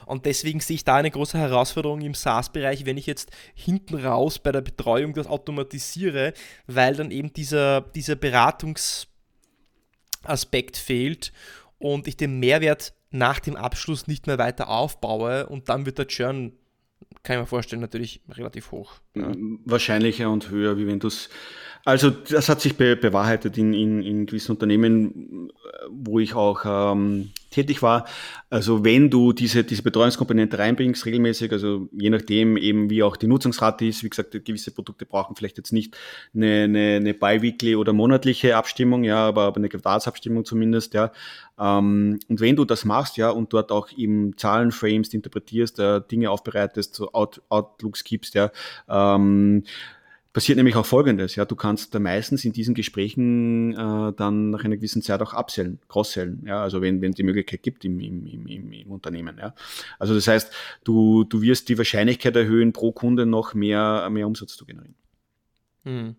und 0.07 0.27
deswegen 0.27 0.61
sehe 0.61 0.77
ich 0.77 0.85
da 0.85 0.97
eine 0.97 1.11
große 1.11 1.39
Herausforderung 1.39 2.03
im 2.03 2.15
SaaS-Bereich, 2.15 2.85
wenn 2.85 2.99
ich 2.99 3.07
jetzt 3.07 3.31
hinten 3.55 3.97
raus 3.97 4.39
bei 4.39 4.53
der 4.53 4.61
Betreuung 4.61 5.15
das 5.15 5.27
automatisiere, 5.27 6.35
weil 6.67 6.95
dann 6.95 7.11
eben 7.11 7.33
dieser, 7.33 7.81
dieser 7.81 8.17
Beratungsaspekt 8.17 10.77
fehlt 10.77 11.33
und 11.79 12.07
ich 12.07 12.17
den 12.17 12.39
Mehrwert 12.39 12.95
nach 13.11 13.41
dem 13.41 13.57
Abschluss 13.57 14.07
nicht 14.07 14.27
mehr 14.27 14.39
weiter 14.39 14.69
aufbaue 14.69 15.47
und 15.47 15.69
dann 15.69 15.87
wird 15.87 15.99
der 15.99 16.09
Churn, 16.09 16.53
kann 17.23 17.37
ich 17.37 17.41
mir 17.41 17.47
vorstellen, 17.47 17.81
natürlich 17.81 18.21
relativ 18.29 18.73
hoch. 18.73 18.95
Wahrscheinlicher 19.15 20.31
und 20.31 20.51
höher, 20.51 20.77
wie 20.77 20.87
wenn 20.87 20.99
du 20.99 21.07
es 21.07 21.31
also 21.85 22.11
das 22.11 22.49
hat 22.49 22.61
sich 22.61 22.77
be 22.77 22.97
bewahrheitet 22.97 23.59
in, 23.59 23.75
in, 23.75 24.03
in 24.03 24.27
gewissen 24.27 24.53
Unternehmen, 24.53 25.51
wo 25.91 26.19
ich 26.19 26.35
auch 26.35 26.65
ähm, 26.65 27.31
tätig 27.51 27.83
war. 27.83 28.07
Also 28.51 28.85
wenn 28.85 29.11
du 29.11 29.33
diese, 29.33 29.65
diese 29.65 29.83
Betreuungskomponente 29.83 30.59
reinbringst 30.59 31.07
regelmäßig, 31.07 31.53
also 31.53 31.89
je 31.93 32.11
nachdem 32.11 32.57
eben 32.57 32.91
wie 32.91 33.03
auch 33.03 33.17
die 33.17 33.27
Nutzungsrate 33.27 33.85
ist, 33.87 34.03
wie 34.03 34.09
gesagt, 34.09 34.33
gewisse 34.45 34.71
Produkte 34.73 35.07
brauchen 35.07 35.37
vielleicht 35.37 35.59
jetzt 35.59 35.73
nicht 35.73 35.97
eine, 36.35 36.65
eine, 36.65 36.97
eine 36.97 37.15
bi-weekly 37.15 37.77
oder 37.77 37.93
monatliche 37.93 38.57
Abstimmung, 38.57 39.05
ja, 39.05 39.19
aber, 39.19 39.43
aber 39.43 39.57
eine 39.59 39.69
Quartalsabstimmung 39.69 40.45
zumindest, 40.45 40.95
ja. 40.95 41.13
Ähm, 41.59 42.19
und 42.29 42.41
wenn 42.41 42.57
du 42.57 42.65
das 42.65 42.85
machst, 42.85 43.17
ja, 43.17 43.31
und 43.31 43.53
dort 43.53 43.71
auch 43.71 43.91
eben 43.97 44.37
Zahlenframes 44.37 45.15
interpretierst, 45.15 45.79
äh, 45.79 46.01
Dinge 46.11 46.31
aufbereitest, 46.31 46.95
so 46.95 47.13
Out 47.13 47.43
Outlooks 47.49 48.05
gibst, 48.05 48.35
ja, 48.35 48.51
ähm, 48.89 49.65
passiert 50.35 50.57
nämlich 50.57 50.75
auch 50.75 50.85
Folgendes, 50.85 51.37
ja, 51.37 51.45
du 51.45 51.55
kannst 51.55 51.95
da 51.95 52.01
meistens 52.01 52.45
in 52.45 52.53
diesen 52.53 52.75
Gesprächen 52.75 53.73
äh, 53.73 54.13
dann 54.15 54.51
nach 54.51 54.65
einer 54.65 54.77
gewissen 54.77 55.01
Zeit 55.01 55.23
auch 55.23 55.33
upsellen, 55.33 55.79
cross-sellen, 55.89 56.43
ja, 56.45 56.61
also 56.61 56.83
wenn 56.83 57.01
wenn 57.01 57.11
es 57.11 57.17
die 57.17 57.23
Möglichkeit 57.23 57.63
gibt 57.63 57.85
im, 57.85 58.01
im, 58.01 58.27
im, 58.27 58.73
im 58.73 58.91
Unternehmen, 58.91 59.39
ja. 59.39 59.55
Also 59.99 60.15
das 60.15 60.27
heißt, 60.27 60.53
du, 60.83 61.25
du 61.25 61.41
wirst 61.41 61.69
die 61.69 61.79
Wahrscheinlichkeit 61.79 62.35
erhöhen, 62.37 62.73
pro 62.73 62.93
Kunde 62.93 63.27
noch 63.27 63.55
mehr, 63.55 64.11
mehr 64.11 64.27
Umsatz 64.27 64.57
zu 64.57 64.67
generieren. 64.67 64.97
Hm. 65.85 66.17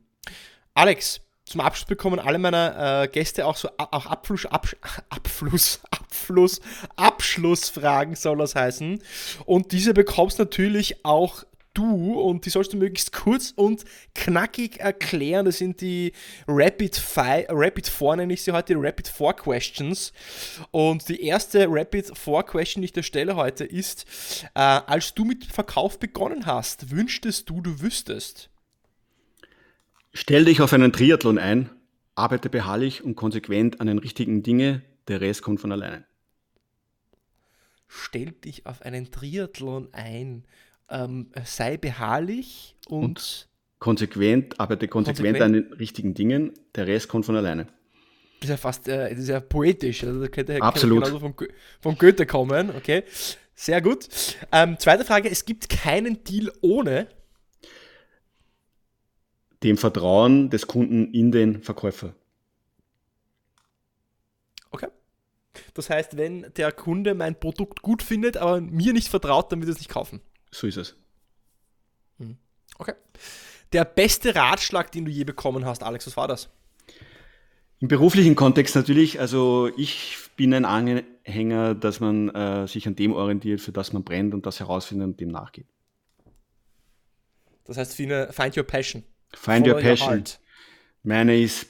Alex, 0.73 1.19
zum 1.43 1.59
Abschluss 1.61 1.85
bekommen 1.85 2.19
alle 2.19 2.39
meiner 2.39 3.03
äh, 3.03 3.07
Gäste 3.09 3.45
auch 3.45 3.57
so 3.57 3.67
auch 3.77 4.05
Abfluss, 4.05 4.45
Absch 4.45 4.77
Abfluss, 5.09 5.81
Abfluss, 5.91 6.61
Abschlussfragen 6.95 8.15
soll 8.15 8.37
das 8.37 8.55
heißen. 8.55 9.01
Und 9.45 9.73
diese 9.73 9.93
bekommst 9.93 10.39
natürlich 10.39 11.03
auch 11.03 11.43
du 11.77 12.19
und 12.19 12.45
die 12.45 12.49
sollst 12.49 12.73
du 12.73 12.77
möglichst 12.77 13.13
kurz 13.13 13.53
und 13.55 13.85
knackig 14.15 14.79
erklären. 14.79 15.45
Das 15.45 15.59
sind 15.59 15.81
die 15.81 16.13
Rapid, 16.47 16.95
Fi 16.95 17.45
Rapid 17.49 17.87
4, 17.87 18.15
nenne 18.15 18.33
ich 18.33 18.41
sie 18.41 18.51
heute, 18.51 18.73
die 18.73 18.79
Rapid 18.79 19.07
4 19.07 19.33
Questions. 19.33 20.13
Und 20.71 21.07
die 21.09 21.21
erste 21.21 21.67
Rapid 21.69 22.17
4 22.17 22.43
Question, 22.43 22.81
die 22.81 22.85
ich 22.85 22.93
dir 22.93 23.03
stelle 23.03 23.35
heute, 23.35 23.63
ist, 23.63 24.05
äh, 24.55 24.59
als 24.59 25.13
du 25.13 25.25
mit 25.25 25.45
Verkauf 25.45 25.99
begonnen 25.99 26.45
hast, 26.45 26.91
wünschtest 26.91 27.49
du, 27.49 27.61
du 27.61 27.81
wüsstest? 27.81 28.49
Stell 30.13 30.45
dich 30.45 30.61
auf 30.61 30.71
einen 30.73 30.93
Triathlon 30.93 31.37
ein, 31.37 31.69
arbeite 32.15 32.49
beharrlich 32.49 33.03
und 33.03 33.15
konsequent 33.15 33.81
an 33.81 33.87
den 33.87 33.97
richtigen 33.97 34.43
Dingen, 34.43 34.81
der 35.07 35.21
Rest 35.21 35.41
kommt 35.41 35.59
von 35.59 35.71
alleine. 35.71 36.05
Stell 37.87 38.31
dich 38.31 38.65
auf 38.65 38.81
einen 38.81 39.11
Triathlon 39.11 39.89
ein 39.93 40.45
ähm, 40.89 41.31
sei 41.43 41.77
beharrlich 41.77 42.75
und, 42.87 43.03
und, 43.03 43.49
konsequent, 43.79 44.59
arbeite 44.59 44.87
konsequent, 44.87 45.37
konsequent, 45.37 45.41
an 45.41 45.53
den 45.53 45.73
richtigen 45.73 46.13
Dingen, 46.13 46.53
der 46.75 46.87
Rest 46.87 47.07
kommt 47.07 47.25
von 47.25 47.35
alleine. 47.35 47.67
Das 48.39 48.43
ist 48.43 48.49
ja 48.49 48.57
fast 48.57 48.87
äh, 48.87 49.09
das 49.09 49.19
ist 49.19 49.29
ja 49.29 49.39
poetisch, 49.39 50.03
also 50.03 50.19
das 50.19 50.31
könnte, 50.31 50.61
Absolut. 50.61 51.03
genauso 51.03 51.19
von, 51.19 51.33
von 51.81 51.97
Goethe 51.97 52.25
kommen, 52.25 52.71
okay. 52.71 53.03
Sehr 53.55 53.81
gut. 53.81 54.09
Ähm, 54.51 54.77
zweite 54.79 55.05
Frage, 55.05 55.29
es 55.29 55.45
gibt 55.45 55.69
keinen 55.69 56.25
Deal 56.25 56.51
ohne 56.61 57.07
dem 59.63 59.77
Vertrauen 59.77 60.49
des 60.49 60.67
Kunden 60.67 61.13
in 61.13 61.31
den 61.31 61.63
Verkäufer. 61.63 62.13
Okay. 64.71 64.89
Das 65.73 65.89
heißt, 65.89 66.17
wenn 66.17 66.51
der 66.57 66.73
Kunde 66.73 67.15
mein 67.15 67.39
Produkt 67.39 67.81
gut 67.81 68.03
findet, 68.03 68.35
aber 68.35 68.59
mir 68.59 68.91
nicht 68.91 69.07
vertraut, 69.07 69.51
dann 69.51 69.61
wird 69.61 69.69
er 69.69 69.73
es 69.73 69.79
nicht 69.79 69.89
kaufen. 69.89 70.19
So 70.55 70.67
ist 70.67 70.77
es. 70.77 70.95
Hm. 72.17 72.37
Okay. 72.77 72.93
Der 73.73 73.83
beste 73.83 74.35
Ratschlag, 74.35 74.89
den 74.91 75.03
du 75.03 75.11
je 75.11 75.25
bekommen 75.25 75.65
hast, 75.65 75.83
Alex, 75.83 76.07
was 76.07 76.15
war 76.15 76.29
das? 76.29 76.49
Im 77.81 77.89
beruflichen 77.89 78.35
Kontext 78.35 78.73
natürlich. 78.75 79.19
Also 79.19 79.69
ich 79.75 80.15
bin 80.37 80.53
ein 80.53 80.63
Anhänger, 80.63 81.75
dass 81.75 81.99
man 81.99 82.29
äh, 82.29 82.67
sich 82.67 82.87
an 82.87 82.95
dem 82.95 83.11
orientiert, 83.11 83.59
für 83.59 83.73
das 83.73 83.91
man 83.91 84.05
brennt 84.05 84.33
und 84.33 84.45
das 84.45 84.61
herausfindet 84.61 85.07
und 85.07 85.19
dem 85.19 85.29
nachgeht. 85.29 85.67
Das 87.65 87.77
heißt, 87.77 87.93
find 87.93 88.57
your 88.57 88.63
passion. 88.63 89.03
Find 89.33 89.67
Follow 89.67 89.75
your 89.75 89.81
passion. 89.81 90.19
Your 90.19 90.23
Meine 91.03 91.37
ist 91.37 91.67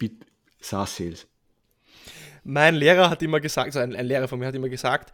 SaaS 0.59 0.95
Sales. 0.95 1.27
Mein 2.43 2.75
Lehrer 2.75 3.09
hat 3.09 3.23
immer 3.23 3.39
gesagt, 3.39 3.67
also 3.67 3.79
ein, 3.79 3.95
ein 3.95 4.05
Lehrer 4.05 4.27
von 4.27 4.37
mir 4.37 4.45
hat 4.45 4.55
immer 4.55 4.69
gesagt, 4.69 5.11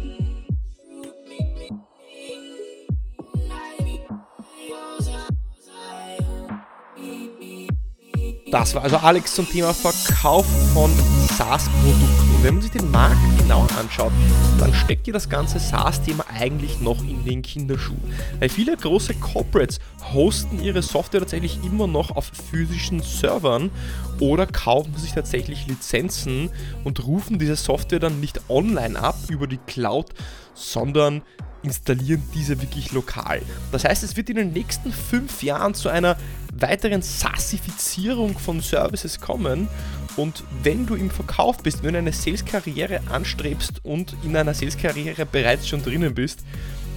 Das 8.51 8.75
war 8.75 8.83
also 8.83 8.97
Alex 8.97 9.33
zum 9.33 9.49
Thema 9.49 9.73
Verkauf 9.73 10.45
von 10.71 10.91
SaaS-Produkten. 11.35 12.43
Wenn 12.43 12.53
man 12.53 12.61
sich 12.61 12.71
den 12.71 12.91
Markt 12.91 13.17
genauer 13.39 13.67
anschaut, 13.79 14.11
dann 14.59 14.71
steckt 14.71 15.07
ja 15.07 15.13
das 15.13 15.29
ganze 15.29 15.57
SaaS-Thema 15.57 16.25
eigentlich 16.31 16.79
noch 16.79 17.01
in 17.01 17.25
den 17.25 17.41
Kinderschuhen. 17.41 18.03
Weil 18.39 18.49
viele 18.49 18.77
große 18.77 19.15
Corporates 19.15 19.79
hosten 20.13 20.61
ihre 20.61 20.83
Software 20.83 21.21
tatsächlich 21.21 21.59
immer 21.63 21.87
noch 21.87 22.15
auf 22.15 22.31
physischen 22.51 23.01
Servern 23.01 23.71
oder 24.19 24.45
kaufen 24.45 24.95
sich 24.95 25.13
tatsächlich 25.13 25.65
Lizenzen 25.65 26.51
und 26.83 27.03
rufen 27.03 27.39
diese 27.39 27.55
Software 27.55 27.99
dann 27.99 28.19
nicht 28.19 28.41
online 28.47 28.99
ab 28.99 29.15
über 29.27 29.47
die 29.47 29.59
Cloud, 29.65 30.11
sondern 30.53 31.23
installieren 31.63 32.21
diese 32.35 32.61
wirklich 32.61 32.91
lokal. 32.91 33.41
Das 33.71 33.85
heißt, 33.85 34.03
es 34.03 34.15
wird 34.15 34.29
in 34.29 34.35
den 34.35 34.53
nächsten 34.53 34.91
fünf 34.91 35.41
Jahren 35.41 35.73
zu 35.73 35.89
einer 35.89 36.15
weiteren 36.55 37.01
Sassifizierung 37.01 38.37
von 38.37 38.61
Services 38.61 39.19
kommen. 39.19 39.67
Und 40.15 40.43
wenn 40.63 40.85
du 40.85 40.95
im 40.95 41.09
Verkauf 41.09 41.57
bist, 41.57 41.83
wenn 41.83 41.93
du 41.93 41.99
eine 41.99 42.13
Sales-Karriere 42.13 43.01
anstrebst 43.11 43.83
und 43.83 44.15
in 44.23 44.35
einer 44.35 44.53
Sales-Karriere 44.53 45.25
bereits 45.25 45.67
schon 45.67 45.83
drinnen 45.83 46.15
bist, 46.15 46.39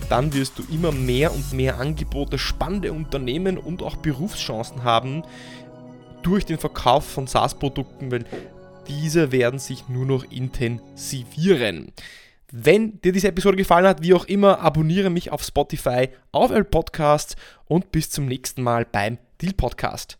dann 0.08 0.32
wirst 0.32 0.58
du 0.58 0.64
immer 0.72 0.92
mehr 0.92 1.34
und 1.34 1.52
mehr 1.52 1.78
Angebote, 1.78 2.38
spannende 2.38 2.92
Unternehmen 2.92 3.58
und 3.58 3.82
auch 3.82 3.96
Berufschancen 3.96 4.84
haben 4.84 5.22
durch 6.22 6.46
den 6.46 6.58
Verkauf 6.58 7.06
von 7.06 7.26
SaaS-Produkten, 7.26 8.10
weil 8.10 8.24
diese 8.88 9.32
werden 9.32 9.58
sich 9.58 9.88
nur 9.88 10.06
noch 10.06 10.24
intensivieren. 10.30 11.92
Wenn 12.50 13.00
dir 13.02 13.12
diese 13.12 13.28
Episode 13.28 13.58
gefallen 13.58 13.86
hat, 13.86 14.02
wie 14.02 14.14
auch 14.14 14.24
immer, 14.24 14.60
abonniere 14.60 15.10
mich 15.10 15.30
auf 15.30 15.42
Spotify, 15.42 16.08
auf 16.32 16.50
Apple 16.50 16.64
Podcasts 16.64 17.36
und 17.66 17.92
bis 17.92 18.08
zum 18.08 18.24
nächsten 18.24 18.62
Mal 18.62 18.86
beim 18.86 19.18
Deal 19.40 19.54
Podcast. 19.54 20.18